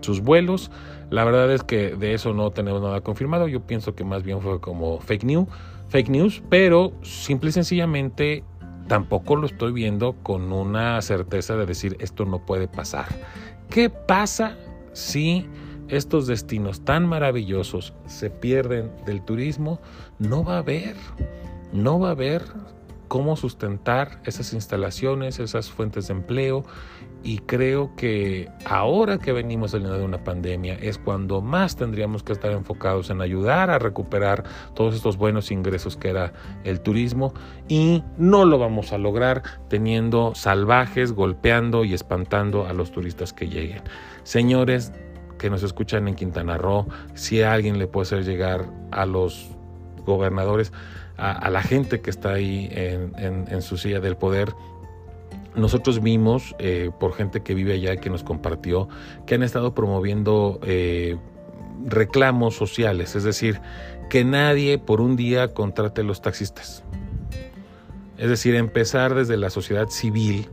sus 0.00 0.20
vuelos. 0.20 0.70
La 1.08 1.24
verdad 1.24 1.50
es 1.50 1.62
que 1.62 1.96
de 1.96 2.12
eso 2.12 2.35
no 2.35 2.50
tenemos 2.50 2.82
nada 2.82 3.00
confirmado. 3.00 3.48
Yo 3.48 3.66
pienso 3.66 3.94
que 3.94 4.04
más 4.04 4.22
bien 4.22 4.42
fue 4.42 4.61
como 4.61 5.00
fake 5.00 5.24
news, 5.24 5.48
fake 5.88 6.08
news, 6.11 6.42
pero 6.50 6.92
simple 7.02 7.50
y 7.50 7.52
sencillamente 7.52 8.44
tampoco 8.88 9.37
lo 9.37 9.47
estoy 9.47 9.73
viendo 9.73 10.14
con 10.23 10.53
una 10.53 11.01
certeza 11.03 11.57
de 11.57 11.66
decir 11.66 11.97
esto 12.01 12.25
no 12.25 12.45
puede 12.45 12.68
pasar. 12.68 13.07
¿Qué 13.68 13.90
pasa 13.90 14.57
si 14.92 15.47
estos 15.88 16.27
destinos 16.27 16.85
tan 16.85 17.07
maravillosos 17.07 17.95
se 18.07 18.31
pierden 18.31 18.90
del 19.07 19.23
turismo? 19.23 19.81
No 20.18 20.45
va 20.45 20.57
a 20.57 20.59
haber, 20.59 20.97
no 21.73 21.99
va 21.99 22.09
a 22.09 22.12
haber 22.12 22.42
cómo 23.09 23.37
sustentar 23.37 24.21
esas 24.25 24.53
instalaciones, 24.55 25.38
esas 25.38 25.71
fuentes 25.71 26.09
de 26.09 26.14
empleo 26.14 26.64
y 27.24 27.38
creo 27.38 27.94
que 27.96 28.48
ahora 28.64 29.18
que 29.18 29.32
venimos 29.32 29.72
saliendo 29.72 29.98
de 29.98 30.04
una 30.04 30.24
pandemia 30.24 30.74
es 30.74 30.98
cuando 30.98 31.40
más 31.40 31.76
tendríamos 31.76 32.22
que 32.22 32.32
estar 32.32 32.52
enfocados 32.52 33.11
en 33.11 33.20
ayudar 33.20 33.70
a 33.70 33.78
recuperar 33.78 34.44
todos 34.74 34.94
estos 34.94 35.16
buenos 35.16 35.50
ingresos 35.50 35.96
que 35.96 36.08
era 36.08 36.32
el 36.64 36.80
turismo 36.80 37.32
y 37.68 38.02
no 38.18 38.44
lo 38.44 38.58
vamos 38.58 38.92
a 38.92 38.98
lograr 38.98 39.42
teniendo 39.68 40.35
salvajes 40.35 41.12
golpeando 41.12 41.85
y 41.85 41.94
espantando 41.94 42.66
a 42.66 42.72
los 42.72 42.90
turistas 42.92 43.32
que 43.32 43.48
lleguen. 43.48 43.82
Señores 44.24 44.92
que 45.38 45.50
nos 45.50 45.62
escuchan 45.62 46.08
en 46.08 46.14
Quintana 46.14 46.56
Roo, 46.58 46.87
si 47.14 47.42
alguien 47.42 47.78
le 47.78 47.87
puede 47.87 48.06
hacer 48.06 48.24
llegar 48.24 48.66
a 48.90 49.06
los 49.06 49.50
gobernadores, 50.04 50.72
a, 51.16 51.50
la 51.50 51.62
gente 51.62 52.00
que 52.00 52.11
está 52.11 52.32
ahí 52.32 52.68
en 52.72 53.62
su 53.62 53.76
silla 53.76 54.00
del 54.00 54.16
poder, 54.16 54.52
nosotros 55.54 56.02
vimos 56.02 56.54
eh, 56.58 56.90
por 56.98 57.12
gente 57.12 57.42
que 57.42 57.54
vive 57.54 57.74
allá 57.74 57.96
que 57.96 58.10
nos 58.10 58.22
compartió 58.22 58.88
que 59.26 59.34
han 59.34 59.42
estado 59.42 59.74
promoviendo 59.74 60.58
eh, 60.62 61.16
reclamos 61.84 62.56
sociales, 62.56 63.16
es 63.16 63.24
decir, 63.24 63.60
que 64.08 64.24
nadie 64.24 64.78
por 64.78 65.00
un 65.00 65.16
día 65.16 65.52
contrate 65.54 66.02
a 66.02 66.04
los 66.04 66.22
taxistas. 66.22 66.84
Es 68.18 68.28
decir, 68.28 68.54
empezar 68.54 69.14
desde 69.14 69.36
la 69.36 69.50
sociedad 69.50 69.88
civil 69.88 70.48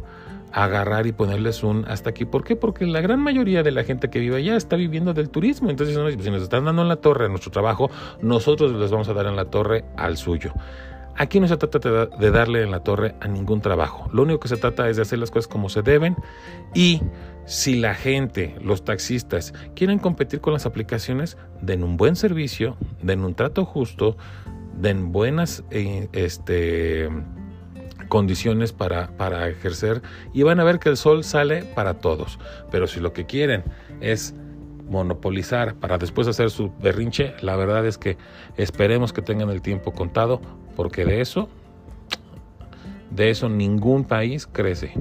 a 0.51 0.63
agarrar 0.63 1.05
y 1.05 1.11
ponerles 1.11 1.63
un 1.63 1.85
hasta 1.87 2.09
aquí. 2.09 2.25
¿Por 2.25 2.43
qué? 2.43 2.55
Porque 2.55 2.85
la 2.85 3.01
gran 3.01 3.19
mayoría 3.19 3.61
de 3.61 3.71
la 3.71 3.83
gente 3.83 4.09
que 4.09 4.19
vive 4.19 4.37
allá 4.37 4.55
está 4.55 4.75
viviendo 4.75 5.13
del 5.13 5.29
turismo. 5.29 5.69
Entonces, 5.69 5.95
si 5.95 6.31
nos 6.31 6.41
están 6.41 6.65
dando 6.65 6.81
en 6.81 6.87
la 6.87 6.95
torre 6.95 7.25
a 7.25 7.29
nuestro 7.29 7.51
trabajo, 7.51 7.91
nosotros 8.21 8.71
les 8.71 8.89
vamos 8.89 9.07
a 9.09 9.13
dar 9.13 9.27
en 9.27 9.35
la 9.35 9.45
torre 9.45 9.85
al 9.97 10.17
suyo. 10.17 10.53
Aquí 11.19 11.41
no 11.41 11.49
se 11.49 11.57
trata 11.57 12.05
de 12.05 12.31
darle 12.31 12.63
en 12.63 12.71
la 12.71 12.79
torre 12.79 13.13
a 13.19 13.27
ningún 13.27 13.59
trabajo. 13.59 14.09
Lo 14.13 14.23
único 14.23 14.39
que 14.39 14.47
se 14.47 14.55
trata 14.55 14.87
es 14.87 14.95
de 14.95 15.01
hacer 15.01 15.19
las 15.19 15.31
cosas 15.31 15.49
como 15.49 15.67
se 15.67 15.81
deben 15.81 16.15
y 16.73 17.01
si 17.45 17.75
la 17.75 17.93
gente, 17.93 18.55
los 18.61 18.85
taxistas, 18.85 19.53
quieren 19.75 19.99
competir 19.99 20.39
con 20.39 20.53
las 20.53 20.65
aplicaciones, 20.65 21.35
den 21.61 21.83
un 21.83 21.97
buen 21.97 22.15
servicio, 22.15 22.77
den 23.03 23.25
un 23.25 23.35
trato 23.35 23.65
justo, 23.65 24.15
den 24.77 25.11
buenas 25.11 25.65
eh, 25.71 26.07
este, 26.13 27.09
condiciones 28.07 28.71
para, 28.71 29.17
para 29.17 29.49
ejercer 29.49 30.01
y 30.33 30.43
van 30.43 30.61
a 30.61 30.63
ver 30.63 30.79
que 30.79 30.87
el 30.87 30.95
sol 30.95 31.25
sale 31.25 31.65
para 31.65 31.95
todos. 31.95 32.39
Pero 32.71 32.87
si 32.87 33.01
lo 33.01 33.11
que 33.11 33.25
quieren 33.25 33.65
es 33.99 34.35
monopolizar 34.89 35.75
para 35.75 35.97
después 35.97 36.27
hacer 36.27 36.49
su 36.49 36.71
berrinche, 36.81 37.33
la 37.41 37.55
verdad 37.55 37.85
es 37.85 37.97
que 37.97 38.17
esperemos 38.57 39.13
que 39.13 39.21
tengan 39.21 39.49
el 39.49 39.61
tiempo 39.61 39.93
contado, 39.93 40.41
porque 40.75 41.05
de 41.05 41.21
eso, 41.21 41.49
de 43.11 43.29
eso 43.29 43.49
ningún 43.49 44.03
país 44.03 44.47
crece. 44.47 44.93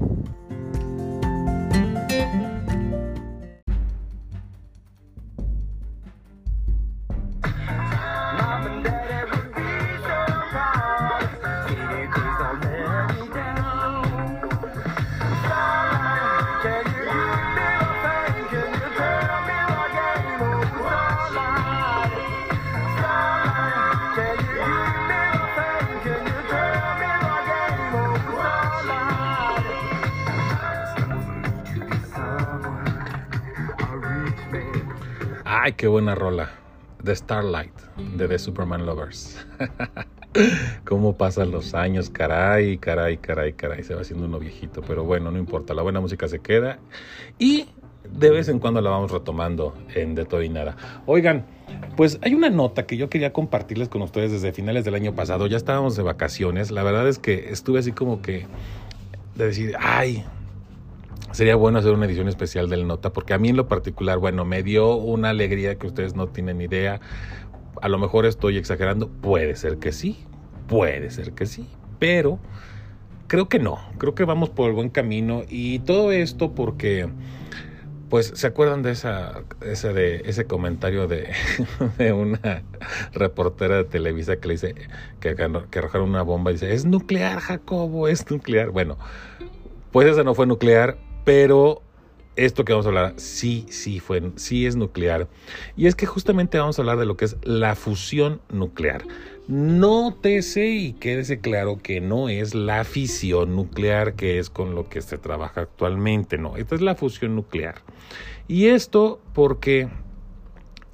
Ay, 35.68 35.74
qué 35.74 35.86
buena 35.86 36.14
rola. 36.14 36.48
The 37.04 37.14
Starlight 37.14 37.74
de 38.16 38.26
The 38.26 38.38
Superman 38.38 38.86
Lovers. 38.86 39.46
Cómo 40.86 41.18
pasan 41.18 41.50
los 41.50 41.74
años, 41.74 42.08
caray, 42.08 42.78
caray, 42.78 43.18
caray, 43.18 43.52
caray. 43.52 43.84
Se 43.84 43.94
va 43.94 44.00
haciendo 44.00 44.24
uno 44.24 44.38
viejito, 44.38 44.80
pero 44.80 45.04
bueno, 45.04 45.30
no 45.30 45.36
importa. 45.36 45.74
La 45.74 45.82
buena 45.82 46.00
música 46.00 46.26
se 46.26 46.38
queda. 46.38 46.78
Y 47.38 47.68
de 48.10 48.30
vez 48.30 48.48
en 48.48 48.60
cuando 48.60 48.80
la 48.80 48.88
vamos 48.88 49.10
retomando 49.10 49.76
en 49.94 50.14
De 50.14 50.24
Todo 50.24 50.42
y 50.42 50.48
Nada. 50.48 50.74
Oigan, 51.04 51.44
pues 51.98 52.18
hay 52.22 52.32
una 52.32 52.48
nota 52.48 52.86
que 52.86 52.96
yo 52.96 53.10
quería 53.10 53.34
compartirles 53.34 53.90
con 53.90 54.00
ustedes 54.00 54.32
desde 54.32 54.54
finales 54.54 54.86
del 54.86 54.94
año 54.94 55.14
pasado. 55.14 55.48
Ya 55.48 55.58
estábamos 55.58 55.96
de 55.96 56.02
vacaciones. 56.02 56.70
La 56.70 56.82
verdad 56.82 57.06
es 57.06 57.18
que 57.18 57.50
estuve 57.50 57.80
así 57.80 57.92
como 57.92 58.22
que 58.22 58.46
de 59.34 59.44
decir, 59.44 59.76
ay, 59.78 60.24
sería 61.32 61.56
bueno 61.56 61.78
hacer 61.78 61.92
una 61.92 62.06
edición 62.06 62.28
especial 62.28 62.68
del 62.68 62.86
nota, 62.86 63.12
porque 63.12 63.34
a 63.34 63.38
mí 63.38 63.48
en 63.48 63.56
lo 63.56 63.68
particular, 63.68 64.18
bueno, 64.18 64.44
me 64.44 64.62
dio 64.62 64.96
una 64.96 65.30
alegría 65.30 65.76
que 65.76 65.86
ustedes 65.86 66.14
no 66.14 66.28
tienen 66.28 66.60
idea. 66.60 67.00
A 67.80 67.88
lo 67.88 67.98
mejor 67.98 68.26
estoy 68.26 68.56
exagerando, 68.56 69.08
puede 69.08 69.54
ser 69.56 69.78
que 69.78 69.92
sí, 69.92 70.24
puede 70.66 71.10
ser 71.10 71.32
que 71.32 71.46
sí, 71.46 71.68
pero 71.98 72.38
creo 73.28 73.48
que 73.48 73.58
no, 73.58 73.78
creo 73.98 74.14
que 74.14 74.24
vamos 74.24 74.50
por 74.50 74.68
el 74.68 74.74
buen 74.74 74.88
camino 74.88 75.42
y 75.48 75.80
todo 75.80 76.12
esto 76.12 76.54
porque 76.54 77.08
pues 78.08 78.32
se 78.34 78.46
acuerdan 78.46 78.82
de 78.82 78.92
esa, 78.92 79.42
ese, 79.60 79.92
de, 79.92 80.22
ese 80.24 80.46
comentario 80.46 81.06
de, 81.98 82.12
una 82.12 82.62
reportera 83.12 83.76
de 83.76 83.84
Televisa 83.84 84.36
que 84.36 84.48
le 84.48 84.54
dice 84.54 84.74
que, 85.20 85.34
que 85.34 85.78
arrojaron 85.78 86.08
una 86.08 86.22
bomba 86.22 86.50
y 86.50 86.54
dice 86.54 86.72
es 86.72 86.86
nuclear 86.86 87.38
Jacobo 87.38 88.08
es 88.08 88.30
nuclear 88.30 88.70
bueno 88.70 88.96
pues 89.92 90.08
esa 90.08 90.24
no 90.24 90.34
fue 90.34 90.46
nuclear 90.46 90.96
pero 91.28 91.82
esto 92.36 92.64
que 92.64 92.72
vamos 92.72 92.86
a 92.86 92.88
hablar 92.88 93.12
sí 93.18 93.66
sí 93.68 94.00
fue 94.00 94.32
sí 94.36 94.64
es 94.64 94.76
nuclear 94.76 95.28
y 95.76 95.86
es 95.86 95.94
que 95.94 96.06
justamente 96.06 96.58
vamos 96.58 96.78
a 96.78 96.82
hablar 96.82 96.96
de 96.96 97.04
lo 97.04 97.18
que 97.18 97.26
es 97.26 97.36
la 97.42 97.74
fusión 97.74 98.40
nuclear 98.48 99.04
Nótese 99.46 100.68
y 100.68 100.94
quédese 100.94 101.40
claro 101.40 101.76
que 101.82 102.00
no 102.00 102.30
es 102.30 102.54
la 102.54 102.82
fisión 102.84 103.56
nuclear 103.56 104.14
que 104.14 104.38
es 104.38 104.48
con 104.48 104.74
lo 104.74 104.88
que 104.88 105.02
se 105.02 105.18
trabaja 105.18 105.60
actualmente, 105.60 106.38
no, 106.38 106.56
esta 106.56 106.74
es 106.74 106.82
la 106.82 106.94
fusión 106.94 107.34
nuclear. 107.34 107.76
Y 108.46 108.66
esto 108.66 109.22
porque 109.32 109.88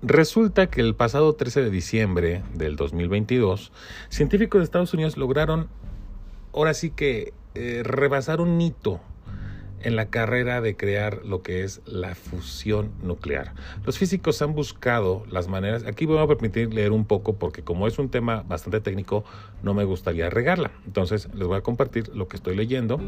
resulta 0.03 0.68
que 0.68 0.81
el 0.83 0.94
pasado 0.94 1.33
13 1.33 1.62
de 1.62 1.70
diciembre 1.70 2.44
del 2.55 2.77
2022, 2.77 3.73
científicos 4.09 4.61
de 4.61 4.64
Estados 4.66 4.94
Unidos 4.94 5.16
lograron, 5.16 5.68
ahora 6.53 6.75
sí 6.75 6.90
que, 6.90 7.33
eh, 7.57 7.83
rebasar 7.85 8.40
un 8.40 8.61
hito 8.61 9.01
en 9.85 9.97
la 9.97 10.07
carrera 10.07 10.61
de 10.61 10.77
crear 10.77 11.25
lo 11.25 11.42
que 11.42 11.62
es 11.62 11.81
la 11.87 12.14
fusión 12.14 12.90
nuclear. 13.03 13.53
Los 13.85 13.99
físicos 13.99 14.42
han 14.42 14.55
buscado 14.55 15.25
las 15.31 15.49
maneras, 15.49 15.85
aquí 15.85 16.07
voy 16.07 16.18
a 16.18 16.27
permitir 16.27 16.73
leer 16.73 16.92
un 16.92 17.05
poco 17.05 17.35
porque 17.37 17.62
como 17.62 17.87
es 17.87 17.99
un 17.99 18.09
tema 18.09 18.44
bastante 18.49 18.81
técnico, 18.81 19.25
no 19.62 19.75
me 19.75 19.85
gustaría 19.85 20.31
regarla. 20.31 20.70
Entonces 20.87 21.29
les 21.35 21.47
voy 21.47 21.59
a 21.59 21.61
compartir 21.61 22.09
lo 22.14 22.29
que 22.29 22.37
estoy 22.37 22.57
leyendo 22.57 22.99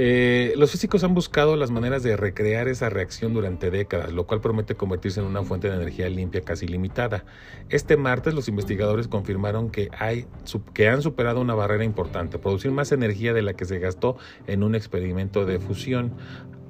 eh, 0.00 0.54
los 0.56 0.70
físicos 0.70 1.02
han 1.02 1.12
buscado 1.12 1.56
las 1.56 1.72
maneras 1.72 2.04
de 2.04 2.16
recrear 2.16 2.68
esa 2.68 2.88
reacción 2.88 3.34
durante 3.34 3.68
décadas, 3.72 4.12
lo 4.12 4.28
cual 4.28 4.40
promete 4.40 4.76
convertirse 4.76 5.18
en 5.18 5.26
una 5.26 5.42
fuente 5.42 5.68
de 5.68 5.74
energía 5.74 6.08
limpia 6.08 6.40
casi 6.42 6.68
limitada. 6.68 7.24
Este 7.68 7.96
martes 7.96 8.32
los 8.32 8.46
investigadores 8.46 9.08
confirmaron 9.08 9.70
que, 9.70 9.90
hay, 9.98 10.26
que 10.72 10.88
han 10.88 11.02
superado 11.02 11.40
una 11.40 11.56
barrera 11.56 11.82
importante, 11.82 12.38
producir 12.38 12.70
más 12.70 12.92
energía 12.92 13.32
de 13.32 13.42
la 13.42 13.54
que 13.54 13.64
se 13.64 13.80
gastó 13.80 14.16
en 14.46 14.62
un 14.62 14.76
experimento 14.76 15.44
de 15.46 15.58
fusión. 15.58 16.12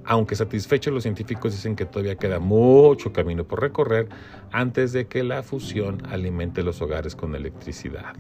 Aunque 0.07 0.35
satisfechos, 0.35 0.95
los 0.95 1.03
científicos 1.03 1.53
dicen 1.53 1.77
que 1.77 1.85
todavía 1.85 2.17
queda 2.17 2.39
mucho 2.39 3.13
camino 3.13 3.45
por 3.45 3.61
recorrer 3.61 4.09
antes 4.53 4.95
de 4.95 5.07
que 5.07 5.23
la 5.23 5.43
fusión 5.43 6.03
alimente 6.07 6.63
los 6.63 6.81
hogares 6.81 7.15
con 7.15 7.35
electricidad. 7.35 8.15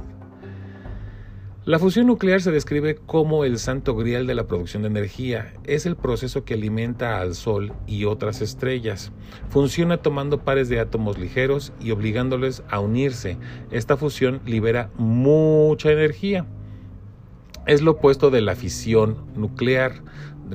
La 1.69 1.79
fusión 1.79 2.07
nuclear 2.07 2.41
se 2.41 2.51
describe 2.51 2.95
como 2.95 3.45
el 3.45 3.59
santo 3.59 3.95
grial 3.95 4.27
de 4.27 4.35
la 4.35 4.47
producción 4.47 4.85
de 4.85 4.89
energía. 4.89 5.53
Es 5.65 5.85
el 5.85 5.97
proceso 5.97 6.43
que 6.43 6.55
alimenta 6.55 7.21
al 7.21 7.35
Sol 7.35 7.75
y 7.87 8.07
otras 8.07 8.41
estrellas. 8.41 9.13
Funciona 9.51 9.99
tomando 9.99 10.45
pares 10.45 10.71
de 10.71 10.81
átomos 10.81 11.19
ligeros 11.19 11.75
y 11.79 11.91
obligándoles 11.91 12.63
a 12.71 12.81
unirse. 12.81 13.37
Esta 13.71 13.99
fusión 13.99 14.41
libera 14.47 14.91
mucha 14.97 15.93
energía. 15.93 16.47
Es 17.69 17.83
lo 17.83 17.91
opuesto 17.91 18.31
de 18.31 18.41
la 18.41 18.57
fisión 18.57 19.27
nuclear, 19.37 19.93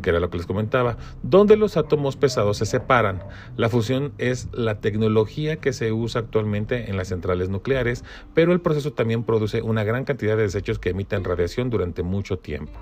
que 0.02 0.10
era 0.10 0.20
lo 0.20 0.32
que 0.32 0.38
les 0.38 0.48
comentaba, 0.48 0.98
donde 1.22 1.58
los 1.58 1.78
átomos 1.78 2.16
pesados 2.16 2.58
se 2.58 2.66
separan. 2.66 3.22
La 3.56 3.70
fusión 3.70 4.14
es 4.18 4.50
la 4.52 4.80
tecnología 4.80 5.58
que 5.58 5.74
se 5.74 5.92
usa 5.92 6.22
actualmente 6.22 6.90
en 6.90 6.98
las 6.98 7.10
centrales 7.10 7.50
nucleares, 7.50 8.04
pero 8.34 8.52
el 8.52 8.62
proceso 8.62 8.94
también 8.94 9.24
produce 9.24 9.62
una 9.62 9.84
gran 9.84 10.06
cantidad 10.06 10.36
de 10.36 10.42
desechos 10.42 10.80
que 10.80 10.90
emiten 10.90 11.24
radiación 11.24 11.70
durante 11.70 12.02
mucho 12.02 12.40
tiempo. 12.40 12.80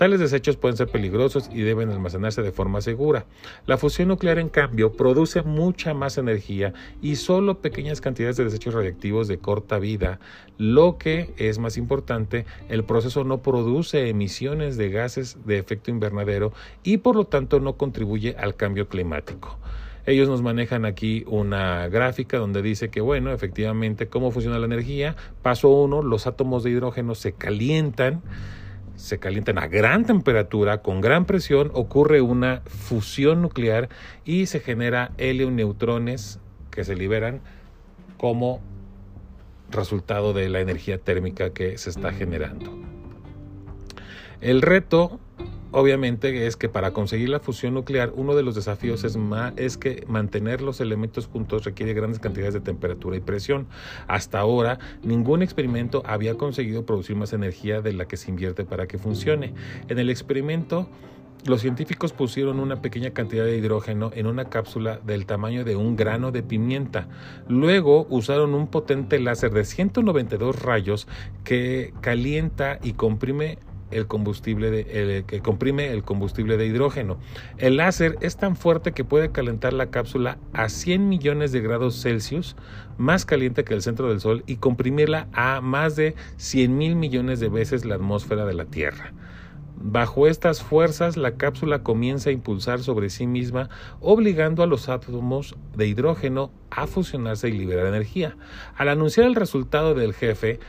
Tales 0.00 0.18
desechos 0.18 0.56
pueden 0.56 0.78
ser 0.78 0.88
peligrosos 0.88 1.50
y 1.52 1.60
deben 1.60 1.90
almacenarse 1.90 2.40
de 2.40 2.52
forma 2.52 2.80
segura. 2.80 3.26
La 3.66 3.76
fusión 3.76 4.08
nuclear, 4.08 4.38
en 4.38 4.48
cambio, 4.48 4.92
produce 4.94 5.42
mucha 5.42 5.92
más 5.92 6.16
energía 6.16 6.72
y 7.02 7.16
solo 7.16 7.58
pequeñas 7.58 8.00
cantidades 8.00 8.38
de 8.38 8.44
desechos 8.44 8.72
radiactivos 8.72 9.28
de 9.28 9.36
corta 9.36 9.78
vida. 9.78 10.18
Lo 10.56 10.96
que 10.96 11.34
es 11.36 11.58
más 11.58 11.76
importante, 11.76 12.46
el 12.70 12.82
proceso 12.82 13.24
no 13.24 13.42
produce 13.42 14.08
emisiones 14.08 14.78
de 14.78 14.88
gases 14.88 15.36
de 15.44 15.58
efecto 15.58 15.90
invernadero 15.90 16.54
y 16.82 16.96
por 16.96 17.14
lo 17.14 17.26
tanto 17.26 17.60
no 17.60 17.74
contribuye 17.74 18.34
al 18.38 18.56
cambio 18.56 18.88
climático. 18.88 19.58
Ellos 20.06 20.30
nos 20.30 20.40
manejan 20.40 20.86
aquí 20.86 21.24
una 21.26 21.88
gráfica 21.88 22.38
donde 22.38 22.62
dice 22.62 22.88
que, 22.88 23.02
bueno, 23.02 23.32
efectivamente, 23.32 24.08
cómo 24.08 24.30
funciona 24.30 24.58
la 24.58 24.64
energía. 24.64 25.14
Paso 25.42 25.68
uno, 25.68 26.02
los 26.02 26.26
átomos 26.26 26.62
de 26.62 26.70
hidrógeno 26.70 27.14
se 27.14 27.32
calientan 27.32 28.22
se 29.00 29.18
calientan 29.18 29.58
a 29.58 29.66
gran 29.66 30.04
temperatura, 30.04 30.82
con 30.82 31.00
gran 31.00 31.24
presión, 31.24 31.70
ocurre 31.72 32.20
una 32.20 32.60
fusión 32.66 33.40
nuclear 33.40 33.88
y 34.24 34.46
se 34.46 34.60
genera 34.60 35.12
helio 35.16 35.50
neutrones 35.50 36.38
que 36.70 36.84
se 36.84 36.94
liberan 36.94 37.40
como 38.18 38.60
resultado 39.70 40.34
de 40.34 40.50
la 40.50 40.60
energía 40.60 40.98
térmica 40.98 41.50
que 41.50 41.78
se 41.78 41.88
está 41.88 42.12
generando. 42.12 42.78
El 44.42 44.60
reto 44.60 45.18
obviamente 45.72 46.46
es 46.46 46.56
que 46.56 46.68
para 46.68 46.92
conseguir 46.92 47.28
la 47.28 47.40
fusión 47.40 47.74
nuclear 47.74 48.12
uno 48.14 48.34
de 48.34 48.42
los 48.42 48.54
desafíos 48.54 49.04
es, 49.04 49.18
es 49.56 49.76
que 49.76 50.04
mantener 50.08 50.62
los 50.62 50.80
elementos 50.80 51.26
juntos 51.26 51.64
requiere 51.64 51.94
grandes 51.94 52.20
cantidades 52.20 52.54
de 52.54 52.60
temperatura 52.60 53.16
y 53.16 53.20
presión. 53.20 53.66
Hasta 54.06 54.38
ahora 54.38 54.78
ningún 55.02 55.42
experimento 55.42 56.02
había 56.06 56.34
conseguido 56.36 56.84
producir 56.84 57.16
más 57.16 57.32
energía 57.32 57.80
de 57.80 57.92
la 57.92 58.06
que 58.06 58.16
se 58.16 58.30
invierte 58.30 58.64
para 58.64 58.86
que 58.86 58.98
funcione. 58.98 59.54
En 59.88 59.98
el 59.98 60.10
experimento 60.10 60.88
los 61.46 61.62
científicos 61.62 62.12
pusieron 62.12 62.60
una 62.60 62.82
pequeña 62.82 63.10
cantidad 63.10 63.44
de 63.44 63.56
hidrógeno 63.56 64.10
en 64.14 64.26
una 64.26 64.46
cápsula 64.46 65.00
del 65.06 65.24
tamaño 65.24 65.64
de 65.64 65.74
un 65.74 65.96
grano 65.96 66.32
de 66.32 66.42
pimienta. 66.42 67.08
Luego 67.48 68.06
usaron 68.10 68.54
un 68.54 68.66
potente 68.66 69.18
láser 69.18 69.50
de 69.52 69.64
192 69.64 70.60
rayos 70.60 71.08
que 71.42 71.94
calienta 72.02 72.78
y 72.82 72.92
comprime 72.92 73.58
el 73.90 74.06
combustible 74.06 74.70
de, 74.70 75.24
que 75.26 75.40
comprime 75.40 75.92
el 75.92 76.02
combustible 76.02 76.56
de 76.56 76.66
hidrógeno. 76.66 77.18
El 77.58 77.76
láser 77.76 78.16
es 78.20 78.36
tan 78.36 78.56
fuerte 78.56 78.92
que 78.92 79.04
puede 79.04 79.30
calentar 79.30 79.72
la 79.72 79.90
cápsula 79.90 80.38
a 80.52 80.68
100 80.68 81.08
millones 81.08 81.52
de 81.52 81.60
grados 81.60 82.00
Celsius, 82.00 82.56
más 82.98 83.24
caliente 83.24 83.64
que 83.64 83.74
el 83.74 83.82
centro 83.82 84.08
del 84.08 84.20
Sol, 84.20 84.44
y 84.46 84.56
comprimirla 84.56 85.28
a 85.32 85.60
más 85.60 85.96
de 85.96 86.14
100 86.36 86.76
mil 86.76 86.96
millones 86.96 87.40
de 87.40 87.48
veces 87.48 87.84
la 87.84 87.96
atmósfera 87.96 88.46
de 88.46 88.54
la 88.54 88.66
Tierra. 88.66 89.12
Bajo 89.82 90.26
estas 90.26 90.62
fuerzas, 90.62 91.16
la 91.16 91.36
cápsula 91.36 91.82
comienza 91.82 92.28
a 92.28 92.34
impulsar 92.34 92.80
sobre 92.80 93.08
sí 93.08 93.26
misma, 93.26 93.70
obligando 94.00 94.62
a 94.62 94.66
los 94.66 94.90
átomos 94.90 95.56
de 95.74 95.86
hidrógeno 95.86 96.52
a 96.70 96.86
fusionarse 96.86 97.48
y 97.48 97.52
liberar 97.52 97.86
energía. 97.86 98.36
Al 98.76 98.90
anunciar 98.90 99.26
el 99.26 99.34
resultado 99.34 99.94
del 99.94 100.12
jefe, 100.12 100.60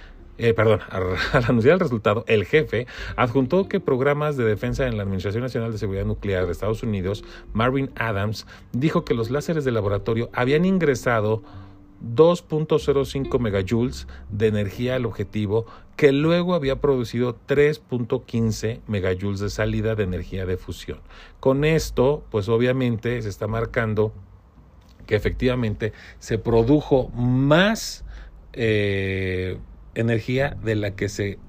eh, 0.41 0.55
perdón, 0.55 0.79
al 0.89 1.45
anunciar 1.45 1.75
el 1.75 1.79
resultado, 1.79 2.25
el 2.27 2.45
jefe 2.45 2.87
adjuntó 3.15 3.69
que 3.69 3.79
programas 3.79 4.37
de 4.37 4.43
defensa 4.43 4.87
en 4.87 4.97
la 4.97 5.03
Administración 5.03 5.43
Nacional 5.43 5.71
de 5.71 5.77
Seguridad 5.77 6.05
Nuclear 6.05 6.47
de 6.47 6.51
Estados 6.51 6.81
Unidos, 6.81 7.23
Marvin 7.53 7.91
Adams, 7.95 8.47
dijo 8.71 9.05
que 9.05 9.13
los 9.13 9.29
láseres 9.29 9.65
de 9.65 9.71
laboratorio 9.71 10.31
habían 10.33 10.65
ingresado 10.65 11.43
2.05 12.03 13.37
megajoules 13.37 14.07
de 14.31 14.47
energía 14.47 14.95
al 14.95 15.05
objetivo, 15.05 15.67
que 15.95 16.11
luego 16.11 16.55
había 16.55 16.81
producido 16.81 17.37
3.15 17.47 18.79
megajoules 18.87 19.41
de 19.41 19.51
salida 19.51 19.93
de 19.93 20.05
energía 20.05 20.47
de 20.47 20.57
fusión. 20.57 21.01
Con 21.39 21.63
esto, 21.65 22.23
pues 22.31 22.49
obviamente 22.49 23.21
se 23.21 23.29
está 23.29 23.45
marcando 23.45 24.11
que 25.05 25.15
efectivamente 25.15 25.93
se 26.17 26.39
produjo 26.39 27.09
más 27.09 28.03
eh, 28.53 29.59
energía 29.95 30.57
de 30.63 30.75
la 30.75 30.95
que 30.95 31.09
se 31.09 31.39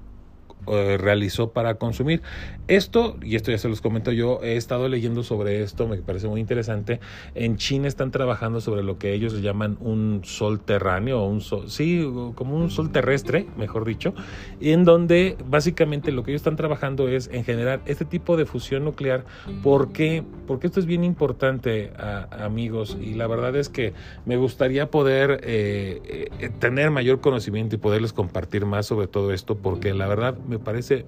eh, 0.67 0.97
realizó 0.99 1.51
para 1.51 1.75
consumir. 1.75 2.21
Esto, 2.67 3.17
y 3.21 3.35
esto 3.35 3.51
ya 3.51 3.57
se 3.57 3.69
los 3.69 3.81
comento 3.81 4.11
yo, 4.11 4.39
he 4.43 4.55
estado 4.55 4.87
leyendo 4.87 5.23
sobre 5.23 5.63
esto, 5.63 5.87
me 5.87 5.97
parece 5.97 6.27
muy 6.27 6.39
interesante. 6.39 6.99
En 7.35 7.57
China 7.57 7.87
están 7.87 8.11
trabajando 8.11 8.61
sobre 8.61 8.83
lo 8.83 8.97
que 8.97 9.13
ellos 9.13 9.41
llaman 9.41 9.77
un 9.81 10.21
sol 10.23 10.61
terráneo, 10.61 11.23
un 11.25 11.41
sol, 11.41 11.69
sí, 11.69 12.07
como 12.35 12.55
un 12.55 12.69
sol 12.69 12.91
terrestre, 12.91 13.47
mejor 13.57 13.85
dicho, 13.85 14.13
en 14.61 14.85
donde 14.85 15.37
básicamente 15.45 16.11
lo 16.11 16.23
que 16.23 16.31
ellos 16.31 16.41
están 16.41 16.55
trabajando 16.55 17.07
es 17.07 17.29
en 17.31 17.43
generar 17.43 17.81
este 17.85 18.05
tipo 18.05 18.37
de 18.37 18.45
fusión 18.45 18.85
nuclear. 18.85 19.25
¿Por 19.61 19.91
qué? 19.91 20.23
Porque 20.47 20.67
esto 20.67 20.79
es 20.79 20.85
bien 20.85 21.03
importante, 21.03 21.91
amigos, 22.31 22.97
y 23.01 23.13
la 23.13 23.27
verdad 23.27 23.55
es 23.55 23.69
que 23.69 23.93
me 24.25 24.37
gustaría 24.37 24.89
poder 24.89 25.41
eh, 25.43 26.29
eh, 26.39 26.49
tener 26.59 26.91
mayor 26.91 27.19
conocimiento 27.21 27.75
y 27.75 27.79
poderles 27.79 28.13
compartir 28.13 28.65
más 28.65 28.85
sobre 28.85 29.07
todo 29.07 29.33
esto, 29.33 29.55
porque 29.55 29.93
la 29.93 30.07
verdad 30.07 30.35
me 30.53 30.59
parece 30.59 31.05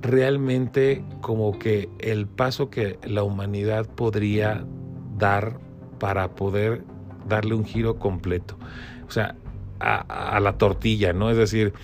realmente 0.00 1.04
como 1.20 1.58
que 1.58 1.88
el 1.98 2.26
paso 2.26 2.70
que 2.70 2.98
la 3.04 3.22
humanidad 3.22 3.86
podría 3.86 4.64
dar 5.18 5.58
para 5.98 6.34
poder 6.34 6.84
darle 7.28 7.54
un 7.54 7.64
giro 7.64 7.98
completo. 7.98 8.56
O 9.06 9.10
sea, 9.10 9.36
a, 9.80 10.40
la 10.40 10.56
tortilla, 10.56 11.12
¿no? 11.12 11.30
Es 11.30 11.36
decir, 11.36 11.74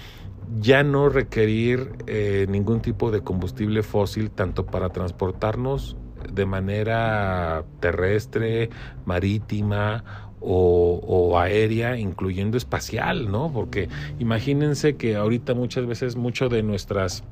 ya 0.59 0.83
no 0.83 1.11
requerir 1.11 1.93
eh, 2.07 2.47
ningún 2.49 2.81
tipo 2.81 3.11
de 3.11 3.21
combustible 3.21 3.83
fósil 3.83 4.31
tanto 4.31 4.67
para 4.67 4.89
transportarnos 4.89 5.97
de 6.33 6.47
manera 6.47 7.65
terrestre, 7.81 8.71
marítima 9.05 10.30
o, 10.41 11.39
aérea, 11.39 11.99
incluyendo 11.99 12.57
espacial, 12.57 13.31
¿no? 13.31 13.53
Porque 13.53 13.89
imagínense 14.19 14.97
que 14.97 15.17
ahorita 15.17 15.55
muchas 15.55 15.87
veces 15.87 16.17
mucho 16.17 16.49
de 16.49 16.63
nuestras 16.63 17.25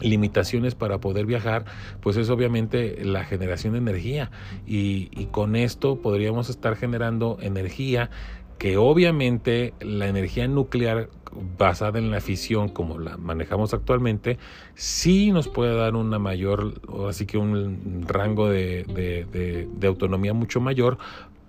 limitaciones 0.00 0.74
para 0.74 0.98
poder 0.98 1.26
viajar, 1.26 1.64
pues 2.00 2.16
es 2.16 2.28
obviamente 2.28 3.04
la 3.04 3.24
generación 3.24 3.74
de 3.74 3.78
energía 3.78 4.30
y, 4.66 5.08
y 5.12 5.26
con 5.26 5.56
esto 5.56 5.96
podríamos 5.96 6.50
estar 6.50 6.76
generando 6.76 7.38
energía 7.40 8.10
que 8.58 8.76
obviamente 8.76 9.74
la 9.80 10.06
energía 10.06 10.46
nuclear 10.48 11.10
basada 11.58 11.98
en 11.98 12.10
la 12.10 12.20
fisión 12.20 12.68
como 12.68 12.98
la 12.98 13.16
manejamos 13.16 13.74
actualmente, 13.74 14.38
sí 14.74 15.32
nos 15.32 15.48
puede 15.48 15.74
dar 15.74 15.96
una 15.96 16.18
mayor, 16.18 16.80
así 17.08 17.26
que 17.26 17.38
un 17.38 18.04
rango 18.06 18.48
de, 18.48 18.84
de 18.86 19.86
autonomía 19.86 20.32
mucho 20.32 20.60
mayor, 20.60 20.98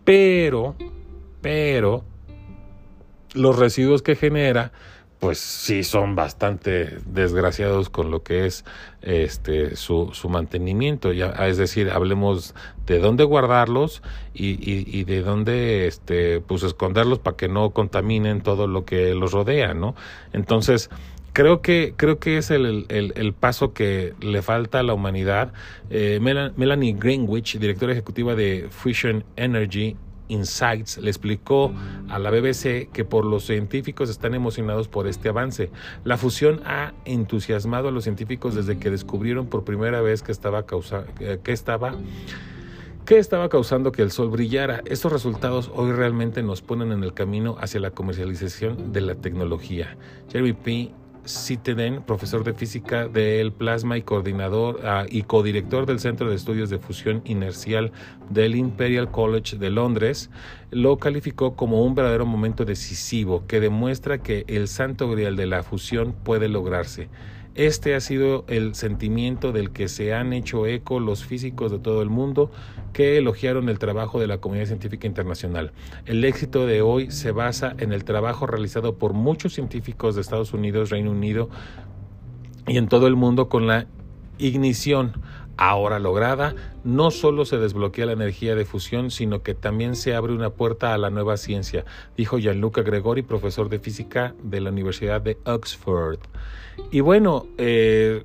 pero, 0.06 0.76
pero, 1.42 2.04
los 3.34 3.58
residuos 3.58 4.02
que 4.02 4.16
genera, 4.16 4.72
pues 5.20 5.40
sí 5.40 5.84
son 5.84 6.16
bastante 6.16 7.00
desgraciados 7.06 7.90
con 7.90 8.12
lo 8.12 8.22
que 8.22 8.46
es 8.46 8.64
este 9.02 9.76
su, 9.76 10.12
su 10.14 10.30
mantenimiento. 10.30 11.14
Ya, 11.14 11.30
es 11.48 11.58
decir, 11.58 11.90
hablemos 11.90 12.54
de 12.86 13.00
dónde 13.00 13.24
guardarlos 13.24 14.04
y, 14.34 14.58
y, 14.62 15.04
de 15.06 15.22
dónde 15.22 15.88
este, 15.88 16.42
pues 16.42 16.64
esconderlos 16.64 17.20
para 17.20 17.38
que 17.38 17.48
no 17.48 17.72
contaminen 17.72 18.42
todo 18.42 18.68
lo 18.68 18.86
que 18.86 19.16
los 19.16 19.32
rodea, 19.32 19.74
¿no? 19.74 19.96
Entonces, 20.34 20.90
creo 21.36 21.62
que, 21.62 21.94
creo 21.98 22.18
que 22.18 22.38
es 22.38 22.50
el, 22.50 22.86
el, 22.88 23.34
paso 23.34 23.74
que 23.74 24.14
le 24.22 24.42
falta 24.42 24.80
a 24.80 24.84
la 24.84 24.94
humanidad. 24.94 25.52
Eh, 25.90 26.20
Melanie 26.22 26.94
Greenwich, 26.94 27.60
directora 27.60 27.92
ejecutiva 27.92 28.36
de 28.36 28.68
Fusion 28.70 29.26
Energy 29.36 29.98
Insights 30.30 30.98
le 30.98 31.10
explicó 31.10 31.74
a 32.10 32.18
la 32.20 32.32
BBC 32.32 32.90
que 32.92 33.04
por 33.04 33.26
los 33.26 33.46
científicos 33.46 34.10
están 34.10 34.34
emocionados 34.34 34.88
por 34.88 35.08
este 35.08 35.28
avance. 35.28 35.70
La 36.06 36.18
fusión 36.18 36.62
ha 36.66 36.94
entusiasmado 37.04 37.90
a 37.90 37.92
los 37.92 38.06
científicos 38.06 38.56
desde 38.56 38.80
que 38.80 38.90
descubrieron 38.90 39.48
por 39.48 39.66
primera 39.66 40.02
vez 40.02 40.24
que 40.24 40.32
estaba, 40.32 40.66
causa, 40.66 41.04
eh, 41.20 41.40
que 41.44 41.52
estaba 41.52 41.96
¿Qué 43.06 43.20
estaba 43.20 43.50
causando 43.50 43.92
que 43.92 44.02
el 44.02 44.10
sol 44.10 44.30
brillara? 44.32 44.82
Estos 44.86 45.12
resultados 45.12 45.70
hoy 45.76 45.92
realmente 45.92 46.42
nos 46.42 46.64
ponen 46.64 46.92
en 46.92 47.04
el 47.04 47.14
camino 47.14 47.56
hacia 47.60 47.80
la 47.80 47.92
comercialización 47.92 48.94
de 48.94 49.02
la 49.02 49.14
tecnología. 49.14 49.96
Jeremy 50.32 50.54
P. 50.54 50.92
Citeden, 51.28 52.02
profesor 52.04 52.44
de 52.44 52.54
física 52.54 53.08
del 53.08 53.52
plasma 53.52 53.98
y 53.98 54.02
coordinador 54.02 54.82
ah, 54.84 55.06
y 55.10 55.24
codirector 55.24 55.86
del 55.86 56.00
Centro 56.00 56.30
de 56.30 56.36
Estudios 56.36 56.70
de 56.70 56.80
Fusión 56.80 57.22
Inercial 57.26 57.92
del 58.30 58.56
Imperial 58.56 59.10
College 59.12 59.58
de 59.58 59.70
Londres, 59.70 60.30
lo 60.72 60.98
calificó 60.98 61.56
como 61.56 61.84
un 61.84 61.96
verdadero 61.96 62.26
momento 62.26 62.66
decisivo 62.66 63.46
que 63.48 63.60
demuestra 63.60 64.20
que 64.20 64.46
el 64.48 64.68
santo 64.68 65.10
grial 65.10 65.36
de 65.36 65.48
la 65.48 65.64
fusión 65.64 66.14
puede 66.14 66.48
lograrse. 66.48 67.10
Este 67.56 67.96
ha 67.96 68.02
sido 68.02 68.44
el 68.50 68.76
sentimiento 68.76 69.54
del 69.54 69.72
que 69.72 69.88
se 69.88 70.14
han 70.14 70.34
hecho 70.34 70.68
eco 70.68 71.00
los 71.00 71.24
físicos 71.24 71.72
de 71.72 71.80
todo 71.80 72.02
el 72.02 72.10
mundo 72.10 72.52
que 72.92 73.18
elogiaron 73.18 73.70
el 73.70 73.80
trabajo 73.80 74.20
de 74.20 74.28
la 74.28 74.40
comunidad 74.40 74.66
científica 74.66 75.08
internacional. 75.08 75.72
El 76.06 76.26
éxito 76.26 76.68
de 76.68 76.82
hoy 76.82 77.12
se 77.12 77.32
basa 77.32 77.74
en 77.78 77.94
el 77.94 78.04
trabajo 78.04 78.46
realizado 78.46 78.96
por 78.96 79.14
muchos 79.14 79.54
científicos 79.54 80.16
de 80.16 80.22
Estados 80.22 80.52
Unidos, 80.52 80.90
Reino 80.90 81.12
Unido 81.12 81.50
y 82.68 82.76
en 82.76 82.90
todo 82.90 83.08
el 83.08 83.16
mundo 83.16 83.48
con 83.48 83.68
la 83.68 83.88
ignición 84.38 85.14
ahora 85.58 86.00
lograda, 86.00 86.56
no 86.84 87.12
solo 87.12 87.46
se 87.46 87.58
desbloquea 87.58 88.06
la 88.06 88.12
energía 88.14 88.56
de 88.56 88.66
fusión, 88.66 89.12
sino 89.12 89.42
que 89.42 89.54
también 89.54 89.96
se 89.96 90.16
abre 90.16 90.34
una 90.34 90.50
puerta 90.50 90.94
a 90.94 90.98
la 90.98 91.10
nueva 91.10 91.38
ciencia, 91.38 91.86
dijo 92.18 92.38
Gianluca 92.38 92.82
Gregori, 92.82 93.22
profesor 93.22 93.70
de 93.70 93.80
física 93.80 94.36
de 94.44 94.62
la 94.62 94.70
Universidad 94.70 95.22
de 95.22 95.38
Oxford. 95.46 96.20
Y 96.92 97.00
bueno, 97.00 97.48
eh, 97.58 98.24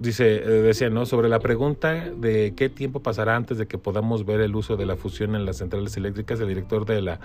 dice, 0.00 0.36
eh, 0.36 0.48
decía, 0.62 0.90
¿no? 0.90 1.06
Sobre 1.06 1.28
la 1.28 1.38
pregunta 1.38 2.10
de 2.10 2.54
qué 2.56 2.68
tiempo 2.68 3.00
pasará 3.00 3.36
antes 3.36 3.58
de 3.58 3.66
que 3.66 3.78
podamos 3.78 4.26
ver 4.26 4.40
el 4.40 4.54
uso 4.56 4.76
de 4.76 4.86
la 4.86 4.96
fusión 4.96 5.34
en 5.34 5.44
las 5.44 5.58
centrales 5.58 5.96
eléctricas, 5.96 6.40
el 6.40 6.48
director 6.48 6.84
de 6.84 7.02
la 7.02 7.20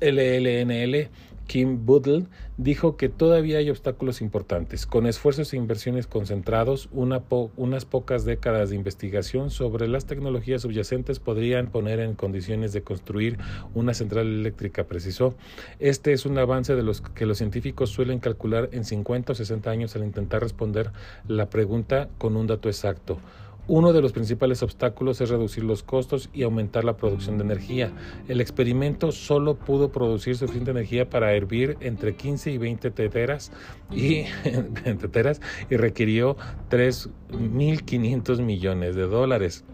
LLNL 0.00 1.10
Kim 1.46 1.84
Budl 1.84 2.26
dijo 2.56 2.96
que 2.96 3.08
todavía 3.08 3.58
hay 3.58 3.70
obstáculos 3.70 4.20
importantes. 4.20 4.86
Con 4.86 5.06
esfuerzos 5.06 5.52
e 5.52 5.56
inversiones 5.56 6.06
concentrados, 6.06 6.88
unas 6.92 7.84
pocas 7.84 8.24
décadas 8.24 8.70
de 8.70 8.76
investigación 8.76 9.50
sobre 9.50 9.88
las 9.88 10.06
tecnologías 10.06 10.62
subyacentes 10.62 11.18
podrían 11.20 11.68
poner 11.68 12.00
en 12.00 12.14
condiciones 12.14 12.72
de 12.72 12.82
construir 12.82 13.38
una 13.74 13.94
central 13.94 14.26
eléctrica, 14.26 14.84
precisó. 14.84 15.34
Este 15.78 16.12
es 16.12 16.26
un 16.26 16.38
avance 16.38 16.74
de 16.74 16.82
los 16.82 17.00
que 17.00 17.26
los 17.26 17.38
científicos 17.38 17.90
suelen 17.90 18.20
calcular 18.20 18.68
en 18.72 18.84
50 18.84 19.32
o 19.32 19.34
60 19.34 19.70
años 19.70 19.96
al 19.96 20.04
intentar 20.04 20.42
responder 20.42 20.90
la 21.28 21.50
pregunta 21.50 22.08
con 22.18 22.36
un 22.36 22.46
dato 22.46 22.68
exacto. 22.68 23.18
Uno 23.66 23.94
de 23.94 24.02
los 24.02 24.12
principales 24.12 24.62
obstáculos 24.62 25.22
es 25.22 25.30
reducir 25.30 25.64
los 25.64 25.82
costos 25.82 26.28
y 26.34 26.42
aumentar 26.42 26.84
la 26.84 26.98
producción 26.98 27.38
de 27.38 27.44
energía. 27.44 27.92
El 28.28 28.42
experimento 28.42 29.10
solo 29.10 29.54
pudo 29.56 29.90
producir 29.90 30.36
suficiente 30.36 30.70
energía 30.70 31.08
para 31.08 31.32
hervir 31.32 31.78
entre 31.80 32.14
15 32.14 32.50
y 32.50 32.58
20 32.58 32.90
teteras 32.90 33.52
y, 33.90 34.24
teteras 35.00 35.40
y 35.70 35.76
requirió 35.76 36.36
3.500 36.70 38.42
millones 38.42 38.96
de 38.96 39.06
dólares. 39.06 39.64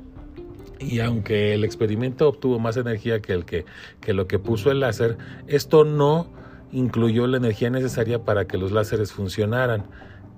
Y 0.79 1.01
aunque 1.01 1.53
el 1.53 1.65
experimento 1.65 2.29
obtuvo 2.29 2.61
más 2.61 2.77
energía 2.77 3.21
que, 3.21 3.33
el 3.33 3.45
que, 3.45 3.65
que 4.01 4.15
lo 4.15 4.29
que 4.29 4.39
puso 4.39 4.71
el 4.71 4.81
láser, 4.81 5.19
esto 5.49 5.85
no 5.85 6.29
incluyó 6.71 7.27
la 7.27 7.39
energía 7.39 7.71
necesaria 7.71 8.25
para 8.25 8.47
que 8.47 8.57
los 8.57 8.71
láseres 8.71 9.13
funcionaran 9.13 9.87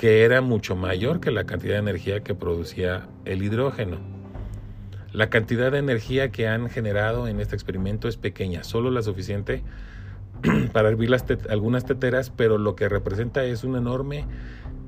que 0.03 0.25
era 0.25 0.41
mucho 0.41 0.75
mayor 0.75 1.21
que 1.21 1.31
la 1.31 1.45
cantidad 1.45 1.75
de 1.75 1.79
energía 1.79 2.25
que 2.25 2.35
producía 2.35 3.07
el 3.25 3.41
hidrógeno. 3.41 3.99
La 5.12 5.31
cantidad 5.31 5.71
de 5.71 5.79
energía 5.79 6.33
que 6.33 6.49
han 6.49 6.69
generado 6.69 7.29
en 7.29 7.38
este 7.38 7.55
experimento 7.55 8.09
es 8.09 8.17
pequeña, 8.17 8.65
solo 8.65 8.91
la 8.91 9.03
suficiente 9.03 9.62
para 10.73 10.88
hervir 10.88 11.15
algunas 11.49 11.85
teteras, 11.85 12.31
pero 12.31 12.59
lo 12.59 12.75
que 12.75 12.88
representa 12.88 13.45
es 13.45 13.62
un 13.62 13.77
enorme 13.77 14.27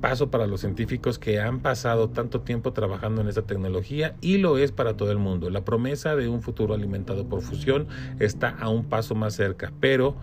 paso 0.01 0.29
para 0.29 0.47
los 0.47 0.59
científicos 0.59 1.17
que 1.17 1.39
han 1.39 1.61
pasado 1.61 2.09
tanto 2.09 2.41
tiempo 2.41 2.73
trabajando 2.73 3.21
en 3.21 3.29
esta 3.29 3.43
tecnología 3.43 4.17
y 4.19 4.39
lo 4.39 4.57
es 4.57 4.73
para 4.73 4.97
todo 4.97 5.13
el 5.13 5.17
mundo. 5.17 5.49
La 5.49 5.63
promesa 5.63 6.17
de 6.17 6.27
un 6.27 6.41
futuro 6.41 6.73
alimentado 6.73 7.25
por 7.29 7.41
fusión 7.41 7.87
está 8.19 8.49
a 8.49 8.67
un 8.67 8.83
paso 8.83 9.15
más 9.15 9.33
cerca, 9.33 9.71
pero 9.79 10.17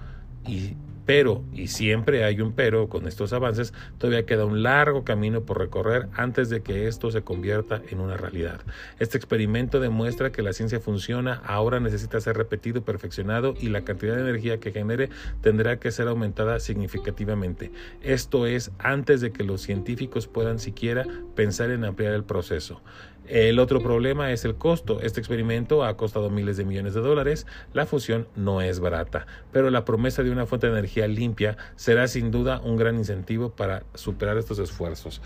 y 0.47 0.77
pero, 1.05 1.43
y 1.53 1.69
siempre 1.69 2.25
hay 2.25 2.41
un 2.41 2.53
pero 2.53 2.89
con 2.89 3.07
estos 3.09 3.33
avances, 3.33 3.73
todavía 3.99 4.27
queda 4.27 4.45
un 4.45 4.63
largo 4.63 5.05
camino 5.05 5.43
por 5.43 5.59
recorrer 5.59 6.09
antes 6.15 6.49
de 6.49 6.63
que 6.63 6.87
esto 6.87 7.11
se 7.11 7.23
convierta 7.23 7.83
en 7.91 8.01
una 8.01 8.17
realidad. 8.17 8.61
Este 8.99 9.19
experimento 9.19 9.81
demuestra 9.81 10.33
que 10.33 10.43
la 10.43 10.53
ciencia 10.53 10.81
funciona, 10.81 11.43
ahora 11.45 11.81
necesita 11.81 12.21
ser 12.21 12.37
repetido, 12.37 12.85
perfeccionado 12.85 13.55
y 13.61 13.69
la 13.69 13.85
cantidad 13.85 14.15
de 14.15 14.23
energía 14.23 14.61
que 14.61 14.73
genere 14.73 15.11
tendrá 15.41 15.79
que 15.79 15.91
ser 15.91 16.09
aumentada 16.09 16.61
significativamente. 16.61 17.73
Esto 18.03 18.47
es 18.47 18.71
antes 18.79 19.21
de 19.21 19.33
que 19.33 19.45
los 19.45 19.61
científicos 19.61 20.27
puedan 20.27 20.59
siquiera 20.59 21.07
pensar 21.35 21.71
en 21.71 21.85
ampliar 21.85 22.15
el 22.15 22.25
proceso. 22.25 22.83
El 23.29 23.59
otro 23.59 23.81
problema 23.81 24.33
es 24.33 24.45
el 24.45 24.57
costo. 24.57 25.01
Este 25.01 25.21
experimento 25.21 25.85
ha 25.85 25.97
costado 25.97 26.29
miles 26.29 26.57
de 26.57 26.65
millones 26.65 26.95
de 26.95 27.01
dólares. 27.01 27.47
La 27.73 27.87
fusión 27.87 28.27
no 28.37 28.61
es 28.61 28.81
barata, 28.81 29.27
pero 29.53 29.71
la 29.71 29.85
promesa 29.85 30.23
de 30.23 30.31
una 30.31 30.47
fuente 30.47 30.67
de 30.67 30.73
energía 30.73 31.07
limpia 31.07 31.57
será 31.77 32.09
sin 32.09 32.31
duda 32.31 32.61
un 32.61 32.77
gran 32.77 32.97
incentivo 32.97 33.51
para 33.51 33.85
superar 33.95 34.37
estos 34.39 34.59
esfuerzos 34.59 35.23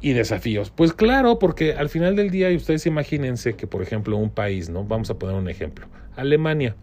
y 0.00 0.12
desafíos. 0.12 0.70
Pues 0.70 0.92
claro, 0.92 1.38
porque 1.38 1.74
al 1.74 1.88
final 1.88 2.16
del 2.16 2.30
día, 2.30 2.50
y 2.50 2.56
ustedes 2.56 2.86
imagínense 2.86 3.54
que, 3.56 3.66
por 3.66 3.82
ejemplo, 3.82 4.16
un 4.16 4.30
país, 4.30 4.68
¿no? 4.68 4.84
Vamos 4.84 5.10
a 5.10 5.18
poner 5.18 5.34
un 5.34 5.48
ejemplo. 5.48 5.86
Alemania, 6.16 6.76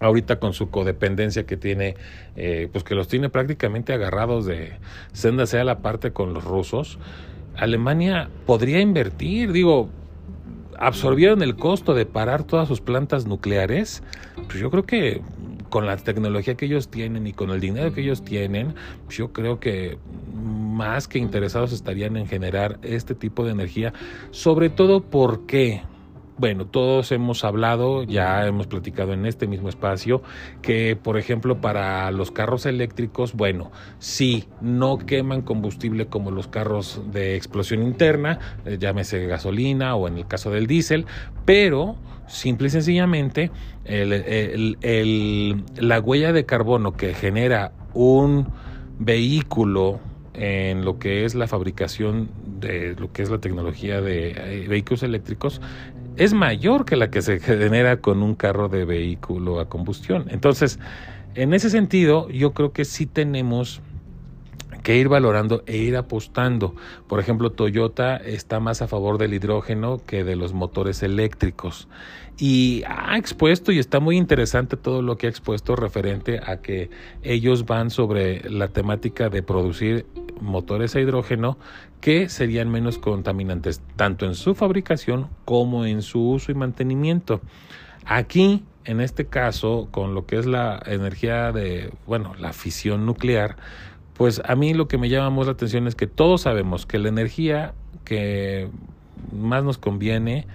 ahorita 0.00 0.40
con 0.40 0.52
su 0.52 0.70
codependencia 0.70 1.44
que 1.44 1.56
tiene, 1.56 1.96
eh, 2.36 2.68
pues 2.72 2.84
que 2.84 2.94
los 2.94 3.08
tiene 3.08 3.28
prácticamente 3.28 3.92
agarrados 3.92 4.46
de 4.46 4.72
senda 5.12 5.46
sea 5.46 5.64
la 5.64 5.80
parte 5.80 6.12
con 6.12 6.34
los 6.34 6.44
rusos. 6.44 6.98
Alemania 7.56 8.30
podría 8.46 8.80
invertir, 8.80 9.52
digo, 9.52 9.90
absorbieron 10.78 11.42
el 11.42 11.56
costo 11.56 11.94
de 11.94 12.06
parar 12.06 12.44
todas 12.44 12.68
sus 12.68 12.80
plantas 12.80 13.26
nucleares, 13.26 14.02
pues 14.46 14.58
yo 14.58 14.70
creo 14.70 14.84
que 14.84 15.22
con 15.68 15.86
la 15.86 15.96
tecnología 15.96 16.54
que 16.54 16.66
ellos 16.66 16.88
tienen 16.88 17.26
y 17.26 17.32
con 17.32 17.50
el 17.50 17.60
dinero 17.60 17.94
que 17.94 18.02
ellos 18.02 18.22
tienen, 18.22 18.74
pues 19.06 19.16
yo 19.16 19.32
creo 19.32 19.58
que 19.58 19.96
más 20.34 21.08
que 21.08 21.18
interesados 21.18 21.72
estarían 21.72 22.16
en 22.16 22.26
generar 22.26 22.78
este 22.82 23.14
tipo 23.14 23.44
de 23.44 23.52
energía, 23.52 23.92
sobre 24.32 24.68
todo 24.68 25.02
porque 25.02 25.82
bueno, 26.42 26.66
todos 26.66 27.12
hemos 27.12 27.44
hablado, 27.44 28.02
ya 28.02 28.44
hemos 28.48 28.66
platicado 28.66 29.12
en 29.12 29.26
este 29.26 29.46
mismo 29.46 29.68
espacio, 29.68 30.24
que 30.60 30.96
por 30.96 31.16
ejemplo 31.16 31.60
para 31.60 32.10
los 32.10 32.32
carros 32.32 32.66
eléctricos, 32.66 33.34
bueno, 33.34 33.70
sí, 34.00 34.48
no 34.60 34.98
queman 34.98 35.42
combustible 35.42 36.06
como 36.06 36.32
los 36.32 36.48
carros 36.48 37.00
de 37.12 37.36
explosión 37.36 37.84
interna, 37.84 38.40
eh, 38.64 38.76
llámese 38.80 39.24
gasolina 39.28 39.94
o 39.94 40.08
en 40.08 40.18
el 40.18 40.26
caso 40.26 40.50
del 40.50 40.66
diésel, 40.66 41.06
pero 41.44 41.94
simple 42.26 42.66
y 42.66 42.70
sencillamente 42.70 43.52
la 45.76 46.00
huella 46.00 46.32
de 46.32 46.44
carbono 46.44 46.94
que 46.94 47.14
genera 47.14 47.70
un 47.94 48.48
vehículo 48.98 50.00
en 50.34 50.84
lo 50.84 50.98
que 50.98 51.24
es 51.24 51.34
la 51.34 51.46
fabricación 51.46 52.30
de 52.58 52.96
lo 52.98 53.12
que 53.12 53.22
es 53.22 53.30
la 53.30 53.38
tecnología 53.38 54.00
de 54.00 54.30
eh, 54.30 54.66
vehículos 54.68 55.02
eléctricos 55.02 55.60
es 56.16 56.34
mayor 56.34 56.84
que 56.84 56.96
la 56.96 57.10
que 57.10 57.22
se 57.22 57.40
genera 57.40 57.98
con 57.98 58.22
un 58.22 58.34
carro 58.34 58.68
de 58.68 58.84
vehículo 58.84 59.60
a 59.60 59.68
combustión. 59.68 60.26
Entonces, 60.28 60.78
en 61.34 61.54
ese 61.54 61.70
sentido, 61.70 62.28
yo 62.28 62.52
creo 62.52 62.72
que 62.72 62.84
sí 62.84 63.06
tenemos 63.06 63.80
que 64.82 64.96
ir 64.96 65.08
valorando 65.08 65.62
e 65.66 65.76
ir 65.76 65.96
apostando. 65.96 66.74
Por 67.08 67.20
ejemplo, 67.20 67.50
Toyota 67.50 68.16
está 68.16 68.60
más 68.60 68.82
a 68.82 68.88
favor 68.88 69.16
del 69.16 69.32
hidrógeno 69.32 70.00
que 70.04 70.24
de 70.24 70.36
los 70.36 70.52
motores 70.52 71.02
eléctricos. 71.02 71.88
Y 72.38 72.82
ha 72.86 73.16
expuesto 73.18 73.72
y 73.72 73.78
está 73.78 74.00
muy 74.00 74.16
interesante 74.16 74.76
todo 74.76 75.02
lo 75.02 75.18
que 75.18 75.26
ha 75.26 75.30
expuesto 75.30 75.76
referente 75.76 76.40
a 76.44 76.60
que 76.60 76.90
ellos 77.22 77.66
van 77.66 77.90
sobre 77.90 78.48
la 78.50 78.68
temática 78.68 79.28
de 79.28 79.42
producir 79.42 80.06
motores 80.40 80.96
a 80.96 81.00
hidrógeno 81.00 81.58
que 82.00 82.28
serían 82.28 82.70
menos 82.70 82.98
contaminantes 82.98 83.80
tanto 83.96 84.26
en 84.26 84.34
su 84.34 84.54
fabricación 84.54 85.28
como 85.44 85.84
en 85.86 86.02
su 86.02 86.30
uso 86.30 86.50
y 86.50 86.54
mantenimiento. 86.54 87.40
Aquí, 88.04 88.64
en 88.84 89.00
este 89.00 89.26
caso, 89.26 89.88
con 89.92 90.14
lo 90.14 90.26
que 90.26 90.38
es 90.38 90.46
la 90.46 90.82
energía 90.86 91.52
de, 91.52 91.92
bueno, 92.06 92.34
la 92.38 92.52
fisión 92.52 93.06
nuclear, 93.06 93.56
pues 94.14 94.42
a 94.44 94.56
mí 94.56 94.74
lo 94.74 94.88
que 94.88 94.98
me 94.98 95.08
llama 95.08 95.30
más 95.30 95.46
la 95.46 95.52
atención 95.52 95.86
es 95.86 95.94
que 95.94 96.06
todos 96.08 96.42
sabemos 96.42 96.86
que 96.86 96.98
la 96.98 97.08
energía 97.08 97.74
que 98.04 98.68
más 99.32 99.62
nos 99.62 99.78
conviene 99.78 100.46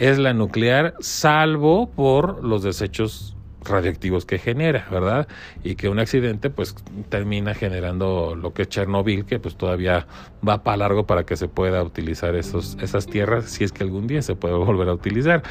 es 0.00 0.18
la 0.18 0.32
nuclear, 0.32 0.94
salvo 1.00 1.90
por 1.90 2.42
los 2.42 2.62
desechos 2.62 3.36
radioactivos 3.62 4.24
que 4.24 4.38
genera, 4.38 4.88
¿verdad? 4.90 5.28
Y 5.62 5.74
que 5.74 5.90
un 5.90 5.98
accidente 5.98 6.48
pues 6.48 6.74
termina 7.10 7.52
generando 7.52 8.34
lo 8.34 8.54
que 8.54 8.62
es 8.62 8.70
Chernobyl, 8.70 9.26
que 9.26 9.38
pues 9.38 9.56
todavía 9.56 10.06
va 10.46 10.62
para 10.62 10.78
largo 10.78 11.06
para 11.06 11.24
que 11.24 11.36
se 11.36 11.48
pueda 11.48 11.82
utilizar 11.82 12.34
esos, 12.34 12.78
esas 12.80 13.06
tierras, 13.06 13.44
si 13.44 13.62
es 13.62 13.72
que 13.72 13.84
algún 13.84 14.06
día 14.06 14.22
se 14.22 14.34
puede 14.34 14.54
volver 14.54 14.88
a 14.88 14.94
utilizar. 14.94 15.42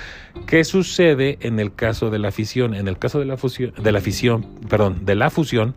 ¿Qué 0.48 0.64
sucede 0.64 1.38
en 1.42 1.60
el 1.60 1.74
caso 1.76 2.10
de 2.10 2.18
la 2.18 2.32
fisión? 2.32 2.74
En 2.74 2.88
el 2.88 2.98
caso 2.98 3.20
de 3.20 3.26
la 3.26 3.38
fusión, 3.38 3.74
de 3.78 3.92
la 3.92 4.02
fisión, 4.02 4.48
perdón, 4.68 5.06
de 5.06 5.14
la 5.14 5.30
fusión, 5.30 5.76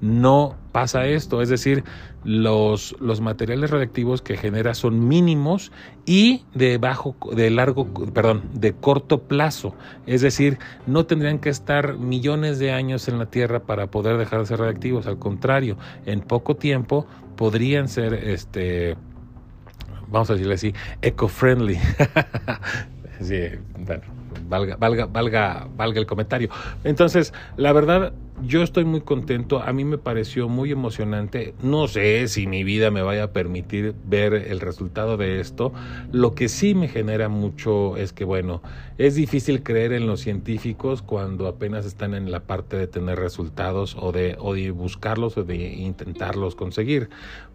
no 0.00 0.56
pasa 0.72 1.06
esto, 1.06 1.42
es 1.42 1.48
decir, 1.48 1.84
los, 2.24 2.96
los 2.98 3.20
materiales 3.20 3.70
radiactivos 3.70 4.22
que 4.22 4.36
genera 4.36 4.74
son 4.74 5.06
mínimos 5.06 5.70
y 6.06 6.44
de 6.54 6.78
bajo, 6.78 7.14
de 7.34 7.50
largo, 7.50 7.86
perdón, 8.12 8.42
de 8.54 8.72
corto 8.72 9.22
plazo, 9.22 9.74
es 10.06 10.22
decir, 10.22 10.58
no 10.86 11.04
tendrían 11.06 11.38
que 11.38 11.50
estar 11.50 11.98
millones 11.98 12.58
de 12.58 12.72
años 12.72 13.08
en 13.08 13.18
la 13.18 13.26
Tierra 13.26 13.60
para 13.60 13.88
poder 13.88 14.16
dejar 14.16 14.40
de 14.40 14.46
ser 14.46 14.60
radiactivos, 14.60 15.06
al 15.06 15.18
contrario, 15.18 15.76
en 16.06 16.20
poco 16.20 16.56
tiempo 16.56 17.06
podrían 17.36 17.88
ser, 17.88 18.14
este, 18.14 18.96
vamos 20.08 20.30
a 20.30 20.34
decirle 20.34 20.54
así, 20.54 20.74
eco-friendly. 21.02 21.78
sí, 23.20 23.40
bueno, 23.78 24.21
valga, 24.48 24.76
valga, 24.76 25.06
valga, 25.06 25.68
valga 25.76 26.00
el 26.00 26.06
comentario. 26.06 26.48
Entonces, 26.84 27.32
la 27.56 27.72
verdad, 27.72 28.12
yo 28.44 28.62
estoy 28.62 28.84
muy 28.84 29.02
contento, 29.02 29.62
a 29.62 29.72
mí 29.72 29.84
me 29.84 29.98
pareció 29.98 30.48
muy 30.48 30.72
emocionante, 30.72 31.54
no 31.62 31.86
sé 31.86 32.26
si 32.28 32.46
mi 32.46 32.64
vida 32.64 32.90
me 32.90 33.02
vaya 33.02 33.24
a 33.24 33.32
permitir 33.32 33.94
ver 34.04 34.34
el 34.34 34.60
resultado 34.60 35.16
de 35.16 35.40
esto, 35.40 35.72
lo 36.10 36.34
que 36.34 36.48
sí 36.48 36.74
me 36.74 36.88
genera 36.88 37.28
mucho 37.28 37.96
es 37.96 38.12
que 38.12 38.24
bueno, 38.24 38.62
es 38.98 39.14
difícil 39.14 39.62
creer 39.62 39.92
en 39.92 40.06
los 40.06 40.20
científicos 40.20 41.02
cuando 41.02 41.46
apenas 41.46 41.86
están 41.86 42.14
en 42.14 42.30
la 42.30 42.40
parte 42.40 42.76
de 42.76 42.86
tener 42.86 43.18
resultados 43.18 43.96
o 43.98 44.12
de, 44.12 44.36
o 44.40 44.54
de 44.54 44.70
buscarlos 44.70 45.36
o 45.36 45.44
de 45.44 45.56
intentarlos 45.74 46.56
conseguir, 46.56 47.10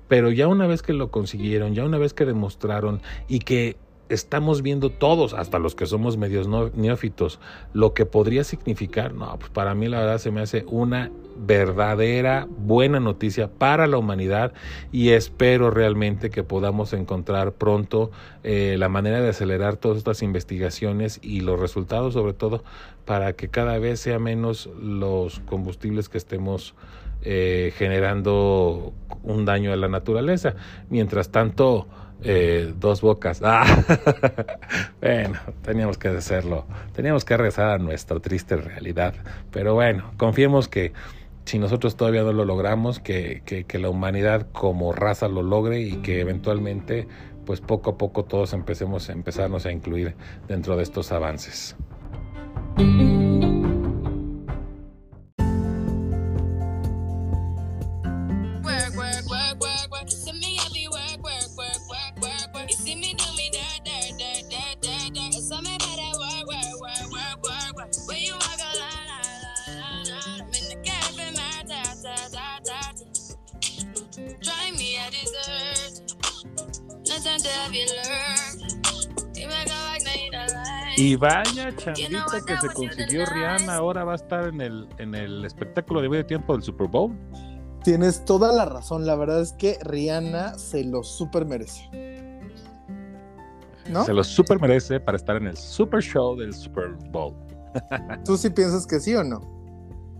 pero 0.07 0.31
ya 0.31 0.47
una 0.47 0.67
vez 0.67 0.83
que 0.83 0.93
lo 0.93 1.11
consiguieron, 1.11 1.73
ya 1.73 1.83
una 1.83 1.97
vez 1.97 2.13
que 2.13 2.25
demostraron 2.25 3.01
y 3.27 3.39
que 3.39 3.77
estamos 4.09 4.61
viendo 4.61 4.89
todos, 4.89 5.33
hasta 5.33 5.59
los 5.59 5.75
que 5.75 5.85
somos 5.85 6.17
medios 6.17 6.47
neófitos, 6.75 7.39
lo 7.73 7.93
que 7.93 8.05
podría 8.05 8.43
significar, 8.43 9.13
no, 9.13 9.37
pues 9.37 9.49
para 9.51 9.75
mí 9.75 9.87
la 9.87 9.99
verdad 9.99 10.17
se 10.17 10.31
me 10.31 10.41
hace 10.41 10.65
una 10.67 11.11
verdadera 11.39 12.47
buena 12.49 12.99
noticia 12.99 13.47
para 13.47 13.85
la 13.85 13.97
humanidad 13.97 14.53
y 14.91 15.09
espero 15.09 15.69
realmente 15.69 16.29
que 16.29 16.43
podamos 16.43 16.93
encontrar 16.93 17.53
pronto 17.53 18.11
eh, 18.43 18.75
la 18.79 18.89
manera 18.89 19.21
de 19.21 19.29
acelerar 19.29 19.77
todas 19.77 19.99
estas 19.99 20.23
investigaciones 20.23 21.19
y 21.21 21.41
los 21.41 21.59
resultados 21.59 22.13
sobre 22.13 22.33
todo 22.33 22.63
para 23.05 23.33
que 23.33 23.49
cada 23.49 23.77
vez 23.77 23.99
sea 23.99 24.17
menos 24.17 24.67
los 24.81 25.39
combustibles 25.41 26.09
que 26.09 26.17
estemos 26.17 26.73
eh, 27.23 27.73
generando 27.75 28.93
un 29.23 29.45
daño 29.45 29.73
a 29.73 29.75
la 29.75 29.87
naturaleza. 29.87 30.55
Mientras 30.89 31.31
tanto, 31.31 31.87
eh, 32.23 32.73
dos 32.77 33.01
bocas. 33.01 33.41
Ah, 33.49 33.65
bueno, 35.01 35.39
teníamos 35.61 35.97
que 35.97 36.09
hacerlo. 36.09 36.65
Teníamos 36.93 37.23
que 37.23 37.37
rezar 37.37 37.69
a 37.69 37.77
nuestra 37.77 38.19
triste 38.19 38.57
realidad. 38.57 39.13
Pero 39.51 39.73
bueno, 39.73 40.11
confiemos 40.17 40.67
que 40.67 40.91
si 41.45 41.59
nosotros 41.59 41.95
todavía 41.95 42.23
no 42.23 42.33
lo 42.33 42.43
logramos, 42.43 42.99
que, 42.99 43.41
que, 43.45 43.63
que 43.63 43.79
la 43.79 43.89
humanidad 43.89 44.47
como 44.51 44.91
raza 44.91 45.27
lo 45.29 45.43
logre 45.43 45.79
y 45.81 45.97
que 45.97 46.19
eventualmente, 46.19 47.07
pues 47.45 47.61
poco 47.61 47.91
a 47.91 47.97
poco 47.97 48.25
todos 48.25 48.53
empecemos 48.53 49.09
a 49.09 49.13
empezarnos 49.13 49.65
a 49.65 49.71
incluir 49.71 50.15
dentro 50.47 50.75
de 50.75 50.83
estos 50.83 51.11
avances. 51.13 51.75
Vaya 81.17 81.75
chambita 81.75 82.41
que 82.45 82.57
se 82.57 82.67
consiguió 82.69 83.25
Rihanna, 83.25 83.75
ahora 83.75 84.03
va 84.03 84.13
a 84.13 84.15
estar 84.15 84.47
en 84.47 84.61
el, 84.61 84.87
en 84.97 85.15
el 85.15 85.45
espectáculo 85.45 86.01
de 86.01 86.09
medio 86.09 86.25
tiempo 86.25 86.53
del 86.53 86.63
Super 86.63 86.87
Bowl. 86.87 87.15
Tienes 87.83 88.25
toda 88.25 88.51
la 88.51 88.65
razón, 88.65 89.05
la 89.05 89.15
verdad 89.15 89.41
es 89.41 89.53
que 89.53 89.77
Rihanna 89.83 90.57
se 90.57 90.83
lo 90.83 91.03
super 91.03 91.45
merece. 91.45 91.89
¿No? 93.89 94.03
Se 94.03 94.13
lo 94.13 94.23
super 94.23 94.59
merece 94.59 94.99
para 94.99 95.15
estar 95.15 95.37
en 95.37 95.47
el 95.47 95.55
Super 95.55 96.01
Show 96.01 96.35
del 96.35 96.53
Super 96.53 96.89
Bowl. 97.11 97.33
¿Tú 98.25 98.35
sí 98.37 98.49
piensas 98.49 98.85
que 98.85 98.99
sí 98.99 99.15
o 99.15 99.23
no? 99.23 99.39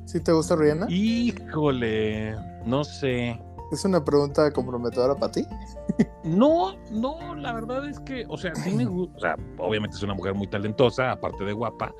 ¿Sí 0.06 0.22
te 0.22 0.32
gusta 0.32 0.56
Rihanna? 0.56 0.88
Híjole, 0.90 2.36
no 2.66 2.86
sé. 2.86 3.38
¿Es 3.72 3.84
una 3.84 4.04
pregunta 4.04 4.52
comprometedora 4.52 5.16
para 5.16 5.32
ti? 5.32 5.46
No, 6.24 6.76
no, 6.92 7.36
la 7.36 7.54
verdad 7.54 7.88
es 7.88 8.00
que, 8.00 8.26
o 8.30 8.38
sea, 8.38 8.54
sí 8.56 8.72
me 8.72 8.86
gusta, 8.86 9.18
o 9.18 9.20
sea, 9.20 9.36
obviamente 9.58 9.98
es 9.98 10.04
una 10.04 10.14
mujer 10.14 10.34
muy 10.34 10.48
talentosa, 10.48 11.12
aparte 11.12 11.44
de 11.44 11.54
guapa, 11.54 11.94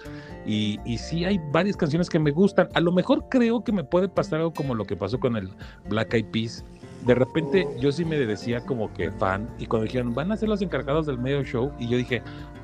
y, 0.46 0.80
y 0.86 0.98
sí 0.98 1.26
hay 1.26 1.40
varias 1.52 1.76
canciones 1.76 2.10
que 2.10 2.20
me 2.20 2.32
gustan. 2.32 2.70
A 2.74 2.80
lo 2.80 2.92
mejor 2.92 3.28
creo 3.30 3.64
que 3.64 3.72
me 3.72 3.84
puede 3.84 4.08
pasar 4.10 4.40
algo 4.40 4.54
como 4.54 4.76
lo 4.76 4.86
que 4.86 4.96
pasó 4.96 5.20
con 5.20 5.36
el 5.36 5.50
Black 5.90 6.14
Eyed 6.14 6.26
Peas. 6.32 6.64
De 7.06 7.16
repente 7.16 7.68
yo 7.80 7.92
sí 7.92 8.04
me 8.04 8.18
decía 8.18 8.60
como 8.66 8.92
que 8.94 9.12
fan, 9.12 9.50
y 9.60 9.66
cuando 9.66 9.86
dijeron, 9.86 10.14
van 10.14 10.32
a 10.32 10.38
ser 10.38 10.50
los 10.50 10.62
encargados 10.62 11.06
del 11.06 11.18
medio 11.18 11.44
show, 11.44 11.72
y 11.80 11.88
yo 11.88 11.98
dije, 11.98 12.22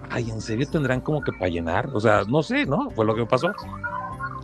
ay, 0.09 0.29
¿en 0.29 0.41
serio 0.41 0.67
tendrán 0.69 1.01
como 1.01 1.21
que 1.21 1.31
para 1.31 1.49
llenar? 1.49 1.89
O 1.93 1.99
sea, 1.99 2.23
no 2.27 2.43
sé, 2.43 2.65
¿no? 2.65 2.89
Fue 2.91 3.05
lo 3.05 3.15
que 3.15 3.25
pasó. 3.25 3.51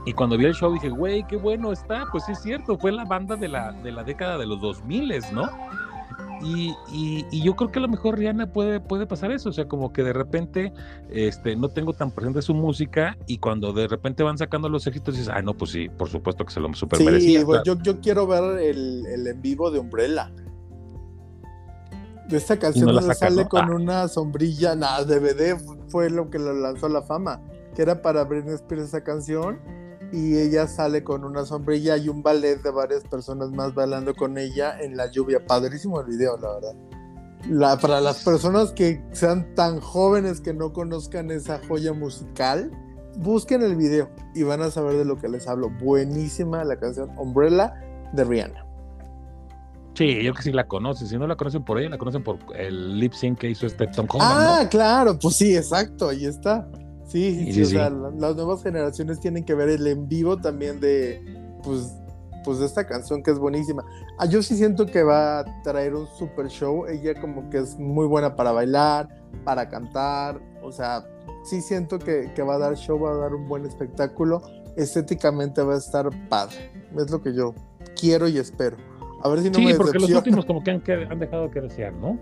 Y 0.10 0.14
cuando 0.14 0.39
vi 0.39 0.45
el 0.45 0.55
show 0.55 0.74
dije, 0.74 0.89
güey, 0.89 1.24
qué 1.28 1.38
bueno 1.38 1.72
está. 1.72 2.07
Pues 2.12 2.26
sí 2.26 2.32
es 2.32 2.41
cierto, 2.41 2.80
fue 2.80 2.91
la 2.91 3.05
banda 3.05 3.36
de 3.36 3.47
la, 3.47 3.74
de 3.74 3.91
la 3.91 4.03
década 4.03 4.39
de 4.39 4.47
los 4.47 4.60
2000, 4.60 5.14
¿no? 5.32 5.47
Y, 6.41 6.76
y, 6.91 7.28
y, 7.30 7.43
yo 7.43 7.55
creo 7.55 7.72
que 7.72 7.78
a 7.78 7.84
lo 7.84 7.89
mejor 7.89 8.18
Rihanna 8.18 8.51
puede, 8.51 8.80
puede 8.80 9.05
pasar 9.05 9.32
eso, 9.32 9.49
o 9.49 9.51
sea, 9.51 9.68
como 9.68 9.93
que 9.93 10.03
de 10.03 10.14
repente 10.14 10.74
este, 11.12 11.55
no 11.55 11.70
tengo 11.70 11.93
tan 11.93 12.10
presente 12.10 12.41
su 12.41 12.55
música 12.55 13.18
y 13.28 13.38
cuando 13.38 13.72
de 13.72 13.88
repente 13.88 14.24
van 14.24 14.38
sacando 14.38 14.68
los 14.68 14.88
éxitos 14.88 15.16
dices, 15.16 15.30
ah, 15.32 15.41
no, 15.43 15.53
pues 15.53 15.72
sí, 15.72 15.89
por 15.89 16.10
supuesto 16.10 16.43
que 16.43 16.53
se 16.53 16.60
lo 16.60 16.74
super 16.74 17.03
merecía. 17.03 17.41
Sí, 17.41 17.45
yo, 17.66 17.80
yo 17.80 17.99
quiero 17.99 18.26
ver 18.26 18.62
el, 18.62 19.05
el, 19.05 19.28
en 19.28 19.41
vivo 19.41 19.70
de 19.70 19.80
Umbrella. 19.80 20.32
De 22.30 22.38
esta 22.38 22.57
canción 22.57 22.88
no 22.88 22.93
donde 22.93 23.14
sale 23.14 23.47
con 23.47 23.70
ah. 23.70 23.76
una 23.76 24.07
sombrilla, 24.07 24.76
nada, 24.76 25.03
DVD 25.03 25.55
fue 25.89 26.10
lo 26.10 26.32
que 26.32 26.39
lo 26.39 26.53
lanzó 26.53 26.88
a 26.88 26.89
la 26.89 27.03
fama, 27.03 27.41
que 27.76 27.84
era 27.84 28.01
para 28.01 28.24
Britney 28.24 28.55
Spears 28.55 28.86
esa 28.86 29.03
canción 29.03 29.60
y 30.12 30.38
ella 30.38 30.68
sale 30.68 31.03
con 31.03 31.24
una 31.24 31.45
sombrilla 31.45 31.97
y 31.97 32.10
un 32.10 32.24
ballet 32.24 32.62
de 32.62 32.72
varias 32.72 33.03
personas 33.03 33.51
más 33.51 33.74
bailando 33.74 34.16
con 34.16 34.38
ella 34.38 34.80
en 34.80 34.97
la 34.97 35.12
lluvia. 35.12 35.45
Padrísimo 35.45 36.01
el 36.01 36.07
video, 36.07 36.38
la 36.38 36.53
verdad. 36.55 36.76
La, 37.49 37.78
para 37.78 38.01
las 38.01 38.24
personas 38.24 38.72
que 38.72 39.01
sean 39.12 39.55
tan 39.55 39.80
jóvenes 39.80 40.41
que 40.41 40.53
no 40.53 40.74
conozcan 40.74 41.32
esa 41.32 41.62
joya 41.68 41.93
musical, 41.93 42.72
busquen 43.18 43.62
el 43.62 43.76
video 43.76 44.10
y 44.36 44.43
van 44.43 44.62
a 44.62 44.72
saber 44.72 44.97
de 44.97 45.05
lo 45.05 45.18
que 45.18 45.30
les 45.30 45.47
hablo. 45.47 45.70
Buenísima 45.82 46.64
la 46.64 46.78
canción 46.78 47.10
Umbrella 47.18 47.74
de 48.14 48.24
Rihanna. 48.24 48.66
Sí, 49.93 50.24
yo 50.24 50.34
que 50.34 50.41
sí 50.41 50.51
la 50.51 50.68
conocen. 50.68 51.07
Si 51.07 51.18
no 51.18 51.28
la 51.28 51.36
conocen 51.36 51.64
por 51.64 51.80
ella, 51.80 51.89
la 51.89 51.97
conocen 51.97 52.24
por 52.24 52.39
el 52.55 52.99
lip 52.99 53.14
sync 53.14 53.39
que 53.39 53.49
hizo 53.49 53.66
este 53.66 53.88
Tom 53.88 54.07
Holland. 54.10 54.32
Ah, 54.32 54.68
claro, 54.70 55.18
pues 55.20 55.36
sí, 55.36 55.55
exacto, 55.55 56.10
ahí 56.10 56.26
está. 56.26 56.68
Sí, 57.10 57.51
sí, 57.51 57.64
o 57.64 57.66
sea, 57.66 57.89
las 57.89 58.36
nuevas 58.36 58.62
generaciones 58.62 59.20
tienen 59.20 59.43
que 59.43 59.55
ver 59.55 59.70
el 59.70 59.88
en 59.88 60.07
vivo 60.07 60.38
también 60.38 60.80
de, 60.80 61.20
pues, 61.64 61.91
pues 62.43 62.60
de 62.60 62.68
esta 62.68 62.86
canción 62.86 63.24
que 63.24 63.32
es 63.32 63.39
buenísima. 63.39 63.84
Ah, 64.20 64.28
yo 64.28 64.43
sí 64.43 64.55
siento 64.55 64.86
que 64.86 65.01
va 65.01 65.39
a 65.39 65.62
traer 65.64 65.95
un 65.95 66.05
super 66.05 66.47
show. 66.49 66.86
Ella 66.86 67.20
como 67.20 67.49
que 67.49 67.57
es 67.57 67.80
muy 67.80 68.05
buena 68.05 68.36
para 68.36 68.51
bailar, 68.51 69.10
para 69.43 69.68
cantar. 69.70 70.39
O 70.62 70.72
sea, 70.72 71.03
sí 71.43 71.62
siento 71.62 71.97
que, 71.97 72.32
que 72.36 72.43
va 72.43 72.55
a 72.55 72.60
dar 72.60 72.76
show, 72.76 72.99
va 72.99 73.12
a 73.12 73.18
dar 73.18 73.34
un 73.34 73.47
buen 73.47 73.66
espectáculo. 73.66 74.43
Estéticamente 74.78 75.64
va 75.64 75.74
a 75.74 75.78
estar 75.80 76.07
padre. 76.30 76.72
Es 76.95 77.10
lo 77.10 77.24
que 77.24 77.34
yo 77.34 77.55
quiero 77.99 78.28
y 78.28 78.38
espero. 78.38 78.78
A 79.24 79.30
ver 79.30 79.41
si 79.41 79.49
no 79.49 79.55
sí, 79.55 79.66
me 79.66 79.74
porque 79.74 79.97
los 79.97 80.12
últimos 80.12 80.45
como 80.45 80.64
que 80.64 80.70
han, 80.70 80.84
han 81.12 81.18
dejado 81.18 81.49
que 81.49 81.60
desear, 81.60 81.93
¿no? 81.93 82.20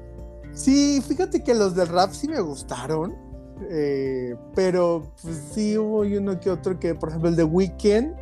Sí, 0.53 1.01
fíjate 1.05 1.43
que 1.43 1.53
los 1.53 1.75
del 1.75 1.89
rap 1.89 2.11
sí 2.13 2.29
me 2.29 2.39
gustaron 2.39 3.26
eh, 3.70 4.36
pero 4.55 5.03
pues, 5.22 5.36
sí 5.53 5.78
hubo 5.78 5.99
uno 6.01 6.39
que 6.39 6.49
otro 6.49 6.80
que, 6.80 6.95
por 6.95 7.10
ejemplo, 7.10 7.30
el 7.30 7.36
de 7.36 7.43
Weekend, 7.43 8.16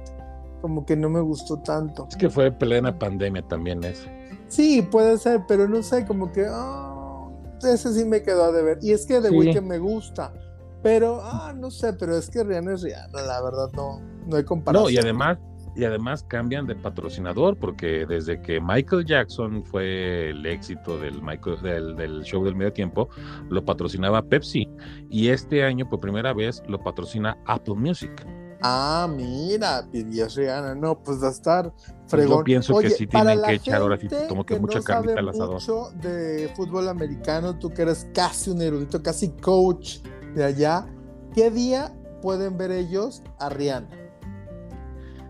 como 0.61 0.85
que 0.85 0.95
no 0.95 1.09
me 1.09 1.21
gustó 1.21 1.57
tanto. 1.57 2.07
Es 2.09 2.15
que 2.15 2.29
fue 2.29 2.51
plena 2.51 2.97
pandemia 2.97 3.41
también 3.47 3.83
ese. 3.83 4.09
Sí, 4.47 4.81
puede 4.81 5.17
ser, 5.17 5.41
pero 5.47 5.67
no 5.67 5.83
sé, 5.83 6.05
como 6.05 6.31
que 6.31 6.45
ah, 6.49 7.27
ese 7.63 7.93
sí 7.93 8.05
me 8.05 8.21
quedó 8.21 8.51
de 8.51 8.63
ver. 8.63 8.79
Y 8.81 8.91
es 8.91 9.05
que 9.05 9.19
de 9.19 9.29
Weekend 9.29 9.67
me 9.67 9.79
gusta, 9.79 10.33
pero 10.81 11.19
ah, 11.23 11.53
no 11.55 11.71
sé, 11.71 11.93
pero 11.93 12.17
es 12.17 12.29
que 12.29 12.43
Rihanna 12.43 12.73
es 12.73 12.81
Rihanna, 12.81 13.21
la 13.21 13.41
verdad 13.41 13.69
no, 13.75 13.99
no 14.27 14.37
hay 14.37 14.43
comparación. 14.43 14.85
No, 14.85 14.89
y 14.89 14.97
además 14.97 15.37
y 15.75 15.83
además 15.83 16.23
cambian 16.27 16.65
de 16.65 16.75
patrocinador 16.75 17.57
porque 17.57 18.05
desde 18.05 18.41
que 18.41 18.59
Michael 18.61 19.05
Jackson 19.05 19.63
fue 19.63 20.29
el 20.29 20.45
éxito 20.45 20.97
del, 20.97 21.21
Michael, 21.21 21.95
del, 21.95 22.23
show 22.23 22.43
del 22.43 22.55
medio 22.55 22.73
tiempo, 22.73 23.09
lo 23.49 23.63
patrocinaba 23.63 24.21
Pepsi 24.23 24.69
y 25.09 25.29
este 25.29 25.63
año 25.63 25.87
por 25.89 25.99
primera 25.99 26.33
vez 26.33 26.63
lo 26.67 26.81
patrocina 26.81 27.37
Apple 27.45 27.75
Music. 27.75 28.25
Ah, 28.61 29.07
mira, 29.13 29.85
pidió 29.91 30.27
Rihanna, 30.27 30.73
no, 30.75 30.97
pues 30.97 31.21
va 31.21 31.27
a 31.27 31.31
estar 31.31 31.73
fregón. 32.07 32.39
Yo 32.39 32.43
pienso 32.43 32.79
que 32.79 32.89
sí 32.89 33.05
tienen 33.05 33.41
que 33.43 33.53
echar 33.53 33.81
ahora 33.81 33.97
sí, 33.97 34.07
como 34.29 34.45
que, 34.45 34.57
mucha 34.57 34.79
no 34.79 34.83
carnita 34.83 35.19
al 35.19 35.29
asador. 35.29 35.53
mucho 35.55 35.91
de 36.01 36.51
fútbol 36.55 36.87
americano, 36.87 37.59
tú 37.59 37.69
que 37.69 37.83
eres 37.83 38.07
casi 38.13 38.49
un 38.49 38.61
erudito, 38.61 39.03
casi 39.03 39.29
coach 39.33 39.99
de 40.33 40.45
allá, 40.45 40.87
¿qué 41.33 41.51
día 41.51 41.93
pueden 42.21 42.57
ver 42.57 42.71
ellos 42.71 43.21
a 43.39 43.49
Rihanna? 43.49 44.04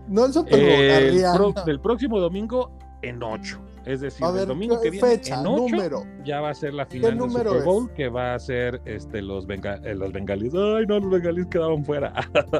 No 0.08 0.26
el 0.26 0.32
Super 0.32 0.60
Bowl, 0.60 0.70
el 0.70 1.64
del 1.64 1.80
próximo 1.80 2.20
domingo 2.20 2.70
en 3.02 3.22
8. 3.22 3.60
Es 3.86 4.00
decir, 4.00 4.26
el 4.26 4.48
domingo 4.48 4.80
que 4.80 4.90
viene 4.90 5.12
en 5.12 5.46
8 5.46 6.02
ya 6.24 6.40
va 6.40 6.50
a 6.50 6.54
ser 6.54 6.74
la 6.74 6.86
final 6.86 7.16
del 7.16 7.30
Super 7.30 7.62
Bowl 7.62 7.88
que 7.92 8.08
va 8.08 8.34
a 8.34 8.38
ser 8.40 8.80
este, 8.84 9.22
los, 9.22 9.46
benga, 9.46 9.76
eh, 9.84 9.94
los 9.94 10.12
bengalíes. 10.12 10.52
Ay, 10.54 10.86
no, 10.88 10.98
los 10.98 11.08
bengalíes 11.08 11.46
quedaron 11.46 11.84
fuera. 11.84 12.12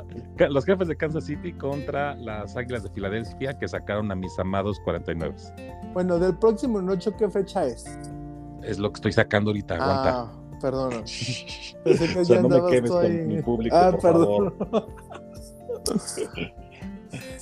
los 0.48 0.64
jefes 0.64 0.86
de 0.86 0.96
Kansas 0.96 1.24
City 1.24 1.52
contra 1.52 2.14
las 2.14 2.56
Águilas 2.56 2.84
de 2.84 2.90
Filadelfia 2.90 3.58
que 3.58 3.66
sacaron 3.66 4.12
a 4.12 4.14
mis 4.14 4.38
amados 4.38 4.78
49. 4.84 5.34
Bueno, 5.92 6.20
del 6.20 6.36
próximo 6.36 6.78
en 6.78 6.88
8, 6.90 7.16
¿qué 7.18 7.28
fecha 7.28 7.66
es? 7.66 7.98
Es 8.62 8.78
lo 8.78 8.92
que 8.92 8.98
estoy 8.98 9.12
sacando 9.12 9.50
ahorita, 9.50 9.74
aguanta. 9.74 10.20
Ah, 10.20 10.32
perdón. 10.60 10.92
o 11.04 12.24
sea, 12.24 12.40
no 12.40 12.48
me 12.48 12.70
quemes 12.70 12.90
con 12.90 13.26
mi 13.26 13.42
público, 13.42 13.76
ah, 13.76 13.90
por 13.90 14.00
perdón. 14.00 14.54
Favor. 14.58 14.86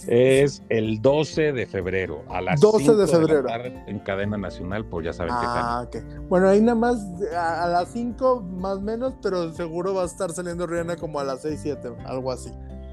Es 0.06 0.62
el 0.68 1.00
12 1.00 1.52
de 1.52 1.66
febrero, 1.66 2.22
a 2.28 2.40
las 2.40 2.60
12 2.60 2.94
de 2.94 3.06
febrero. 3.06 3.48
en 3.86 3.98
cadena 4.00 4.36
nacional, 4.36 4.84
pues 4.84 5.06
ya 5.06 5.12
saben 5.12 5.32
ah, 5.34 5.86
qué 5.90 6.02
Bueno, 6.28 6.48
ahí 6.48 6.60
nada 6.60 6.76
más 6.76 6.98
a, 7.36 7.68
las 7.68 7.88
5 7.88 8.40
más 8.40 8.78
o 8.78 8.80
menos, 8.80 9.14
pero 9.22 9.52
seguro 9.52 9.94
va 9.94 10.02
a 10.02 10.06
estar 10.06 10.30
saliendo 10.32 10.66
Rihanna 10.66 10.96
como 10.96 11.20
a 11.20 11.24
las 11.24 11.42
6, 11.42 11.60
7, 11.62 11.92
algo 12.04 12.30
así. 12.32 12.50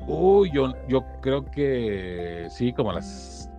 Uy, 0.07 0.51
yo, 0.53 0.73
yo 0.87 1.03
creo 1.21 1.45
que 1.45 2.47
sí, 2.49 2.73
como 2.73 2.91
a 2.91 2.95
las 2.95 3.49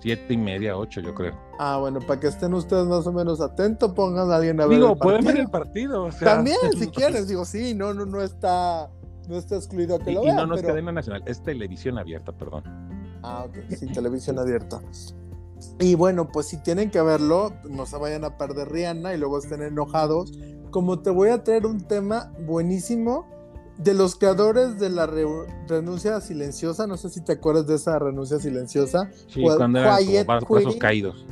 7 0.00 0.32
y 0.32 0.36
media, 0.36 0.76
8, 0.76 1.00
yo 1.00 1.14
creo. 1.14 1.34
Ah, 1.58 1.78
bueno, 1.78 2.00
para 2.00 2.20
que 2.20 2.28
estén 2.28 2.54
ustedes 2.54 2.86
más 2.86 3.06
o 3.06 3.12
menos 3.12 3.40
atentos, 3.40 3.92
pongan 3.92 4.30
a 4.30 4.36
alguien 4.36 4.60
a 4.60 4.66
ver. 4.66 4.78
Digo, 4.78 4.96
pueden 4.96 5.24
ver 5.24 5.38
el 5.38 5.48
partido. 5.48 6.08
También, 6.20 6.56
si 6.78 6.86
quieres, 6.90 7.28
digo, 7.28 7.44
sí, 7.44 7.74
no, 7.74 7.92
no, 7.94 8.06
no 8.06 8.22
está 8.22 8.90
no 9.28 9.36
está 9.36 9.56
excluido 9.56 9.98
que 9.98 10.12
lo 10.12 10.24
y, 10.24 10.28
Y 10.28 10.32
no, 10.32 10.46
no 10.46 10.54
es 10.54 10.62
cadena 10.62 10.90
nacional, 10.90 11.22
es 11.26 11.42
televisión 11.42 11.98
abierta, 11.98 12.32
perdón. 12.32 12.64
Ah, 13.22 13.44
ok, 13.46 13.56
sí, 13.76 13.86
televisión 13.86 14.38
abierta. 14.38 14.80
Y 15.80 15.94
bueno, 15.94 16.28
pues 16.28 16.46
si 16.46 16.56
tienen 16.58 16.90
que 16.90 17.02
verlo, 17.02 17.52
no 17.68 17.84
se 17.84 17.96
vayan 17.98 18.24
a 18.24 18.38
perder 18.38 18.70
Rihanna 18.70 19.14
y 19.14 19.18
luego 19.18 19.38
estén 19.38 19.62
enojados. 19.62 20.32
Como 20.70 21.00
te 21.00 21.10
voy 21.10 21.30
a 21.30 21.42
traer 21.44 21.66
un 21.66 21.80
tema 21.80 22.32
buenísimo 22.46 23.26
de 23.76 23.94
los 23.94 24.16
creadores 24.16 24.78
de 24.78 24.90
la 24.90 25.06
renuncia 25.06 26.20
silenciosa, 26.20 26.86
no 26.86 26.96
sé 26.96 27.10
si 27.10 27.20
te 27.20 27.32
acuerdas 27.32 27.66
de 27.66 27.76
esa 27.76 27.98
renuncia 27.98 28.38
silenciosa. 28.38 29.10
Sí, 29.28 29.42
cuando 29.42 29.80
eran 29.80 30.26
brazos 30.26 30.76
caídos. 30.76 31.26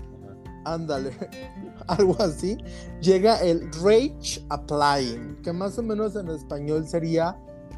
Ándale, 0.65 1.11
algo 1.87 2.17
así. 2.21 2.59
Llega 3.01 3.41
el 3.41 3.71
Rage 3.83 4.45
Applying, 4.49 5.37
que 5.43 5.53
más 5.53 5.79
o 5.79 5.83
menos 5.83 6.17
en 6.17 6.29
español 6.29 6.87
sería 6.87 7.37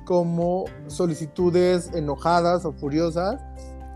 como 0.08 0.64
solicitudes 0.86 1.90
enojadas 1.92 2.64
o 2.64 2.72
furiosas 2.72 3.38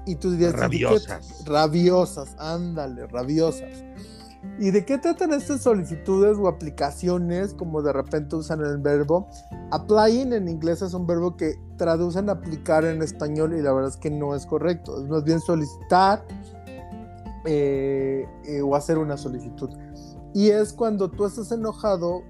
y 0.04 0.16
tú 0.16 0.32
dirías 0.32 0.52
rabiosas. 0.52 1.42
rabiosas 1.46 2.36
ándale 2.38 3.06
rabiosas 3.06 3.82
y 4.58 4.72
de 4.72 4.84
qué 4.84 4.98
tratan 4.98 5.32
estas 5.32 5.62
solicitudes 5.62 6.36
o 6.36 6.48
aplicaciones 6.48 7.54
como 7.54 7.80
de 7.80 7.94
repente 7.94 8.36
usan 8.36 8.60
el 8.60 8.76
verbo 8.76 9.26
applying 9.72 10.34
en 10.34 10.48
inglés 10.48 10.82
es 10.82 10.92
un 10.92 11.06
verbo 11.06 11.34
que 11.34 11.58
traducen 11.78 12.28
aplicar 12.28 12.84
en 12.84 13.00
español 13.00 13.54
y 13.54 13.62
la 13.62 13.72
verdad 13.72 13.90
es 13.90 13.96
que 13.96 14.10
no 14.10 14.34
es 14.34 14.44
correcto. 14.44 15.02
Es 15.02 15.08
más 15.08 15.24
bien 15.24 15.40
solicitar 15.40 16.24
eh, 17.46 18.28
eh, 18.44 18.60
o 18.60 18.76
hacer 18.76 18.98
una 18.98 19.16
solicitud. 19.16 19.70
Y 20.34 20.50
es 20.50 20.74
cuando 20.74 21.10
tú 21.10 21.24
estás 21.24 21.50
enojado 21.52 22.22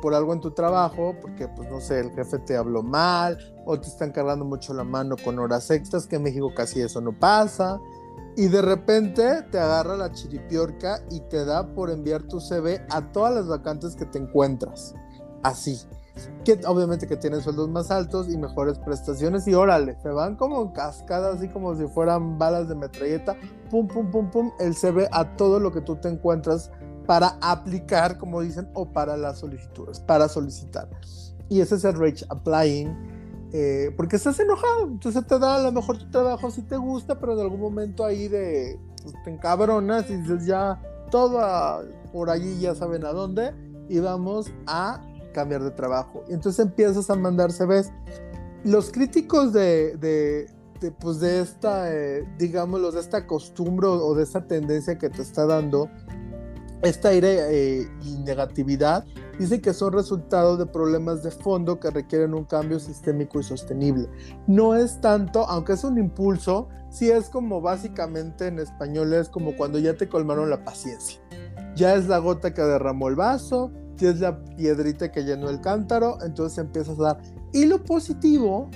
por 0.00 0.14
algo 0.14 0.32
en 0.32 0.40
tu 0.40 0.50
trabajo, 0.52 1.16
porque 1.20 1.48
pues 1.48 1.70
no 1.70 1.80
sé, 1.80 2.00
el 2.00 2.10
jefe 2.12 2.38
te 2.38 2.56
habló 2.56 2.82
mal 2.82 3.38
o 3.64 3.78
te 3.78 3.88
están 3.88 4.12
cargando 4.12 4.44
mucho 4.44 4.74
la 4.74 4.84
mano 4.84 5.16
con 5.22 5.38
horas 5.38 5.70
extras, 5.70 6.06
que 6.06 6.16
en 6.16 6.22
México 6.22 6.52
casi 6.54 6.80
eso 6.80 7.00
no 7.00 7.18
pasa. 7.18 7.80
Y 8.36 8.48
de 8.48 8.62
repente 8.62 9.42
te 9.50 9.58
agarra 9.58 9.96
la 9.96 10.12
chiripiorca 10.12 11.00
y 11.10 11.20
te 11.20 11.44
da 11.44 11.74
por 11.74 11.90
enviar 11.90 12.22
tu 12.22 12.40
CV 12.40 12.80
a 12.90 13.12
todas 13.12 13.34
las 13.34 13.48
vacantes 13.48 13.96
que 13.96 14.06
te 14.06 14.18
encuentras. 14.18 14.94
Así. 15.42 15.78
que 16.44 16.60
obviamente 16.66 17.06
que 17.06 17.16
tienen 17.16 17.40
sueldos 17.40 17.70
más 17.70 17.90
altos 17.90 18.28
y 18.30 18.36
mejores 18.36 18.78
prestaciones 18.78 19.46
y 19.46 19.54
órale, 19.54 19.96
se 20.02 20.10
van 20.10 20.36
como 20.36 20.60
en 20.60 20.68
cascada, 20.68 21.32
así 21.32 21.48
como 21.48 21.74
si 21.76 21.86
fueran 21.86 22.38
balas 22.38 22.68
de 22.68 22.74
metralleta, 22.74 23.36
pum, 23.70 23.88
pum, 23.88 24.10
pum, 24.10 24.30
pum, 24.30 24.50
el 24.58 24.74
CV 24.74 25.08
a 25.12 25.36
todo 25.36 25.60
lo 25.60 25.72
que 25.72 25.80
tú 25.80 25.96
te 25.96 26.08
encuentras 26.08 26.70
para 27.10 27.38
aplicar, 27.40 28.18
como 28.18 28.40
dicen, 28.40 28.68
o 28.72 28.92
para 28.92 29.16
las 29.16 29.40
solicitudes, 29.40 29.98
para 29.98 30.28
solicitar. 30.28 30.88
Y 31.48 31.60
ese 31.60 31.74
es 31.74 31.84
el 31.84 31.98
Rage 31.98 32.24
Applying. 32.28 33.50
Eh, 33.52 33.92
porque 33.96 34.14
estás 34.14 34.38
enojado, 34.38 34.84
entonces 34.84 35.26
te 35.26 35.36
da 35.40 35.56
a 35.56 35.58
lo 35.60 35.72
mejor 35.72 35.98
tu 35.98 36.08
trabajo 36.08 36.52
si 36.52 36.62
te 36.62 36.76
gusta, 36.76 37.18
pero 37.18 37.32
en 37.32 37.40
algún 37.40 37.58
momento 37.58 38.04
ahí 38.04 38.28
de 38.28 38.78
pues, 39.02 39.12
te 39.24 39.30
encabronas 39.30 40.08
y 40.08 40.18
dices 40.18 40.46
ya 40.46 40.80
todo 41.10 41.84
por 42.12 42.30
allí 42.30 42.60
ya 42.60 42.76
saben 42.76 43.04
a 43.04 43.10
dónde 43.10 43.54
y 43.88 43.98
vamos 43.98 44.52
a 44.68 45.02
cambiar 45.34 45.64
de 45.64 45.72
trabajo. 45.72 46.22
Y 46.28 46.34
entonces 46.34 46.64
empiezas 46.64 47.10
a 47.10 47.16
mandar 47.16 47.50
CVs. 47.50 47.90
Los 48.62 48.92
críticos 48.92 49.52
de, 49.52 49.96
de, 49.96 50.92
pues 50.92 51.18
de 51.18 51.40
esta, 51.40 51.92
eh, 51.92 52.24
digámoslo, 52.38 52.92
de 52.92 53.00
esta 53.00 53.26
costumbre 53.26 53.88
o 53.88 54.14
de 54.14 54.22
esta 54.22 54.46
tendencia 54.46 54.96
que 54.96 55.10
te 55.10 55.22
está 55.22 55.44
dando, 55.44 55.90
esta 56.82 57.10
aire 57.10 57.80
eh, 57.80 57.88
y 58.04 58.16
negatividad, 58.18 59.04
dice 59.38 59.60
que 59.60 59.72
son 59.74 59.92
resultado 59.92 60.56
de 60.56 60.66
problemas 60.66 61.22
de 61.22 61.30
fondo 61.30 61.78
que 61.78 61.90
requieren 61.90 62.34
un 62.34 62.44
cambio 62.44 62.78
sistémico 62.78 63.40
y 63.40 63.42
sostenible. 63.42 64.08
No 64.46 64.74
es 64.74 65.00
tanto, 65.00 65.46
aunque 65.48 65.74
es 65.74 65.84
un 65.84 65.98
impulso, 65.98 66.68
sí 66.90 67.10
es 67.10 67.28
como 67.28 67.60
básicamente 67.60 68.46
en 68.46 68.58
español 68.58 69.12
es 69.14 69.28
como 69.28 69.56
cuando 69.56 69.78
ya 69.78 69.94
te 69.94 70.08
colmaron 70.08 70.50
la 70.50 70.64
paciencia. 70.64 71.20
Ya 71.76 71.94
es 71.94 72.08
la 72.08 72.18
gota 72.18 72.52
que 72.52 72.62
derramó 72.62 73.08
el 73.08 73.14
vaso, 73.14 73.70
ya 73.96 74.10
es 74.10 74.20
la 74.20 74.42
piedrita 74.56 75.12
que 75.12 75.24
llenó 75.24 75.50
el 75.50 75.60
cántaro, 75.60 76.18
entonces 76.22 76.58
empiezas 76.58 76.98
a 76.98 77.02
dar. 77.02 77.20
Y 77.52 77.66
lo 77.66 77.82
positivo 77.82 78.70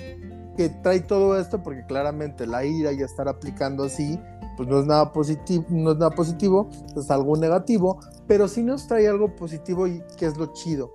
que 0.55 0.69
trae 0.69 1.01
todo 1.01 1.37
esto, 1.37 1.61
porque 1.61 1.85
claramente 1.85 2.47
la 2.47 2.63
ira 2.65 2.91
y 2.93 3.01
estar 3.01 3.27
aplicando 3.27 3.83
así, 3.83 4.19
pues 4.55 4.67
no 4.69 4.79
es 4.79 4.85
nada 4.85 5.11
positivo, 5.11 5.65
no 5.69 5.91
es 5.91 5.97
nada 5.97 6.11
positivo, 6.11 6.69
es 6.95 7.11
algo 7.11 7.35
negativo, 7.37 7.99
pero 8.27 8.47
sí 8.47 8.63
nos 8.63 8.87
trae 8.87 9.07
algo 9.07 9.35
positivo 9.35 9.87
y 9.87 10.01
que 10.17 10.25
es 10.25 10.37
lo 10.37 10.53
chido. 10.53 10.91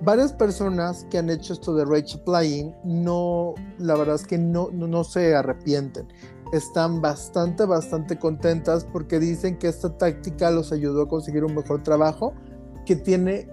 Varias 0.00 0.32
personas 0.32 1.06
que 1.10 1.18
han 1.18 1.30
hecho 1.30 1.52
esto 1.52 1.74
de 1.74 1.84
rage 1.84 2.18
playing, 2.24 2.74
no, 2.84 3.54
la 3.78 3.94
verdad 3.96 4.16
es 4.16 4.26
que 4.26 4.36
no, 4.36 4.68
no, 4.72 4.86
no 4.86 5.04
se 5.04 5.34
arrepienten. 5.34 6.08
Están 6.52 7.00
bastante, 7.00 7.64
bastante 7.64 8.18
contentas 8.18 8.84
porque 8.84 9.18
dicen 9.18 9.58
que 9.58 9.68
esta 9.68 9.96
táctica 9.96 10.50
los 10.50 10.72
ayudó 10.72 11.02
a 11.02 11.08
conseguir 11.08 11.44
un 11.44 11.54
mejor 11.54 11.82
trabajo 11.82 12.34
que 12.84 12.96
tiene 12.96 13.48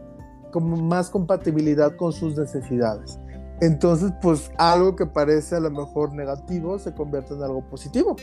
como 0.52 0.76
más 0.76 1.10
compatibilidad 1.10 1.95
con 1.95 2.12
sus 2.12 2.38
necesidades. 2.38 3.18
Entonces, 3.62 4.12
pues 4.22 4.52
algo 4.58 4.95
que 4.95 5.06
parece 5.06 5.56
a 5.56 5.60
lo 5.60 5.70
mejor 5.70 6.14
negativo 6.14 6.80
se 6.80 6.93
convierte 6.93 7.36
en 7.36 7.43
algo 7.43 7.62
positivo. 7.62 8.16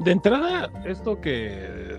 De 0.00 0.12
entrada, 0.12 0.70
esto 0.86 1.20
que 1.20 1.98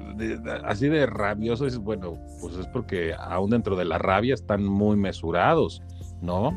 así 0.66 0.88
de 0.88 1.06
rabioso 1.06 1.68
es, 1.68 1.78
bueno, 1.78 2.18
pues 2.41 2.56
es 2.56 2.66
porque 2.68 3.14
aún 3.14 3.52
dentro 3.52 3.76
de 3.76 3.86
la 3.86 3.99
rabia 3.99 4.34
están 4.34 4.66
muy 4.66 4.97
mesurados, 4.97 5.84
¿no? 6.20 6.52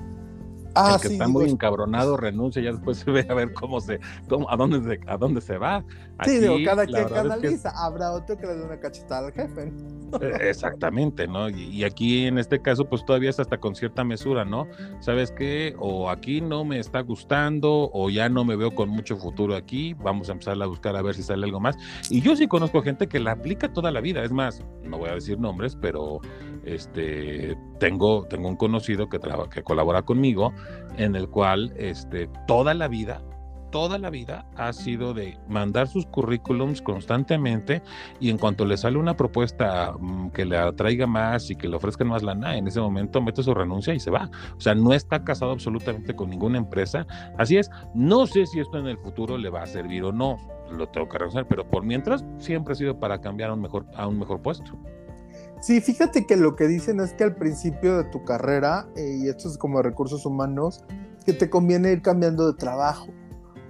Ah, 0.75 0.95
el 0.95 1.01
que 1.01 1.15
está 1.15 1.29
muy 1.29 1.49
encabronado 1.49 2.17
renuncia 2.17 2.61
y 2.61 2.65
ya 2.65 2.73
después 2.73 2.99
se 2.99 3.11
ve 3.11 3.27
a 3.29 3.35
ver 3.35 3.53
cómo 3.53 3.81
se, 3.81 4.01
cómo, 4.29 4.51
a 4.51 4.57
dónde 4.57 4.83
se, 4.83 5.01
a 5.11 5.17
dónde 5.17 5.41
se 5.41 5.59
va. 5.59 5.85
sí, 6.25 6.39
digo, 6.39 6.57
cada 6.65 6.87
quien 6.87 7.09
canaliza, 7.09 7.71
habrá 7.71 8.13
otro 8.13 8.37
que 8.37 8.47
le 8.47 8.55
dé 8.55 8.65
una 8.65 8.79
cachetada 8.79 9.29
al 9.29 9.33
jefe. 9.33 9.73
E, 10.21 10.49
exactamente, 10.49 11.27
¿no? 11.27 11.49
Y, 11.49 11.85
aquí 11.85 12.27
en 12.27 12.39
este 12.39 12.61
caso, 12.61 12.85
pues 12.85 13.05
todavía 13.05 13.31
es 13.31 13.41
hasta 13.41 13.59
con 13.59 13.75
cierta 13.75 14.05
mesura, 14.05 14.45
¿no? 14.45 14.67
¿Sabes 15.01 15.33
qué? 15.33 15.75
O 15.79 16.11
aquí 16.11 16.41
no 16.41 16.65
me 16.65 16.79
está 16.79 17.01
gustando, 17.01 17.91
o 17.93 18.11
ya 18.11 18.29
no 18.29 18.45
me 18.45 18.57
veo 18.57 18.75
con 18.75 18.89
mucho 18.89 19.17
futuro 19.17 19.57
aquí, 19.57 19.95
vamos 19.95 20.29
a 20.29 20.33
empezar 20.33 20.61
a 20.63 20.67
buscar 20.67 20.97
a 20.97 21.03
ver 21.03 21.15
si 21.15 21.23
sale 21.23 21.45
algo 21.45 21.61
más. 21.61 21.77
Y 22.11 22.21
yo 22.21 22.37
sí 22.37 22.47
conozco 22.47 22.83
gente 22.83 23.09
que 23.09 23.21
la 23.21 23.33
aplica 23.33 23.73
toda 23.73 23.91
la 23.91 24.01
vida, 24.01 24.23
es 24.25 24.33
más, 24.33 24.63
no 24.83 24.99
voy 24.99 25.11
a 25.11 25.15
decir 25.15 25.39
nombres, 25.39 25.77
pero 25.81 26.21
este 26.67 27.57
tengo, 27.79 28.27
tengo 28.27 28.49
un 28.49 28.57
conocido 28.57 29.09
que, 29.09 29.19
que 29.51 29.63
colabora 29.63 30.03
conmigo, 30.03 30.53
en 30.97 31.17
el 31.17 31.29
cual 31.29 31.73
este, 31.77 32.29
toda 32.47 32.75
la 32.75 32.89
vida 32.89 33.23
toda 33.75 33.99
la 33.99 34.09
vida 34.09 34.47
ha 34.55 34.73
sido 34.73 35.15
de 35.15 35.37
mandar 35.49 35.89
sus 35.89 36.07
currículums 36.07 36.81
constantemente 36.81 37.83
y 38.21 38.31
en 38.31 38.39
cuanto 38.39 38.65
le 38.65 38.77
sale 38.77 38.99
una 38.99 39.17
propuesta 39.17 39.93
mm, 39.99 40.29
que 40.29 40.45
le 40.45 40.57
atraiga 40.57 41.09
más 41.09 41.51
y 41.51 41.57
que 41.57 41.67
le 41.67 41.75
ofrezcan 41.75 42.07
más 42.07 42.23
lana, 42.23 42.57
en 42.57 42.69
ese 42.69 42.81
momento 42.81 43.21
mete 43.21 43.43
su 43.43 43.53
renuncia 43.53 43.93
y 43.93 43.99
se 43.99 44.13
va. 44.13 44.31
O 44.57 44.61
sea, 44.61 44.77
no 44.77 44.95
está 44.95 45.25
casado 45.25 45.51
absolutamente 45.51 46.15
con 46.15 46.31
ninguna 46.31 46.57
empresa. 46.57 47.05
Así 47.37 47.57
es, 47.57 47.69
no 47.97 48.29
sé 48.29 48.47
si 48.47 48.61
esto 48.61 48.79
en 48.79 48.87
el 48.87 48.97
futuro 48.97 49.37
le 49.39 49.51
va 49.51 49.63
a 49.63 49.67
servir 49.67 50.05
o 50.05 50.13
no, 50.13 50.37
lo 50.71 50.87
tengo 50.91 51.09
que 51.09 51.19
reconocer, 51.19 51.49
pero 51.49 51.69
por 51.69 51.83
mientras 51.83 52.25
siempre 52.39 52.75
ha 52.75 52.77
sido 52.77 53.01
para 53.01 53.21
cambiar 53.21 53.51
a 53.51 53.55
un 53.55 53.61
mejor, 53.61 53.87
a 53.97 54.07
un 54.07 54.21
mejor 54.21 54.41
puesto. 54.41 54.79
Sí, 55.65 55.81
fíjate 55.81 56.27
que 56.27 56.37
lo 56.37 56.57
que 56.57 56.69
dicen 56.69 57.01
es 57.01 57.15
que 57.15 57.25
al 57.25 57.37
principio 57.37 57.97
de 57.97 58.05
tu 58.05 58.23
carrera, 58.23 58.87
eh, 58.97 59.21
y 59.23 59.29
esto 59.29 59.49
es 59.49 59.57
como 59.57 59.81
recursos 59.81 60.27
humanos, 60.27 60.85
que 61.25 61.33
te 61.33 61.49
conviene 61.49 61.91
ir 61.91 62.03
cambiando 62.03 62.53
de 62.53 62.59
trabajo 62.59 63.07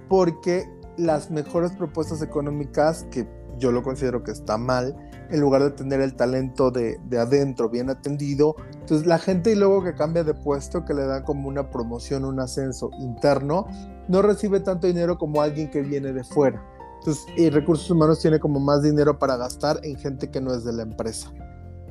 porque 0.09 0.69
las 0.97 1.31
mejores 1.31 1.71
propuestas 1.71 2.21
económicas, 2.21 3.05
que 3.11 3.25
yo 3.59 3.71
lo 3.71 3.81
considero 3.81 4.23
que 4.23 4.31
está 4.31 4.57
mal, 4.57 4.93
en 5.29 5.39
lugar 5.39 5.63
de 5.63 5.71
tener 5.71 6.01
el 6.01 6.17
talento 6.17 6.69
de, 6.69 6.99
adentro 7.17 7.69
bien 7.69 7.89
atendido, 7.89 8.57
entonces 8.73 9.07
la 9.07 9.17
gente 9.17 9.53
y 9.53 9.55
luego 9.55 9.81
que 9.81 9.95
cambia 9.95 10.25
de 10.25 10.33
puesto, 10.33 10.83
que 10.83 10.93
le 10.93 11.05
dan 11.05 11.23
como 11.23 11.47
una 11.47 11.69
promoción, 11.69 12.25
un 12.25 12.41
ascenso 12.41 12.89
interno, 12.99 13.67
no 14.09 14.21
recibe 14.21 14.59
tanto 14.59 14.85
dinero 14.87 15.17
como 15.17 15.41
alguien 15.41 15.71
que 15.71 15.81
viene 15.81 16.11
de 16.11 16.25
fuera. 16.25 16.61
Entonces, 16.99 17.25
y 17.37 17.49
recursos 17.49 17.89
humanos 17.89 18.19
tiene 18.19 18.37
como 18.37 18.59
más 18.59 18.81
dinero 18.81 19.17
para 19.17 19.37
gastar 19.37 19.79
en 19.83 19.95
gente 19.95 20.29
que 20.29 20.41
no 20.41 20.53
es 20.53 20.65
de 20.65 20.73
la 20.73 20.83
empresa. 20.83 21.31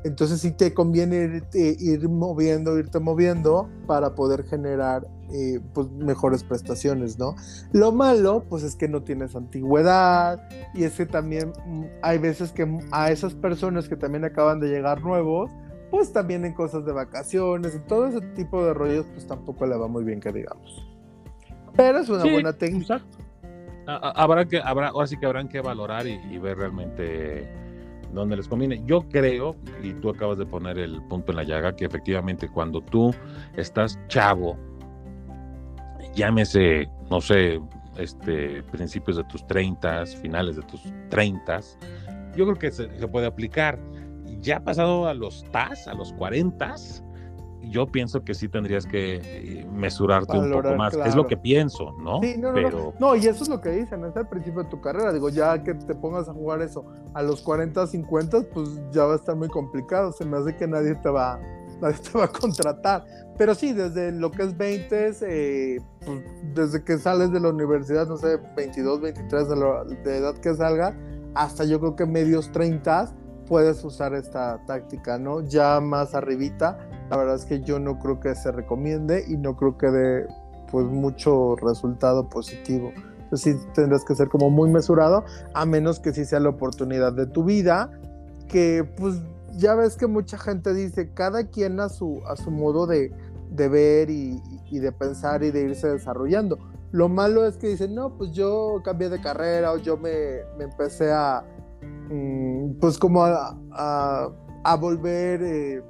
Entonces 0.04 0.40
sí 0.40 0.50
te 0.50 0.74
conviene 0.74 1.16
ir, 1.16 1.44
ir 1.54 2.08
moviendo, 2.10 2.78
irte 2.78 3.00
moviendo 3.00 3.70
para 3.86 4.14
poder 4.14 4.44
generar 4.44 5.08
eh, 5.32 5.60
pues 5.72 5.90
mejores 5.90 6.44
prestaciones, 6.44 7.18
¿no? 7.18 7.34
Lo 7.72 7.90
malo, 7.90 8.44
pues 8.48 8.62
es 8.62 8.76
que 8.76 8.86
no 8.86 9.02
tienes 9.02 9.34
antigüedad 9.34 10.46
y 10.74 10.84
es 10.84 10.92
que 10.92 11.06
también 11.06 11.52
mm, 11.66 11.84
hay 12.02 12.18
veces 12.18 12.52
que 12.52 12.68
a 12.92 13.10
esas 13.10 13.34
personas 13.34 13.88
que 13.88 13.96
también 13.96 14.26
acaban 14.26 14.60
de 14.60 14.68
llegar 14.68 15.00
nuevos, 15.00 15.50
pues 15.90 16.12
también 16.12 16.44
en 16.44 16.52
cosas 16.52 16.84
de 16.84 16.92
vacaciones, 16.92 17.74
en 17.74 17.86
todo 17.86 18.06
ese 18.06 18.20
tipo 18.20 18.62
de 18.62 18.74
rollos, 18.74 19.06
pues 19.14 19.26
tampoco 19.26 19.64
le 19.66 19.76
va 19.76 19.88
muy 19.88 20.04
bien 20.04 20.20
que 20.20 20.32
digamos. 20.32 20.86
Pero 21.74 22.00
es 22.00 22.08
una 22.10 22.24
buena 22.24 22.52
técnica. 22.52 23.00
Habrá 23.86 24.44
que, 24.44 24.60
habrá, 24.62 24.88
ahora 24.88 25.06
sí 25.06 25.16
que 25.16 25.24
habrán 25.24 25.48
que 25.48 25.60
valorar 25.62 26.06
y 26.06 26.38
ver 26.38 26.58
realmente 26.58 27.63
donde 28.12 28.36
les 28.36 28.48
conviene. 28.48 28.82
Yo 28.86 29.08
creo, 29.08 29.56
y 29.82 29.92
tú 29.94 30.10
acabas 30.10 30.38
de 30.38 30.46
poner 30.46 30.78
el 30.78 31.02
punto 31.02 31.32
en 31.32 31.36
la 31.36 31.44
llaga, 31.44 31.74
que 31.74 31.84
efectivamente 31.84 32.48
cuando 32.48 32.80
tú 32.80 33.14
estás 33.56 33.98
chavo, 34.08 34.58
llámese, 36.14 36.88
no 37.10 37.20
sé, 37.20 37.60
este, 37.96 38.62
principios 38.64 39.16
de 39.16 39.24
tus 39.24 39.46
30, 39.46 40.06
finales 40.06 40.56
de 40.56 40.62
tus 40.62 40.82
30, 41.10 41.60
yo 42.36 42.44
creo 42.44 42.58
que 42.58 42.70
se, 42.70 42.98
se 42.98 43.08
puede 43.08 43.26
aplicar. 43.26 43.78
Ya 44.40 44.60
pasado 44.62 45.06
a 45.06 45.14
los 45.14 45.44
TAS, 45.52 45.86
a 45.86 45.94
los 45.94 46.12
40, 46.14 46.74
yo 47.70 47.86
pienso 47.86 48.24
que 48.24 48.34
sí 48.34 48.48
tendrías 48.48 48.86
que 48.86 49.20
eh, 49.22 49.66
mesurarte 49.72 50.36
un 50.36 50.50
poco 50.50 50.74
más. 50.74 50.94
Es 50.94 51.14
lo 51.14 51.26
que 51.26 51.36
pienso, 51.36 51.92
¿no? 51.98 52.20
Sí, 52.20 52.36
no, 52.38 52.48
no, 52.48 52.54
Pero... 52.54 52.94
no, 52.98 53.16
y 53.16 53.26
eso 53.26 53.42
es 53.42 53.48
lo 53.48 53.60
que 53.60 53.70
dicen, 53.70 54.04
es 54.04 54.16
al 54.16 54.28
principio 54.28 54.62
de 54.62 54.68
tu 54.70 54.80
carrera. 54.80 55.12
Digo, 55.12 55.28
ya 55.28 55.62
que 55.62 55.74
te 55.74 55.94
pongas 55.94 56.28
a 56.28 56.32
jugar 56.32 56.62
eso 56.62 56.84
a 57.14 57.22
los 57.22 57.42
40, 57.42 57.86
50, 57.86 58.42
pues 58.52 58.68
ya 58.92 59.04
va 59.04 59.14
a 59.14 59.16
estar 59.16 59.36
muy 59.36 59.48
complicado. 59.48 60.12
Se 60.12 60.24
me 60.24 60.36
hace 60.36 60.56
que 60.56 60.66
nadie 60.66 60.94
te 60.96 61.08
va, 61.08 61.40
nadie 61.80 61.98
te 61.98 62.16
va 62.18 62.24
a 62.24 62.28
contratar. 62.28 63.04
Pero 63.36 63.54
sí, 63.54 63.72
desde 63.72 64.12
lo 64.12 64.30
que 64.30 64.44
es 64.44 64.56
20, 64.56 65.12
eh, 65.22 65.80
pues, 66.04 66.22
desde 66.54 66.84
que 66.84 66.98
sales 66.98 67.32
de 67.32 67.40
la 67.40 67.48
universidad, 67.48 68.06
no 68.06 68.16
sé, 68.16 68.38
22, 68.56 69.00
23 69.00 69.48
de, 69.48 69.96
de 70.04 70.16
edad 70.18 70.34
que 70.38 70.54
salga, 70.54 70.96
hasta 71.34 71.64
yo 71.64 71.80
creo 71.80 71.96
que 71.96 72.06
medios 72.06 72.52
30 72.52 73.12
puedes 73.46 73.84
usar 73.84 74.14
esta 74.14 74.60
táctica, 74.66 75.18
¿no? 75.18 75.40
Ya 75.42 75.80
más 75.80 76.14
arribita, 76.14 76.78
la 77.10 77.16
verdad 77.16 77.36
es 77.36 77.44
que 77.44 77.60
yo 77.60 77.78
no 77.78 77.98
creo 77.98 78.20
que 78.20 78.34
se 78.34 78.50
recomiende 78.52 79.24
y 79.28 79.36
no 79.36 79.56
creo 79.56 79.76
que 79.76 79.88
dé 79.88 80.26
pues 80.70 80.86
mucho 80.86 81.56
resultado 81.56 82.28
positivo. 82.28 82.92
Entonces 83.24 83.60
sí 83.60 83.68
tendrás 83.74 84.04
que 84.04 84.14
ser 84.14 84.28
como 84.28 84.50
muy 84.50 84.70
mesurado, 84.70 85.24
a 85.54 85.66
menos 85.66 86.00
que 86.00 86.12
sí 86.12 86.24
sea 86.24 86.40
la 86.40 86.50
oportunidad 86.50 87.12
de 87.12 87.26
tu 87.26 87.44
vida, 87.44 87.90
que 88.48 88.84
pues 88.96 89.20
ya 89.56 89.74
ves 89.74 89.96
que 89.96 90.06
mucha 90.06 90.38
gente 90.38 90.74
dice, 90.74 91.12
cada 91.12 91.48
quien 91.48 91.80
a 91.80 91.88
su, 91.88 92.22
a 92.26 92.36
su 92.36 92.50
modo 92.50 92.86
de, 92.86 93.12
de 93.50 93.68
ver 93.68 94.10
y, 94.10 94.40
de 94.70 94.90
pensar 94.90 95.44
y 95.44 95.52
de 95.52 95.60
irse 95.60 95.88
desarrollando. 95.88 96.58
Lo 96.90 97.08
malo 97.08 97.46
es 97.46 97.56
que 97.56 97.68
dicen, 97.68 97.94
no, 97.94 98.16
pues 98.16 98.32
yo 98.32 98.80
cambié 98.84 99.08
de 99.08 99.20
carrera 99.20 99.72
o 99.72 99.78
yo 99.78 99.96
me, 99.96 100.40
me 100.58 100.64
empecé 100.64 101.12
a, 101.12 101.44
pues 102.80 102.98
como 102.98 103.24
a, 103.24 104.76
volver, 104.80 105.42
eh, 105.42 105.82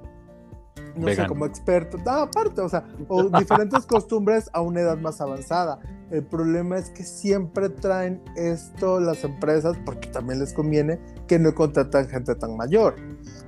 no 0.97 1.09
sé, 1.09 1.27
como 1.27 1.47
experto, 1.47 1.99
no, 1.99 2.11
aparte, 2.11 2.61
o 2.61 2.69
sea, 2.69 2.85
o 3.09 3.25
diferentes 3.39 3.87
costumbres 3.87 4.49
a 4.53 4.61
una 4.61 4.81
edad 4.81 4.99
más 4.99 5.21
avanzada. 5.21 5.79
El 6.11 6.25
problema 6.25 6.79
es 6.79 6.91
que 6.91 7.03
siempre 7.03 7.69
traen 7.69 8.23
esto 8.37 9.01
las 9.01 9.25
empresas, 9.25 9.77
porque 9.85 10.09
también 10.09 10.39
les 10.39 10.53
conviene 10.53 11.01
que 11.27 11.39
no 11.39 11.55
contratan 11.55 12.09
gente 12.09 12.35
tan 12.35 12.57
mayor. 12.57 12.95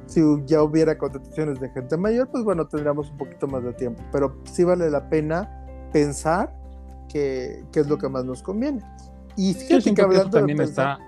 Si 0.07 0.21
ya 0.47 0.63
hubiera 0.63 0.97
contrataciones 0.97 1.61
de 1.61 1.69
gente 1.71 1.97
mayor, 1.97 2.29
pues 2.31 2.45
bueno, 2.45 2.67
tendríamos 2.67 3.11
un 3.11 3.19
poquito 3.19 3.47
más 3.47 3.63
de 3.63 3.73
tiempo, 3.75 4.03
pero 4.11 4.37
sí 4.45 4.65
vale 4.65 4.91
la 4.91 5.09
pena 5.09 5.65
pensar 5.93 6.57
qué 7.09 7.65
es 7.75 7.87
lo 7.87 7.99
que 7.99 8.09
más 8.09 8.25
nos 8.25 8.43
conviene. 8.43 8.83
Y 9.37 9.55
fíjate 9.55 9.95
que 9.95 10.03
hablando 10.03 10.31
también 10.31 10.61
está 10.61 10.99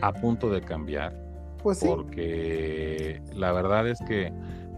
a 0.00 0.12
punto 0.12 0.50
de 0.50 0.60
cambiar. 0.60 1.14
Pues 1.62 1.78
sí. 1.78 1.86
Porque 1.86 3.20
la 3.34 3.52
verdad 3.52 3.88
es 3.88 3.98
que 4.06 4.32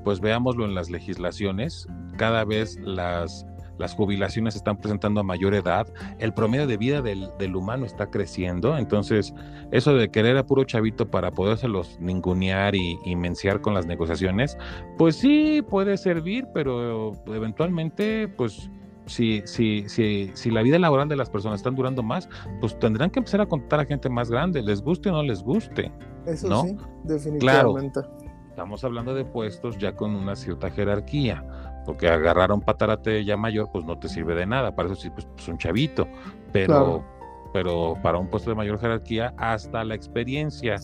pues 0.04 0.20
veámoslo 0.20 0.64
en 0.64 0.74
las 0.74 0.90
legislaciones, 0.90 1.86
cada 2.16 2.44
vez 2.44 2.78
las, 2.80 3.46
las 3.78 3.94
jubilaciones 3.94 4.54
se 4.54 4.58
están 4.58 4.78
presentando 4.78 5.20
a 5.20 5.22
mayor 5.22 5.54
edad, 5.54 5.86
el 6.18 6.32
promedio 6.32 6.66
de 6.66 6.76
vida 6.76 7.02
del, 7.02 7.28
del, 7.38 7.54
humano 7.54 7.84
está 7.84 8.10
creciendo, 8.10 8.78
entonces 8.78 9.34
eso 9.72 9.94
de 9.94 10.10
querer 10.10 10.36
a 10.38 10.46
puro 10.46 10.64
chavito 10.64 11.10
para 11.10 11.30
podérselos 11.30 11.98
ningunear 12.00 12.74
y, 12.74 12.98
y 13.04 13.16
menciar 13.16 13.60
con 13.60 13.74
las 13.74 13.86
negociaciones, 13.86 14.56
pues 14.96 15.16
sí 15.16 15.62
puede 15.68 15.96
servir, 15.96 16.46
pero 16.54 17.12
eventualmente 17.26 18.28
pues 18.28 18.70
si, 19.10 19.42
si, 19.44 19.88
si, 19.88 20.30
si 20.34 20.50
la 20.50 20.62
vida 20.62 20.78
laboral 20.78 21.08
de 21.08 21.16
las 21.16 21.28
personas 21.28 21.60
están 21.60 21.74
durando 21.74 22.02
más, 22.02 22.28
pues 22.60 22.78
tendrán 22.78 23.10
que 23.10 23.18
empezar 23.18 23.40
a 23.40 23.46
contar 23.46 23.80
a 23.80 23.84
gente 23.84 24.08
más 24.08 24.30
grande, 24.30 24.62
les 24.62 24.80
guste 24.80 25.08
o 25.08 25.12
no 25.12 25.22
les 25.22 25.42
guste. 25.42 25.92
Eso 26.26 26.48
¿no? 26.48 26.62
sí, 26.62 26.76
definitivamente. 27.04 28.00
Claro, 28.00 28.16
estamos 28.48 28.84
hablando 28.84 29.14
de 29.14 29.24
puestos 29.24 29.76
ya 29.78 29.96
con 29.96 30.14
una 30.14 30.36
cierta 30.36 30.70
jerarquía, 30.70 31.44
porque 31.84 32.08
agarrar 32.08 32.52
a 32.52 32.54
un 32.54 32.60
patarate 32.60 33.24
ya 33.24 33.36
mayor, 33.36 33.68
pues 33.72 33.84
no 33.84 33.98
te 33.98 34.08
sirve 34.08 34.34
de 34.34 34.46
nada, 34.46 34.74
para 34.74 34.90
eso 34.90 35.00
sí, 35.00 35.10
pues, 35.10 35.26
pues 35.34 35.48
un 35.48 35.58
chavito, 35.58 36.06
pero, 36.52 37.04
pero 37.52 37.94
para 38.02 38.18
un 38.18 38.28
puesto 38.28 38.50
de 38.50 38.56
mayor 38.56 38.78
jerarquía, 38.78 39.34
hasta 39.38 39.82
la 39.82 39.96
experiencia 39.96 40.76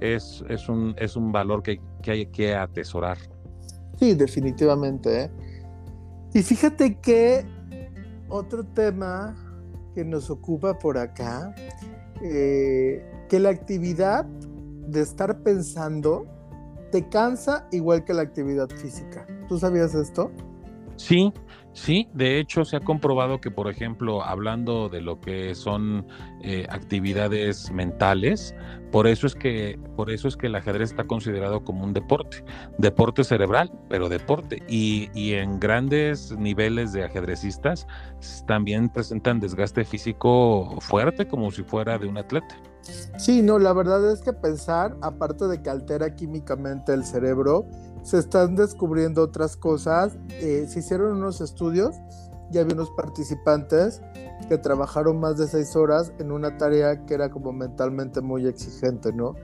es, 0.00 0.42
es, 0.48 0.68
un, 0.68 0.94
es 0.98 1.16
un 1.16 1.32
valor 1.32 1.62
que, 1.62 1.80
que 2.02 2.10
hay 2.10 2.26
que 2.26 2.54
atesorar. 2.54 3.18
Sí, 3.98 4.14
definitivamente. 4.14 5.24
¿eh? 5.24 5.30
Y 6.34 6.42
fíjate 6.42 6.96
que 6.96 7.46
otro 8.34 8.64
tema 8.64 9.36
que 9.94 10.04
nos 10.04 10.28
ocupa 10.28 10.76
por 10.76 10.98
acá, 10.98 11.54
eh, 12.20 13.00
que 13.28 13.38
la 13.38 13.50
actividad 13.50 14.24
de 14.24 15.00
estar 15.00 15.42
pensando 15.42 16.26
te 16.90 17.08
cansa 17.08 17.68
igual 17.70 18.04
que 18.04 18.12
la 18.12 18.22
actividad 18.22 18.68
física. 18.68 19.24
¿Tú 19.48 19.58
sabías 19.58 19.94
esto? 19.94 20.32
Sí, 20.96 21.32
sí, 21.72 22.08
de 22.14 22.38
hecho 22.38 22.64
se 22.64 22.76
ha 22.76 22.80
comprobado 22.80 23.40
que, 23.40 23.50
por 23.50 23.68
ejemplo, 23.68 24.22
hablando 24.22 24.88
de 24.88 25.00
lo 25.00 25.20
que 25.20 25.54
son 25.54 26.06
eh, 26.42 26.66
actividades 26.70 27.70
mentales, 27.72 28.54
por 28.92 29.06
eso 29.06 29.26
es 29.26 29.34
que, 29.34 29.78
por 29.96 30.10
eso 30.10 30.28
es 30.28 30.36
que 30.36 30.46
el 30.46 30.54
ajedrez 30.54 30.90
está 30.90 31.04
considerado 31.04 31.64
como 31.64 31.84
un 31.84 31.92
deporte, 31.92 32.44
deporte 32.78 33.24
cerebral, 33.24 33.72
pero 33.88 34.08
deporte. 34.08 34.62
Y, 34.68 35.10
y 35.14 35.34
en 35.34 35.58
grandes 35.58 36.30
niveles 36.38 36.92
de 36.92 37.04
ajedrecistas 37.04 37.86
también 38.46 38.88
presentan 38.88 39.40
desgaste 39.40 39.84
físico 39.84 40.76
fuerte, 40.80 41.26
como 41.26 41.50
si 41.50 41.64
fuera 41.64 41.98
de 41.98 42.06
un 42.06 42.18
atleta. 42.18 42.56
Sí, 43.16 43.42
no, 43.42 43.58
la 43.58 43.72
verdad 43.72 44.12
es 44.12 44.20
que 44.20 44.32
pensar, 44.32 44.96
aparte 45.00 45.46
de 45.46 45.62
que 45.62 45.70
altera 45.70 46.14
químicamente 46.14 46.92
el 46.92 47.04
cerebro, 47.04 47.66
se 48.04 48.18
están 48.18 48.54
descubriendo 48.54 49.22
otras 49.22 49.56
cosas. 49.56 50.16
Eh, 50.28 50.66
se 50.68 50.78
hicieron 50.80 51.16
unos 51.16 51.40
estudios, 51.40 51.96
ya 52.50 52.60
había 52.60 52.74
unos 52.74 52.90
participantes 52.90 54.00
que 54.48 54.58
trabajaron 54.58 55.18
más 55.18 55.38
de 55.38 55.48
seis 55.48 55.74
horas 55.74 56.12
en 56.18 56.30
una 56.30 56.58
tarea 56.58 57.06
que 57.06 57.14
era 57.14 57.30
como 57.30 57.52
mentalmente 57.52 58.20
muy 58.20 58.46
exigente, 58.46 59.12
¿no? 59.12 59.34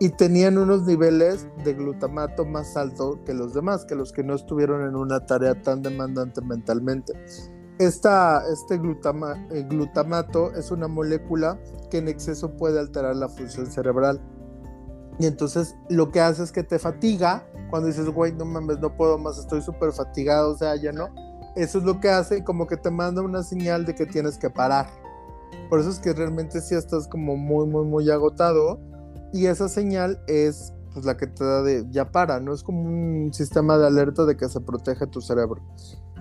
Y 0.00 0.08
tenían 0.10 0.58
unos 0.58 0.82
niveles 0.86 1.46
de 1.62 1.74
glutamato 1.74 2.44
más 2.44 2.76
alto 2.76 3.20
que 3.24 3.32
los 3.32 3.54
demás, 3.54 3.84
que 3.84 3.94
los 3.94 4.12
que 4.12 4.24
no 4.24 4.34
estuvieron 4.34 4.82
en 4.82 4.96
una 4.96 5.24
tarea 5.26 5.60
tan 5.62 5.82
demandante 5.82 6.40
mentalmente. 6.40 7.12
Esta, 7.78 8.42
este 8.50 8.78
glutamato 8.78 10.52
es 10.54 10.70
una 10.70 10.88
molécula 10.88 11.58
que 11.90 11.98
en 11.98 12.08
exceso 12.08 12.56
puede 12.56 12.80
alterar 12.80 13.14
la 13.14 13.28
función 13.28 13.66
cerebral. 13.66 14.20
Y 15.18 15.26
entonces 15.26 15.76
lo 15.90 16.10
que 16.10 16.20
hace 16.20 16.42
es 16.42 16.50
que 16.50 16.62
te 16.62 16.78
fatiga 16.78 17.44
cuando 17.70 17.88
dices, 17.88 18.08
güey, 18.08 18.32
no 18.32 18.44
mames, 18.44 18.78
no 18.80 18.94
puedo 18.96 19.18
más, 19.18 19.38
estoy 19.38 19.62
súper 19.62 19.92
fatigado, 19.92 20.52
o 20.52 20.56
sea, 20.56 20.76
ya 20.76 20.92
no. 20.92 21.08
Eso 21.56 21.78
es 21.78 21.84
lo 21.84 22.00
que 22.00 22.10
hace, 22.10 22.44
como 22.44 22.66
que 22.66 22.76
te 22.76 22.90
manda 22.90 23.22
una 23.22 23.42
señal 23.42 23.84
de 23.86 23.94
que 23.94 24.06
tienes 24.06 24.38
que 24.38 24.50
parar. 24.50 24.86
Por 25.68 25.80
eso 25.80 25.90
es 25.90 25.98
que 25.98 26.12
realmente 26.12 26.60
sí 26.60 26.74
estás 26.74 27.08
como 27.08 27.36
muy, 27.36 27.66
muy, 27.66 27.84
muy 27.84 28.10
agotado. 28.10 28.80
Y 29.32 29.46
esa 29.46 29.68
señal 29.68 30.22
es 30.26 30.72
pues 30.92 31.04
la 31.04 31.16
que 31.16 31.28
te 31.28 31.44
da 31.44 31.62
de 31.62 31.86
ya 31.90 32.10
para, 32.10 32.40
no 32.40 32.52
es 32.52 32.64
como 32.64 32.82
un 32.82 33.32
sistema 33.32 33.78
de 33.78 33.86
alerta 33.86 34.24
de 34.24 34.36
que 34.36 34.48
se 34.48 34.60
protege 34.60 35.06
tu 35.06 35.20
cerebro 35.20 35.62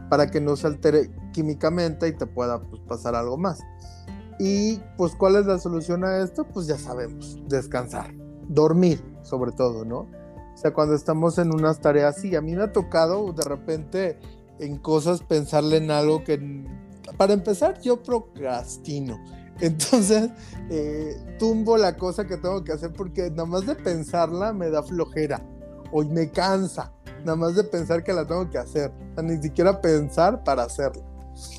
para 0.10 0.28
que 0.28 0.42
no 0.42 0.56
se 0.56 0.68
altere 0.68 1.12
químicamente 1.32 2.08
y 2.08 2.14
te 2.14 2.26
pueda 2.26 2.60
pues, 2.60 2.82
pasar 2.88 3.16
algo 3.16 3.38
más. 3.38 3.60
Y 4.40 4.82
pues, 4.98 5.16
¿cuál 5.16 5.36
es 5.36 5.46
la 5.46 5.60
solución 5.60 6.04
a 6.04 6.18
esto? 6.18 6.46
Pues 6.46 6.68
ya 6.68 6.78
sabemos, 6.78 7.40
descansar, 7.48 8.14
dormir 8.48 9.04
sobre 9.22 9.52
todo, 9.52 9.86
¿no? 9.86 10.08
O 10.60 10.62
sea, 10.62 10.74
cuando 10.74 10.94
estamos 10.94 11.38
en 11.38 11.54
unas 11.54 11.80
tareas, 11.80 12.18
sí, 12.18 12.36
a 12.36 12.42
mí 12.42 12.54
me 12.54 12.64
ha 12.64 12.74
tocado 12.74 13.32
de 13.32 13.46
repente 13.46 14.20
en 14.60 14.78
cosas 14.78 15.22
pensarle 15.22 15.78
en 15.78 15.90
algo 15.90 16.26
que, 16.26 16.66
para 17.16 17.32
empezar, 17.32 17.80
yo 17.80 18.04
procrastino. 18.04 19.18
Entonces, 19.62 20.32
eh, 20.70 21.16
tumbo 21.40 21.78
la 21.78 21.96
cosa 21.96 22.28
que 22.28 22.36
tengo 22.36 22.62
que 22.66 22.74
hacer 22.74 22.92
porque 22.92 23.30
nada 23.30 23.46
más 23.46 23.68
de 23.68 23.76
pensarla 23.76 24.52
me 24.52 24.70
da 24.70 24.84
flojera 24.84 25.42
o 25.94 26.04
me 26.04 26.30
cansa 26.30 26.92
nada 27.24 27.38
más 27.38 27.56
de 27.56 27.64
pensar 27.64 28.04
que 28.04 28.12
la 28.12 28.28
tengo 28.28 28.50
que 28.50 28.58
hacer, 28.58 28.92
ni 29.24 29.42
siquiera 29.42 29.80
pensar 29.80 30.44
para 30.44 30.64
hacerla. 30.64 31.04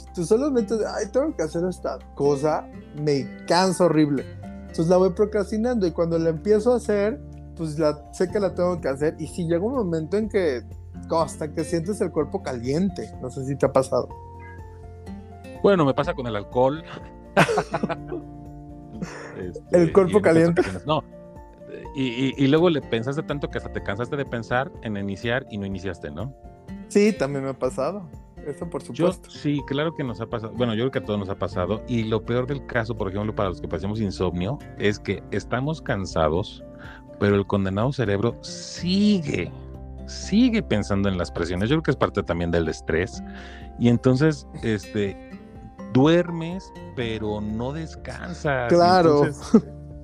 Entonces 0.09 0.27
solamente, 0.27 0.75
ay, 0.95 1.07
tengo 1.11 1.35
que 1.35 1.43
hacer 1.43 1.65
esta 1.65 1.99
cosa, 2.17 2.69
me 3.03 3.27
cansa 3.47 3.85
horrible. 3.85 4.27
Entonces 4.43 4.89
la 4.89 4.99
voy 4.99 5.11
procrastinando 5.15 5.87
y 5.87 5.93
cuando 5.93 6.19
la 6.19 6.29
empiezo 6.29 6.75
a 6.75 6.77
hacer, 6.77 7.19
pues 7.61 7.79
la, 7.79 8.11
sé 8.15 8.31
que 8.31 8.41
la 8.41 8.55
tengo 8.55 8.81
que 8.81 8.89
hacer. 8.89 9.15
Y 9.19 9.27
si 9.27 9.45
llega 9.45 9.63
un 9.63 9.75
momento 9.75 10.17
en 10.17 10.31
que, 10.31 10.63
hasta 11.11 11.53
que 11.53 11.63
sientes 11.63 12.01
el 12.01 12.11
cuerpo 12.11 12.43
caliente, 12.43 13.13
no 13.21 13.29
sé 13.29 13.45
si 13.45 13.55
te 13.55 13.67
ha 13.67 13.73
pasado. 13.73 14.09
Bueno, 15.63 15.85
me 15.85 15.93
pasa 15.93 16.15
con 16.15 16.27
el 16.27 16.37
alcohol. 16.37 16.83
el 19.73 19.93
cuerpo 19.93 20.23
caliente. 20.23 20.63
No, 20.87 21.05
y, 21.95 22.47
luego 22.47 22.71
le 22.71 22.81
pensaste 22.81 23.23
tanto 23.23 23.51
que 23.51 23.59
hasta 23.59 23.71
te 23.71 23.83
cansaste 23.83 24.17
de 24.17 24.25
pensar 24.25 24.73
en 24.81 24.97
iniciar 24.97 25.47
y 25.51 25.59
no 25.59 25.67
iniciaste, 25.67 26.11
¿no? 26.11 26.35
Sí, 26.89 27.13
también 27.13 27.45
me 27.45 27.51
ha 27.51 27.59
pasado. 27.59 28.09
Eso 28.47 28.71
por 28.71 28.83
supuesto. 28.83 29.29
sí, 29.29 29.61
claro 29.67 29.95
que 29.95 30.03
nos 30.03 30.19
ha 30.23 30.27
pasado. 30.27 30.55
Bueno, 30.57 30.75
yo 30.75 30.85
creo 30.85 30.91
que 30.93 30.99
a 31.01 31.05
todos 31.05 31.19
nos 31.19 31.29
ha 31.29 31.39
pasado. 31.39 31.83
Y 31.87 32.05
lo 32.05 32.25
peor 32.25 32.47
del 32.47 32.65
caso, 32.65 32.97
por 32.97 33.11
ejemplo, 33.11 33.35
para 33.35 33.51
los 33.51 33.61
que 33.61 33.69
pasemos 33.69 34.01
insomnio, 34.01 34.59
es 34.79 34.99
que 34.99 35.23
estamos 35.31 35.83
cansados, 35.83 36.65
pero 37.21 37.37
el 37.37 37.47
condenado 37.47 37.93
cerebro 37.93 38.37
sigue, 38.43 39.53
sigue 40.07 40.63
pensando 40.63 41.09
en 41.09 41.19
las 41.19 41.31
presiones. 41.31 41.69
Yo 41.69 41.77
creo 41.77 41.83
que 41.85 41.91
es 41.93 41.97
parte 41.97 42.23
también 42.25 42.51
del 42.51 42.69
estrés. 42.69 43.23
Y 43.79 43.89
entonces, 43.89 44.49
este, 44.63 45.31
duermes, 45.93 46.73
pero 46.97 47.41
no 47.41 47.73
descansas. 47.73 48.69
Claro. 48.69 49.29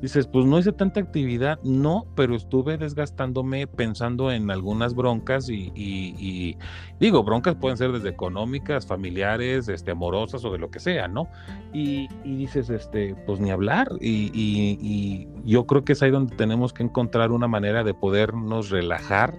Dices, 0.03 0.27
pues 0.27 0.45
no 0.45 0.59
hice 0.59 0.73
tanta 0.73 1.01
actividad, 1.01 1.59
no, 1.63 2.07
pero 2.15 2.35
estuve 2.35 2.77
desgastándome 2.77 3.67
pensando 3.67 4.31
en 4.31 4.51
algunas 4.51 4.95
broncas 4.95 5.49
y, 5.49 6.59
digo, 7.01 7.25
broncas 7.25 7.55
pueden 7.55 7.79
ser 7.79 7.93
desde 7.93 8.11
económicas, 8.11 8.87
familiares, 8.87 9.69
este, 9.69 9.93
amorosas 9.93 10.45
o 10.45 10.53
de 10.53 10.59
lo 10.59 10.71
que 10.71 10.81
sea, 10.81 11.09
¿no? 11.09 11.29
Y, 11.73 12.09
dices, 12.25 12.69
este, 12.69 13.15
pues 13.27 13.41
ni 13.41 13.51
hablar. 13.51 13.89
Y, 14.01 15.29
yo 15.47 15.67
creo 15.67 15.85
que 15.85 15.95
es 15.95 16.03
ahí 16.03 16.11
donde 16.11 16.37
tenemos 16.37 16.75
que 16.75 16.83
encontrar 16.83 17.33
una 17.33 17.49
manera 17.49 17.83
de 17.83 17.95
podernos 17.95 18.69
relajar 18.69 19.35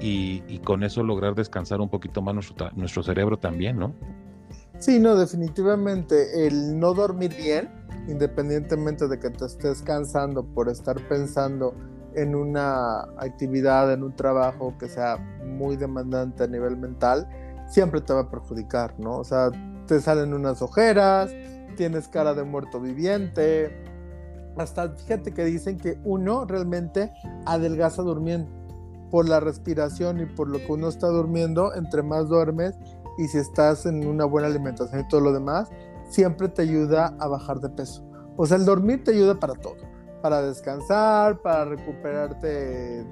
y, 0.00 0.58
con 0.60 0.84
eso 0.84 1.02
lograr 1.02 1.34
descansar 1.34 1.82
un 1.82 1.90
poquito 1.90 2.22
más 2.22 2.34
nuestro, 2.34 2.70
nuestro 2.76 3.02
cerebro 3.02 3.38
también, 3.38 3.78
¿no? 3.78 3.94
Sí, 4.78 4.98
no, 4.98 5.14
definitivamente 5.14 6.46
el 6.46 6.78
no 6.80 6.94
dormir 6.94 7.36
bien 7.36 7.81
independientemente 8.08 9.08
de 9.08 9.18
que 9.18 9.30
te 9.30 9.44
estés 9.44 9.82
cansando 9.82 10.44
por 10.44 10.68
estar 10.68 10.96
pensando 11.08 11.74
en 12.14 12.34
una 12.34 13.02
actividad, 13.18 13.92
en 13.92 14.02
un 14.02 14.14
trabajo 14.14 14.74
que 14.78 14.88
sea 14.88 15.16
muy 15.44 15.76
demandante 15.76 16.44
a 16.44 16.46
nivel 16.46 16.76
mental, 16.76 17.28
siempre 17.68 18.00
te 18.00 18.12
va 18.12 18.20
a 18.20 18.30
perjudicar, 18.30 18.94
¿no? 18.98 19.18
O 19.18 19.24
sea, 19.24 19.50
te 19.86 20.00
salen 20.00 20.34
unas 20.34 20.60
ojeras, 20.62 21.30
tienes 21.76 22.08
cara 22.08 22.34
de 22.34 22.44
muerto 22.44 22.80
viviente, 22.80 23.82
hasta 24.56 24.90
fíjate 24.90 25.32
que 25.32 25.44
dicen 25.44 25.78
que 25.78 25.98
uno 26.04 26.44
realmente 26.44 27.12
adelgaza 27.46 28.02
durmiendo. 28.02 28.50
por 29.10 29.28
la 29.28 29.40
respiración 29.40 30.20
y 30.20 30.26
por 30.26 30.48
lo 30.48 30.58
que 30.58 30.72
uno 30.72 30.88
está 30.88 31.08
durmiendo, 31.08 31.74
entre 31.74 32.02
más 32.02 32.28
duermes 32.28 32.74
y 33.18 33.28
si 33.28 33.36
estás 33.36 33.84
en 33.84 34.06
una 34.06 34.24
buena 34.24 34.48
alimentación 34.48 35.00
y 35.00 35.08
todo 35.08 35.20
lo 35.20 35.34
demás, 35.34 35.68
siempre 36.12 36.48
te 36.48 36.62
ayuda 36.62 37.16
a 37.18 37.26
bajar 37.26 37.60
de 37.60 37.70
peso. 37.70 38.04
O 38.36 38.46
sea, 38.46 38.56
el 38.56 38.64
dormir 38.64 39.02
te 39.04 39.12
ayuda 39.12 39.38
para 39.38 39.54
todo, 39.54 39.76
para 40.22 40.42
descansar, 40.42 41.40
para 41.40 41.64
recuperarte 41.64 43.04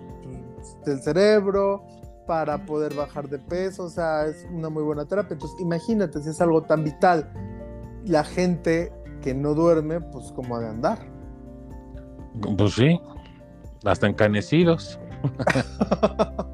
pues, 0.57 0.76
del 0.84 1.01
cerebro, 1.01 1.84
para 2.26 2.64
poder 2.64 2.94
bajar 2.94 3.28
de 3.28 3.38
peso, 3.38 3.84
o 3.84 3.88
sea, 3.88 4.26
es 4.26 4.46
una 4.53 4.68
muy 4.68 4.82
buena 4.82 5.05
terapia. 5.07 5.34
Entonces, 5.34 5.59
imagínate 5.61 6.22
si 6.22 6.30
es 6.30 6.40
algo 6.40 6.62
tan 6.62 6.84
vital, 6.84 7.32
la 8.05 8.22
gente 8.22 8.92
que 9.22 9.34
no 9.34 9.55
duerme, 9.55 10.01
pues 10.01 10.32
como 10.32 10.57
ha 10.57 10.61
de 10.61 10.68
andar. 10.68 10.98
Pues 12.57 12.74
sí, 12.74 13.01
hasta 13.84 14.07
encanecidos. 14.07 15.01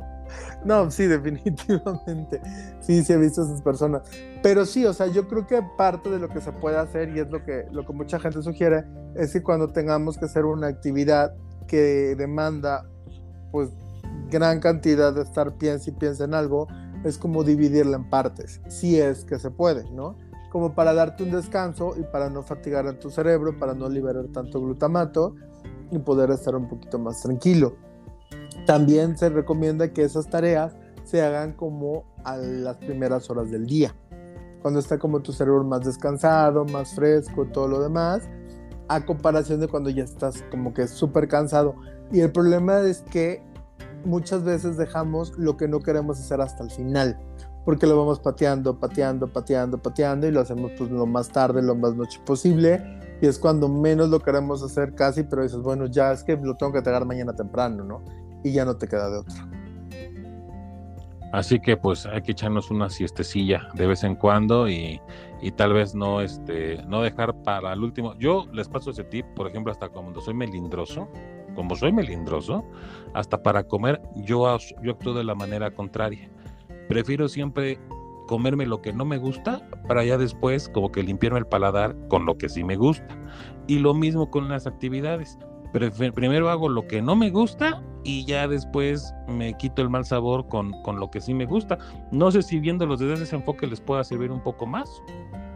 no, 0.67 0.91
sí, 0.91 1.07
definitivamente. 1.07 2.41
Sí, 2.81 3.03
sí 3.05 3.13
he 3.13 3.17
visto 3.17 3.43
a 3.43 3.45
esas 3.45 3.63
personas. 3.63 4.03
Pero 4.43 4.67
sí, 4.67 4.85
o 4.85 4.93
sea, 4.93 5.07
yo 5.07 5.29
creo 5.29 5.47
que 5.47 5.63
parte 5.77 6.11
de 6.11 6.19
lo 6.19 6.29
que 6.29 6.41
se 6.41 6.53
puede 6.53 6.77
hacer, 6.77 7.17
y 7.17 7.21
es 7.21 7.31
lo 7.31 7.45
que, 7.45 7.67
lo 7.71 7.87
que 7.87 7.93
mucha 7.93 8.19
gente 8.19 8.43
sugiere, 8.43 8.85
es 9.15 9.33
que 9.33 9.43
cuando 9.43 9.69
tengamos 9.69 10.19
que 10.19 10.27
hacer 10.27 10.45
una 10.45 10.67
actividad 10.67 11.35
que 11.67 12.15
demanda, 12.17 12.85
pues, 13.53 13.71
gran 14.31 14.61
cantidad 14.61 15.15
de 15.15 15.23
estar 15.23 15.57
piensa 15.57 15.91
y 15.91 15.93
piensa 15.93 16.25
en 16.25 16.35
algo, 16.35 16.67
es 17.05 17.17
como 17.19 17.45
dividirla 17.45 17.97
en 17.97 18.11
partes, 18.11 18.61
si 18.69 18.99
es 19.01 19.25
que 19.25 19.39
se 19.39 19.51
puede, 19.51 19.89
¿no? 19.93 20.17
Como 20.51 20.75
para 20.75 20.95
darte 20.95 21.23
un 21.23 21.31
descanso 21.31 21.95
y 21.97 22.03
para 22.03 22.31
no 22.31 22.43
fatigar 22.43 22.87
a 22.87 22.99
tu 22.99 23.11
cerebro, 23.11 23.59
para 23.59 23.75
no 23.75 23.89
liberar 23.89 24.27
tanto 24.33 24.61
glutamato 24.61 25.37
y 25.91 25.99
poder 25.99 26.31
estar 26.31 26.57
un 26.57 26.69
poquito 26.69 26.99
más 26.99 27.23
tranquilo. 27.23 27.77
También 28.67 29.17
se 29.17 29.29
recomienda 29.29 29.93
que 29.93 30.03
esas 30.03 30.29
tareas 30.29 30.75
se 31.05 31.23
hagan 31.23 31.53
como 31.53 32.05
a 32.25 32.37
las 32.37 32.77
primeras 32.79 33.31
horas 33.31 33.51
del 33.51 33.67
día, 33.67 33.95
cuando 34.61 34.81
está 34.81 34.99
como 34.99 35.21
tu 35.21 35.33
cerebro 35.33 35.63
más 35.63 35.85
descansado, 35.85 36.65
más 36.65 36.95
fresco, 36.95 37.47
todo 37.47 37.69
lo 37.69 37.81
demás, 37.81 38.29
a 38.89 39.05
comparación 39.05 39.61
de 39.61 39.69
cuando 39.69 39.91
ya 39.91 40.03
estás 40.03 40.43
como 40.51 40.75
que 40.75 40.89
súper 40.89 41.29
cansado. 41.29 41.77
Y 42.11 42.21
el 42.21 42.33
problema 42.33 42.81
es 42.81 43.03
que 43.03 43.43
muchas 44.05 44.43
veces 44.43 44.77
dejamos 44.77 45.37
lo 45.39 45.57
que 45.57 45.69
no 45.69 45.81
queremos 45.81 46.19
hacer 46.19 46.41
hasta 46.41 46.65
el 46.65 46.71
final, 46.71 47.17
porque 47.65 47.87
lo 47.87 47.97
vamos 47.97 48.19
pateando, 48.19 48.79
pateando, 48.81 49.33
pateando, 49.33 49.81
pateando 49.81 50.27
y 50.27 50.33
lo 50.33 50.41
hacemos 50.41 50.73
pues 50.77 50.91
lo 50.91 51.07
más 51.07 51.29
tarde, 51.29 51.63
lo 51.63 51.77
más 51.77 51.95
noche 51.95 52.21
posible 52.27 52.83
y 53.21 53.27
es 53.27 53.39
cuando 53.39 53.69
menos 53.69 54.09
lo 54.09 54.21
queremos 54.21 54.63
hacer 54.63 54.95
casi, 54.95 55.23
pero 55.23 55.43
dices, 55.43 55.61
bueno, 55.61 55.87
ya 55.87 56.13
es 56.13 56.23
que 56.23 56.37
lo 56.37 56.55
tengo 56.57 56.73
que 56.73 56.79
entregar 56.79 57.05
mañana 57.05 57.35
temprano, 57.35 57.85
¿no? 57.85 58.03
Y 58.45 58.53
ya 58.53 58.65
no 58.65 58.77
te 58.77 58.87
queda 58.87 59.11
de 59.11 59.19
otra. 59.19 59.49
Así 61.33 61.59
que 61.59 61.77
pues 61.77 62.07
hay 62.07 62.23
que 62.23 62.33
echarnos 62.33 62.71
una 62.71 62.89
siestecilla 62.89 63.69
de 63.75 63.87
vez 63.87 64.05
en 64.05 64.15
cuando 64.15 64.69
y, 64.69 65.01
y, 65.43 65.51
tal 65.51 65.73
vez 65.73 65.95
no, 65.95 66.21
este, 66.21 66.83
no 66.87 67.03
dejar 67.03 67.35
para 67.43 67.73
el 67.73 67.83
último. 67.83 68.15
Yo 68.19 68.47
les 68.53 68.69
paso 68.69 68.91
ese 68.91 69.05
tip, 69.05 69.27
por 69.35 69.49
ejemplo, 69.49 69.73
hasta 69.73 69.89
cuando 69.89 70.21
soy 70.21 70.35
melindroso, 70.35 71.09
como 71.55 71.75
soy 71.75 71.93
melindroso, 71.93 72.65
hasta 73.13 73.43
para 73.43 73.65
comer 73.65 74.01
yo, 74.15 74.57
yo 74.83 74.93
actúo 74.93 75.15
de 75.15 75.25
la 75.25 75.35
manera 75.35 75.71
contraria. 75.73 76.31
Prefiero 76.89 77.29
siempre 77.29 77.81
comerme 78.27 78.67
lo 78.67 78.83
que 78.83 78.93
no 78.93 79.05
me 79.05 79.19
gusta 79.19 79.61
para 79.89 80.05
ya 80.05 80.19
después 80.19 80.69
como 80.69 80.91
que 80.91 81.03
limpiarme 81.03 81.39
el 81.39 81.47
paladar 81.47 81.97
con 82.09 82.27
lo 82.27 82.37
que 82.37 82.49
sí 82.49 82.65
me 82.65 82.77
gusta. 82.77 83.07
Y 83.67 83.79
lo 83.79 83.95
mismo 83.95 84.31
con 84.31 84.49
las 84.49 84.67
actividades. 84.67 85.39
Primero 86.15 86.49
hago 86.49 86.69
lo 86.69 86.87
que 86.87 87.03
no 87.03 87.17
me 87.17 87.31
gusta 87.31 87.83
y 88.05 88.25
ya 88.25 88.49
después 88.49 89.13
me 89.29 89.55
quito 89.55 89.83
el 89.83 89.91
mal 89.91 90.05
sabor 90.05 90.47
con, 90.49 90.73
con 90.83 91.01
lo 91.01 91.11
que 91.11 91.21
sí 91.21 91.35
me 91.35 91.45
gusta. 91.45 91.79
No 92.13 92.31
sé 92.31 92.43
si 92.43 92.61
viéndolos 92.61 93.01
desde 93.01 93.25
ese 93.25 93.37
enfoque 93.37 93.67
les 93.67 93.81
pueda 93.81 94.05
servir 94.05 94.31
un 94.31 94.43
poco 94.43 94.67
más. 94.67 94.89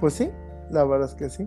Pues 0.01 0.14
sí, 0.14 0.31
la 0.71 0.85
verdad 0.85 1.09
es 1.09 1.14
que 1.14 1.31
sí. 1.31 1.47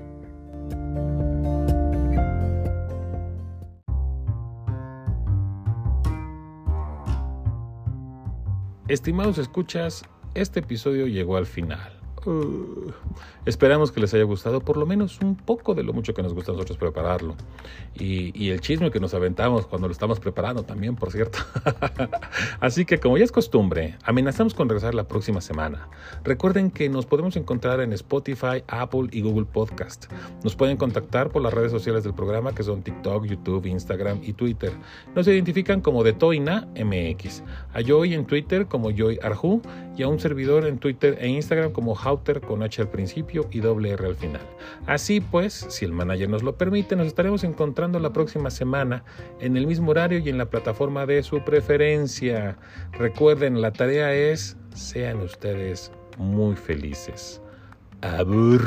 Estimados 8.88 9.38
escuchas, 9.38 10.04
este 10.36 10.62
episodio 10.62 11.08
llegó 11.08 11.38
al 11.38 11.46
final. 11.46 12.03
Uh, 12.26 12.92
esperamos 13.46 13.92
que 13.92 14.00
les 14.00 14.14
haya 14.14 14.24
gustado 14.24 14.62
por 14.62 14.78
lo 14.78 14.86
menos 14.86 15.20
un 15.20 15.36
poco 15.36 15.74
de 15.76 15.84
lo 15.84 15.92
mucho 15.92 16.14
que 16.14 16.24
nos 16.24 16.34
gusta 16.34 16.52
a 16.52 16.56
nosotros 16.56 16.78
prepararlo. 16.78 17.36
Y, 17.96 18.50
el 18.50 18.62
chisme 18.62 18.92
que 18.92 19.00
nos 19.00 19.14
aventamos 19.14 19.66
cuando 19.66 19.88
lo 19.88 19.92
estamos 19.92 20.20
preparando 20.20 20.64
también, 20.64 20.96
por 20.96 21.12
cierto. 21.12 21.40
Así 22.60 22.86
que 22.86 23.00
como 23.00 23.18
ya 23.18 23.24
es 23.24 23.32
costumbre, 23.32 23.98
amenazamos 24.04 24.54
con 24.54 24.70
regresar 24.70 24.94
la 24.94 25.08
próxima 25.08 25.42
semana. 25.42 25.90
Recuerden 26.24 26.72
que 26.72 26.90
nos 26.90 27.06
podemos 27.06 27.36
encontrar 27.36 27.82
en 27.82 27.94
Spotify, 27.94 28.64
Apple 28.68 29.08
y 29.12 29.22
Google 29.22 29.46
Podcast. 29.46 30.12
Nos 30.44 30.56
pueden 30.56 30.78
contactar 30.78 31.30
por 31.30 31.42
las 31.42 31.54
redes 31.54 31.72
sociales 31.72 32.04
del 32.04 32.14
programa 32.14 32.54
que 32.54 32.64
son 32.64 32.84
TikTok, 32.84 33.26
YouTube, 33.26 33.66
Instagram 33.66 34.20
y 34.24 34.34
Twitter. 34.34 34.72
Nos 35.16 35.28
identifican 35.28 35.82
como 35.82 36.04
de 36.04 36.14
Toina 36.14 36.68
MX. 36.76 37.44
A 37.74 37.82
Joy 37.82 38.14
en 38.14 38.26
Twitter 38.26 38.68
como 38.68 38.92
Joy 38.92 39.20
Arju 39.22 39.62
y 39.98 40.04
a 40.04 40.08
un 40.08 40.20
servidor 40.20 40.66
en 40.66 40.78
Twitter 40.78 41.18
e 41.20 41.28
Instagram 41.28 41.72
como 41.72 41.96
con 42.41 42.64
H 42.64 42.82
al 42.82 42.89
principio 42.89 43.47
y 43.51 43.59
doble 43.59 43.91
R 43.91 44.05
al 44.05 44.16
final. 44.16 44.41
Así 44.86 45.22
pues, 45.22 45.66
si 45.70 45.86
el 45.86 45.91
manager 45.91 46.30
nos 46.30 46.43
lo 46.43 46.57
permite, 46.57 46.95
nos 46.95 47.07
estaremos 47.07 47.43
encontrando 47.43 47.99
la 47.99 48.14
próxima 48.14 48.49
semana 48.49 49.03
en 49.39 49.57
el 49.57 49.68
mismo 49.68 49.91
horario 49.91 50.20
y 50.20 50.30
en 50.30 50.38
la 50.38 50.45
plataforma 50.45 51.05
de 51.05 51.24
su 51.24 51.43
preferencia. 51.43 52.57
Recuerden, 52.91 53.61
la 53.61 53.72
tarea 53.72 54.14
es, 54.14 54.57
sean 54.74 55.22
ustedes 55.22 55.91
muy 56.18 56.55
felices. 56.55 57.41
Abur. 58.01 58.61